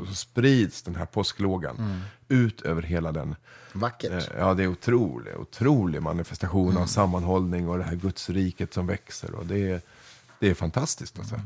och 0.00 0.08
så 0.08 0.14
sprids 0.14 0.82
den 0.82 0.96
här 0.96 1.06
påsklågan 1.06 2.02
ut 2.28 2.60
över 2.60 2.82
hela 2.82 3.12
den 3.12 3.36
Vackert. 3.72 4.12
Eh, 4.12 4.38
Ja, 4.38 4.54
det 4.54 4.62
är 4.62 4.68
otrolig, 4.68 5.36
otrolig 5.36 6.02
manifestation 6.02 6.76
av 6.76 6.86
sammanhållning 6.86 7.68
och 7.68 7.78
det 7.78 7.84
här 7.84 7.96
gudsriket 7.96 8.74
som 8.74 8.86
växer. 8.86 9.34
Och 9.34 9.46
det, 9.46 9.70
är, 9.70 9.80
det 10.38 10.50
är 10.50 10.54
fantastiskt. 10.54 11.18
Alltså. 11.18 11.40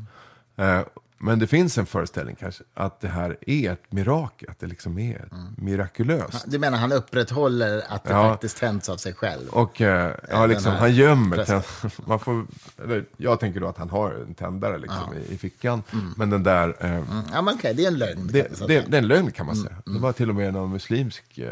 Eh, 0.55 0.81
Men 1.25 1.39
det 1.39 1.47
finns 1.47 1.77
en 1.77 1.85
föreställning 1.85 2.35
kanske 2.35 2.63
att 2.73 3.01
det 3.01 3.07
här 3.07 3.37
är 3.47 3.71
ett 3.71 3.91
mirakel, 3.91 4.49
att 4.49 4.59
det 4.59 4.67
liksom 4.67 4.99
är 4.99 5.27
mirakulöst. 5.57 6.43
Du 6.47 6.59
menar 6.59 6.77
han 6.77 6.91
upprätthåller 6.91 7.83
att 7.89 8.03
det 8.03 8.09
Ja. 8.13 8.31
faktiskt 8.31 8.57
tänds 8.57 8.89
av 8.89 8.97
sig 8.97 9.13
själv? 9.13 9.47
Och 9.49 9.81
eh, 9.81 10.15
ja, 10.29 10.39
Den 10.39 10.49
liksom, 10.49 10.71
han 10.73 10.93
gömmer 10.95 11.37
tänd- 11.45 11.91
man 12.07 12.19
får, 12.19 12.45
eller, 12.83 13.05
Jag 13.17 13.39
tänker 13.39 13.59
då 13.59 13.67
att 13.67 13.77
han 13.77 13.89
har 13.89 14.11
en 14.11 14.33
tändare 14.33 14.77
liksom, 14.77 15.13
i, 15.29 15.33
i 15.33 15.37
fickan. 15.37 15.83
Men 16.17 16.29
den 16.29 16.43
där, 16.43 16.75
eh, 16.79 16.93
Mm. 16.93 17.05
Ja, 17.33 17.41
men 17.41 17.53
okej, 17.55 17.73
det 17.73 17.83
är 17.83 17.87
en 17.87 17.97
lögn. 17.97 18.27
det, 18.27 18.57
säga. 18.57 18.67
det, 18.67 18.85
det 18.91 18.97
är 18.97 19.01
en 19.01 19.07
lögn 19.07 19.31
kan 19.31 19.45
man 19.45 19.55
säga. 19.55 19.75
Det 19.85 19.99
var 19.99 20.11
till 20.13 20.29
och 20.29 20.35
med 20.35 20.53
någon 20.53 20.71
muslimsk 20.71 21.37
eh, 21.37 21.51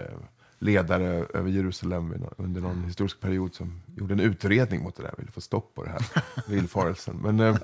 ledare 0.59 1.25
över 1.33 1.49
Jerusalem 1.49 2.13
under 2.37 2.61
någon 2.61 2.83
historisk 2.83 3.19
period 3.19 3.55
som 3.55 3.81
gjorde 3.97 4.13
en 4.13 4.19
utredning 4.19 4.83
mot 4.83 4.95
det 4.95 5.03
där, 5.03 5.13
ville 5.17 5.31
få 5.31 5.41
stopp 5.41 5.75
på 5.75 5.83
det 5.83 5.89
här 5.89 6.01
villfarelsen. 6.47 7.15
Men, 7.23 7.39
eh, 7.39 7.47
eh, 7.47 7.55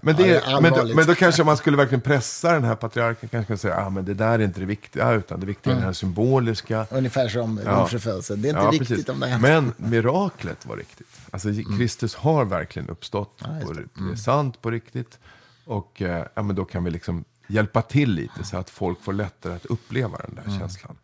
men, 0.00 0.16
det, 0.16 0.26
Ja, 0.26 0.56
det 0.56 0.60
men, 0.60 0.72
då, 0.72 0.94
men 0.94 1.06
då 1.06 1.14
kanske 1.14 1.44
man 1.44 1.56
skulle 1.56 1.76
verkligen 1.76 2.00
pressa 2.00 2.52
den 2.52 2.64
här 2.64 2.74
patriarken, 2.74 3.28
kanske 3.28 3.56
säga 3.56 3.76
ah, 3.76 3.90
men 3.90 4.04
det 4.04 4.14
där 4.14 4.38
är 4.38 4.38
inte 4.44 4.60
det 4.60 4.66
viktiga, 4.66 5.12
utan 5.12 5.40
det 5.40 5.46
viktiga 5.46 5.72
är 5.72 5.76
det 5.78 5.84
här 5.84 5.92
symboliska. 5.92 6.86
Ungefär 6.90 7.28
som 7.28 7.60
Ja. 7.64 7.78
jungfrufödelsen. 7.78 8.42
Det 8.42 8.48
är 8.48 8.50
inte 8.50 8.70
viktigt 8.78 8.88
precis. 8.88 9.08
om 9.08 9.20
det 9.20 9.26
händer. 9.26 9.60
Men 9.60 9.90
miraklet 9.90 10.66
var 10.66 10.76
riktigt. 10.76 11.06
Alltså, 11.30 11.48
Kristus 11.78 12.14
har 12.14 12.44
verkligen 12.44 12.88
uppstått. 12.88 13.42
Mm. 13.44 13.58
Ja, 13.60 13.66
på, 13.66 13.72
det. 13.72 13.84
Mm. 13.98 14.12
är 14.12 14.16
sant 14.16 14.62
på 14.62 14.70
riktigt. 14.70 15.18
Och 15.64 16.02
eh, 16.02 16.24
ja, 16.34 16.42
men 16.42 16.56
då 16.56 16.64
kan 16.64 16.84
vi 16.84 16.90
liksom 16.90 17.24
hjälpa 17.46 17.82
till 17.82 18.10
lite 18.12 18.44
så 18.44 18.56
att 18.56 18.70
folk 18.70 19.02
får 19.02 19.12
lättare 19.12 19.54
att 19.54 19.66
uppleva 19.66 20.18
den 20.18 20.34
där 20.34 20.42
Mm. 20.46 20.58
känslan. 20.58 20.96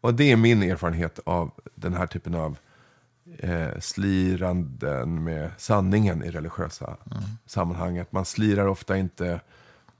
Och 0.00 0.14
det 0.14 0.32
är 0.32 0.36
min 0.36 0.62
erfarenhet 0.62 1.18
av 1.24 1.50
den 1.74 1.94
här 1.94 2.06
typen 2.06 2.34
av 2.34 2.56
eh, 3.38 3.68
sliranden 3.80 5.24
med 5.24 5.50
sanningen 5.58 6.22
i 6.24 6.30
religiösa 6.30 6.96
Mm. 7.10 7.22
sammanhang. 7.46 7.98
Att 7.98 8.12
man 8.12 8.24
slirar 8.24 8.66
ofta 8.66 8.96
inte, 8.96 9.40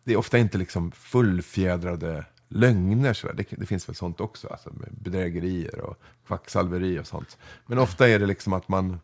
det 0.04 0.12
är 0.12 0.16
ofta 0.16 0.38
inte 0.38 0.58
liksom 0.58 0.92
fullfjädrade 0.92 2.24
lögner. 2.48 3.12
Så 3.14 3.32
det, 3.32 3.46
det 3.50 3.66
finns 3.66 3.88
väl 3.88 3.96
sånt 3.96 4.20
också, 4.20 4.48
alltså 4.48 4.70
med 4.72 4.88
bedrägerier 4.92 5.80
och 5.80 5.96
kvacksalveri 6.26 6.98
och 6.98 7.06
sånt. 7.06 7.38
Men 7.66 7.78
ofta 7.78 8.08
är 8.08 8.18
det 8.18 8.26
liksom 8.26 8.52
att 8.52 8.68
man, 8.68 9.00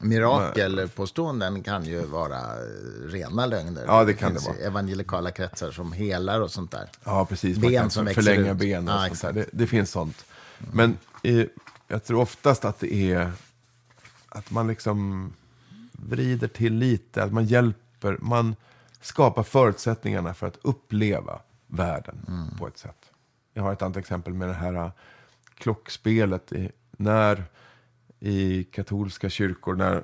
Mirakelpåståenden 0.00 1.62
kan 1.62 1.84
ju 1.84 2.00
vara 2.06 2.40
rena 3.06 3.46
lögner. 3.46 3.84
Ja, 3.86 4.04
det 4.04 4.14
kan 4.14 4.30
finns 4.30 4.44
det 4.44 4.50
vara. 4.50 4.58
evangelikala 4.60 5.30
kretsar 5.30 5.70
som 5.70 5.92
helar 5.92 6.40
och 6.40 6.50
sånt 6.50 6.70
där. 6.70 6.88
ja 7.04 7.26
precis, 7.26 7.58
Ben 7.58 7.72
man 7.72 7.80
kan 7.82 7.90
som 7.90 8.06
förlänga 8.06 8.52
ut. 8.52 8.58
ben 8.58 8.88
och 8.88 8.94
Ja, 8.94 9.14
sånt. 9.14 9.34
Det, 9.34 9.46
det 9.52 9.66
finns 9.66 9.90
sånt. 9.90 10.24
Men 10.72 10.98
eh, 11.22 11.46
jag 11.88 12.04
tror 12.04 12.20
oftast 12.20 12.64
att 12.64 12.78
det 12.80 12.94
är 13.12 13.32
att 14.34 14.50
man 14.50 14.66
liksom 14.66 15.32
vrider 15.92 16.48
till 16.48 16.74
lite, 16.74 17.22
att 17.22 17.32
man 17.32 17.44
hjälper, 17.44 18.18
man 18.20 18.56
skapar 19.00 19.42
förutsättningarna 19.42 20.34
för 20.34 20.46
att 20.46 20.58
uppleva 20.62 21.40
världen 21.66 22.24
Mm. 22.28 22.58
på 22.58 22.66
ett 22.66 22.78
sätt. 22.78 23.10
Jag 23.52 23.62
har 23.62 23.72
ett 23.72 23.82
annat 23.82 23.96
exempel 23.96 24.34
med 24.34 24.48
det 24.48 24.54
här 24.54 24.74
äh, 24.74 24.90
klockspelet. 25.54 26.52
I, 26.52 26.70
när 26.90 27.44
i 28.20 28.64
katolska 28.64 29.30
kyrkor, 29.30 29.74
när, 29.74 30.02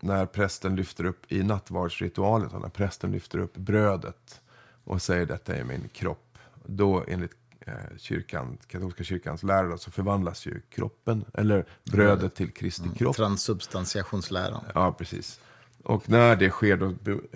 när 0.00 0.26
prästen 0.26 0.76
lyfter 0.76 1.04
upp 1.04 1.32
i 1.32 1.42
nattvardsritualet, 1.42 2.52
och 2.52 2.60
när 2.60 2.68
prästen 2.68 3.12
lyfter 3.12 3.38
upp 3.38 3.56
brödet 3.56 4.40
och 4.84 5.02
säger 5.02 5.26
detta 5.26 5.56
är 5.56 5.64
min 5.64 5.88
kropp. 5.88 6.38
Då 6.66 7.04
enligt 7.08 7.39
kyrkan, 7.98 8.58
katolska 8.66 9.04
kyrkans 9.04 9.42
lära 9.42 9.78
så 9.78 9.90
förvandlas 9.90 10.46
ju 10.46 10.60
kroppen, 10.70 11.24
eller 11.34 11.64
brödet 11.84 12.34
till 12.34 12.50
Kristi 12.52 12.88
kropp. 12.96 13.16
Transsubstantiationsläran. 13.16 14.64
Ja, 14.74 14.92
precis. 14.92 15.40
Och 15.84 16.08
när 16.08 16.36
det 16.36 16.50
sker 16.50 16.76
då 16.76 16.86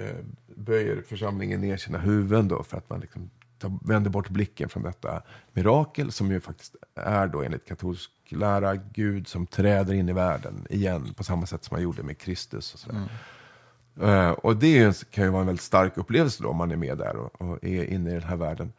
eh, 0.02 0.16
böjer 0.56 1.02
församlingen 1.08 1.60
ner 1.60 1.76
sina 1.76 1.98
huvuden 1.98 2.48
då 2.48 2.62
för 2.62 2.76
att 2.76 2.90
man 2.90 3.00
liksom 3.00 3.30
tar, 3.58 3.78
vänder 3.82 4.10
bort 4.10 4.28
blicken 4.28 4.68
från 4.68 4.82
detta 4.82 5.22
mirakel 5.52 6.12
som 6.12 6.30
ju 6.30 6.40
faktiskt 6.40 6.76
är 6.94 7.26
då 7.26 7.42
enligt 7.42 7.64
katolsk 7.64 8.10
lära 8.28 8.76
Gud 8.76 9.28
som 9.28 9.46
träder 9.46 9.94
in 9.94 10.08
i 10.08 10.12
världen 10.12 10.66
igen 10.70 11.14
på 11.16 11.24
samma 11.24 11.46
sätt 11.46 11.64
som 11.64 11.74
han 11.74 11.82
gjorde 11.82 12.02
med 12.02 12.18
Kristus 12.18 12.74
och 12.74 12.80
sådär. 12.80 13.08
Eh, 14.00 14.30
och 14.30 14.56
det 14.56 15.10
kan 15.10 15.24
ju 15.24 15.30
vara 15.30 15.40
en 15.40 15.46
väldigt 15.46 15.64
stark 15.64 15.98
upplevelse 15.98 16.42
då 16.42 16.48
om 16.48 16.56
man 16.56 16.70
är 16.70 16.76
med 16.76 16.98
där 16.98 17.16
och, 17.16 17.42
och 17.42 17.64
är 17.64 17.84
inne 17.84 18.10
i 18.10 18.12
den 18.12 18.22
här 18.22 18.36
världen. 18.36 18.72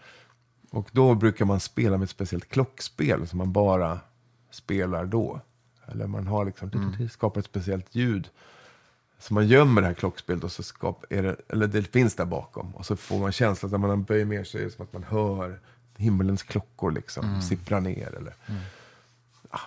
Och 0.75 0.89
då 0.91 1.15
brukar 1.15 1.45
man 1.45 1.59
spela 1.59 1.97
med 1.97 2.03
ett 2.03 2.09
speciellt 2.09 2.49
klockspel 2.49 3.27
som 3.27 3.37
man 3.37 3.51
bara 3.51 3.99
spelar 4.49 5.05
då. 5.05 5.39
Eller 5.87 6.07
man 6.07 6.27
har 6.27 6.45
liksom, 6.45 6.97
skapar 7.11 7.39
ett 7.39 7.45
speciellt 7.45 7.95
ljud. 7.95 8.29
Så 9.19 9.33
man 9.33 9.47
gömmer 9.47 9.81
det 9.81 9.87
här 9.87 9.93
klockspelet 9.93 10.43
och 10.43 10.51
så 10.51 10.63
skap, 10.63 11.05
det, 11.09 11.35
eller 11.49 11.67
det 11.67 11.83
finns 11.83 12.15
där 12.15 12.25
bakom. 12.25 12.75
Och 12.75 12.85
så 12.85 12.95
får 12.95 13.19
man 13.19 13.31
känslan 13.31 13.67
att 13.73 13.81
när 13.81 13.87
man 13.87 14.03
böjer 14.03 14.25
ner 14.25 14.43
sig 14.43 14.71
som 14.71 14.83
att 14.83 14.93
man 14.93 15.03
hör 15.03 15.59
himmelens 15.97 16.43
klockor 16.43 16.91
liksom 16.91 17.41
sippra 17.41 17.79
ner. 17.79 18.15
Eller, 18.15 18.33
ja. 19.51 19.59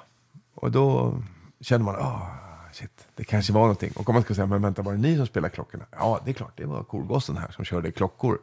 Och 0.55 0.71
då 0.71 1.19
känner 1.61 1.85
man, 1.85 1.97
ah, 1.97 2.31
shit, 2.73 3.07
det 3.15 3.25
kanske 3.25 3.53
var 3.53 3.61
någonting. 3.61 3.93
Och 3.97 4.09
om 4.09 4.15
man 4.15 4.23
ska 4.23 4.35
säga, 4.35 4.47
men 4.47 4.63
vänta, 4.63 4.83
var 4.83 4.93
det 4.93 4.99
ni 4.99 5.17
som 5.17 5.27
spelade 5.27 5.55
klockorna? 5.55 5.85
Ja, 5.91 6.21
det 6.25 6.31
är 6.31 6.35
klart, 6.35 6.53
det 6.57 6.67
var 6.67 6.83
korgossen 6.83 7.37
här 7.37 7.51
som 7.51 7.65
körde 7.65 7.91
klockor. 7.91 8.39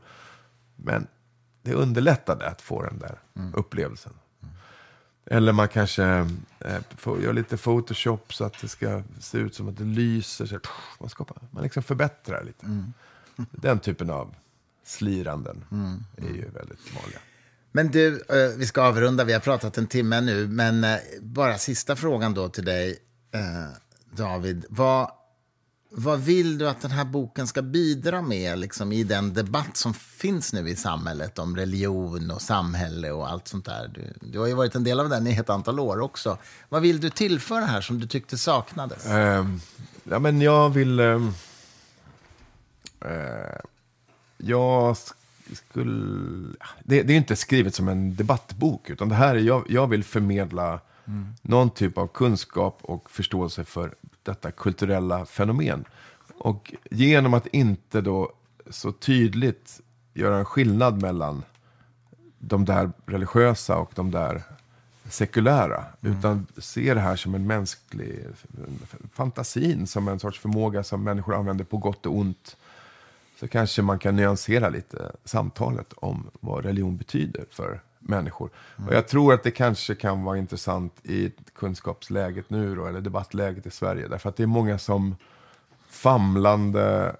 Men 0.76 1.08
det 1.66 1.74
underlättade 1.74 2.48
att 2.48 2.62
få 2.62 2.84
den 2.84 3.00
där 3.00 3.20
upplevelsen. 3.54 4.14
Eller 5.26 5.54
man 5.54 5.68
kanske 5.68 6.04
eh, 6.60 6.80
får 6.98 7.22
göra 7.22 7.32
lite 7.32 7.58
photoshop 7.58 8.34
så 8.34 8.46
att 8.46 8.62
det 8.62 8.68
ska 8.68 9.04
se 9.20 9.38
ut 9.38 9.56
som 9.56 9.70
att 9.70 9.78
det 9.78 9.84
lyser. 9.84 10.46
Så, 10.46 10.60
pff, 10.60 11.00
man, 11.00 11.10
skapar, 11.10 11.38
man 11.52 11.64
liksom 11.64 11.84
förbättrar 11.84 12.44
lite. 12.44 12.66
Den 13.52 13.80
typen 13.80 14.10
av 14.10 14.36
sliranden 14.84 15.66
är 16.18 16.34
ju 16.36 16.50
väldigt 16.50 16.96
vanliga. 16.96 17.20
Men 17.72 17.92
du, 17.92 18.24
eh, 18.30 18.58
vi 18.58 18.66
ska 18.66 18.82
avrunda. 18.82 19.24
Vi 19.24 19.34
har 19.34 19.40
pratat 19.40 19.78
en 19.78 19.88
timme 19.88 20.22
nu. 20.22 20.48
Men 20.48 20.84
eh, 20.84 20.98
bara 21.22 21.58
sista 21.58 21.96
frågan 21.96 22.34
då 22.34 22.50
till 22.50 22.66
dig, 22.66 22.98
eh, 23.32 23.78
David. 24.12 24.66
Vad, 24.70 25.12
vad 25.90 26.20
vill 26.20 26.58
du 26.58 26.70
att 26.70 26.82
den 26.82 26.92
här 26.92 27.06
boken 27.06 27.48
ska 27.48 27.62
bidra 27.62 28.22
med 28.22 28.60
liksom, 28.60 28.92
i 28.92 29.04
den 29.04 29.34
debatt 29.34 29.78
som 29.78 29.94
finns 29.94 30.54
nu 30.54 30.70
i 30.70 30.76
samhället 30.76 31.40
om 31.40 31.56
religion 31.56 32.32
och 32.32 32.42
samhälle 32.42 33.12
och 33.12 33.30
allt 33.30 33.48
sånt 33.48 33.66
där? 33.66 33.88
Du, 33.88 34.14
du 34.32 34.40
har 34.40 34.48
ju 34.48 34.54
varit 34.54 34.76
en 34.76 34.84
del 34.84 35.00
av 35.00 35.10
den 35.10 35.28
i 35.28 35.36
ett 35.36 35.50
antal 35.50 35.80
år 35.80 36.00
också. 36.00 36.38
Vad 36.70 36.82
vill 36.82 37.00
du 37.00 37.10
tillföra 37.10 37.66
här 37.66 37.82
som 37.82 38.00
du 38.00 38.08
tyckte 38.08 38.38
saknades? 38.38 39.06
Ehm, 39.06 39.60
ja, 40.04 40.20
men 40.20 40.42
jag 40.42 40.70
vill... 40.70 41.00
eh, 41.00 41.22
jag 44.38 44.94
sk- 44.94 45.14
skulle... 45.54 46.54
Det, 46.84 47.04
det 47.04 47.14
är 47.14 47.18
inte 47.18 47.36
skrivet 47.36 47.76
som 47.76 47.88
en 47.88 48.16
debattbok, 48.16 48.90
utan 48.90 49.10
det 49.10 49.16
här 49.16 49.36
är, 49.36 49.40
jag, 49.40 49.66
jag 49.70 49.88
vill 49.88 50.04
förmedla 50.04 50.80
någon 51.42 51.70
typ 51.70 51.98
av 51.98 52.08
kunskap 52.08 52.80
och 52.82 53.12
förståelse 53.12 53.64
för 53.64 53.96
detta 54.26 54.52
kulturella 54.52 55.26
fenomen. 55.26 55.86
Och 56.38 56.74
genom 56.92 57.34
att 57.34 57.48
inte 57.48 58.02
då 58.02 58.32
så 58.70 58.92
tydligt 58.92 59.82
göra 60.14 60.38
en 60.38 60.46
skillnad 60.46 61.02
mellan 61.02 61.44
de 62.40 62.66
där 62.66 62.92
religiösa 63.06 63.78
och 63.78 63.92
de 63.96 64.12
där 64.12 64.44
sekulära. 65.10 65.86
Utan 66.02 66.48
se 66.58 66.94
det 66.94 67.00
här 67.00 67.16
som 67.16 67.36
en 67.36 67.48
mänsklig 67.48 68.26
fantasin, 69.12 69.88
som 69.88 70.08
en 70.08 70.20
sorts 70.20 70.40
förmåga 70.40 70.84
som 70.84 71.04
människor 71.04 71.36
använder 71.36 71.66
på 71.66 71.78
gott 71.78 72.06
och 72.06 72.18
ont. 72.18 72.58
Så 73.40 73.48
kanske 73.48 73.82
man 73.82 74.00
kan 74.00 74.16
nyansera 74.16 74.70
lite 74.70 75.12
samtalet 75.24 75.94
om 75.96 76.30
vad 76.40 76.66
religion 76.66 76.98
betyder 76.98 77.46
för 77.52 77.82
människor. 78.08 78.50
Och 78.88 78.94
jag 78.94 79.08
tror 79.08 79.34
att 79.34 79.44
det 79.44 79.52
kanske 79.52 79.96
kan 79.96 80.24
vara 80.24 80.38
intressant 80.38 81.06
i 81.06 81.32
kunskapsläget 81.56 82.50
nu 82.50 82.76
då, 82.76 82.86
eller 82.86 83.02
debattläget 83.02 83.66
i 83.66 83.72
Sverige. 83.72 84.08
Därför 84.08 84.30
att 84.30 84.36
det 84.36 84.44
är 84.44 84.48
många 84.48 84.78
som 84.78 85.16
famlande 85.90 87.16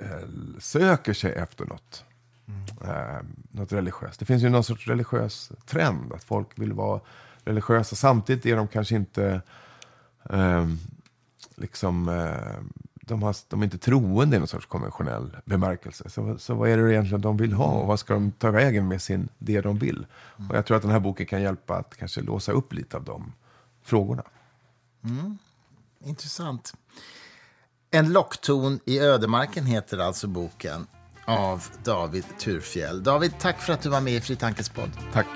eh, 0.00 0.28
söker 0.58 1.12
sig 1.12 1.32
efter 1.32 1.64
något. 1.64 2.04
Eh, 2.84 3.20
något 3.50 3.72
religiöst. 3.72 4.20
Det 4.20 4.24
finns 4.24 4.42
ju 4.42 4.48
någon 4.48 4.64
sorts 4.64 4.88
religiös 4.88 5.52
trend, 5.66 6.12
att 6.12 6.24
folk 6.24 6.48
vill 6.54 6.72
vara 6.72 7.00
religiösa. 7.44 7.96
Samtidigt 7.96 8.46
är 8.46 8.56
de 8.56 8.68
kanske 8.68 8.94
inte 8.94 9.40
eh, 10.30 10.66
liksom, 11.54 12.08
eh, 12.08 12.62
de, 13.06 13.22
har, 13.22 13.36
de 13.48 13.60
är 13.60 13.64
inte 13.64 13.78
troende 13.78 14.36
i 14.36 14.38
någon 14.38 14.48
sorts 14.48 14.66
konventionell 14.66 15.36
bemärkelse. 15.44 16.10
Så, 16.10 16.38
så 16.38 16.54
vad 16.54 16.68
är 16.68 16.76
det 16.76 16.92
egentligen 16.92 17.20
de 17.20 17.36
vill 17.36 17.52
ha 17.52 17.72
och 17.72 17.86
vad 17.86 18.00
ska 18.00 18.14
de 18.14 18.32
ta 18.32 18.50
vägen 18.50 18.88
med 18.88 19.02
sin, 19.02 19.28
det 19.38 19.60
de 19.60 19.78
vill? 19.78 20.06
Och 20.50 20.56
jag 20.56 20.66
tror 20.66 20.76
att 20.76 20.82
den 20.82 20.90
här 20.92 21.00
boken 21.00 21.26
kan 21.26 21.42
hjälpa 21.42 21.76
att 21.76 21.96
kanske 21.96 22.20
låsa 22.20 22.52
upp 22.52 22.72
lite 22.72 22.96
av 22.96 23.04
de 23.04 23.32
frågorna. 23.82 24.22
Intressant. 26.04 26.74
En 27.90 28.12
lockton 28.12 28.80
i 28.84 28.98
ödemarken 28.98 29.66
heter 29.66 29.98
alltså 29.98 30.26
boken 30.26 30.86
av 31.24 31.64
David 31.84 32.24
Turfjell. 32.38 33.02
David, 33.02 33.32
tack 33.38 33.60
för 33.60 33.72
att 33.72 33.82
du 33.82 33.88
var 33.88 34.00
med 34.00 34.14
i 34.14 34.20
Fritankes 34.20 34.68
podd. 34.68 34.90
Tack. 35.12 35.26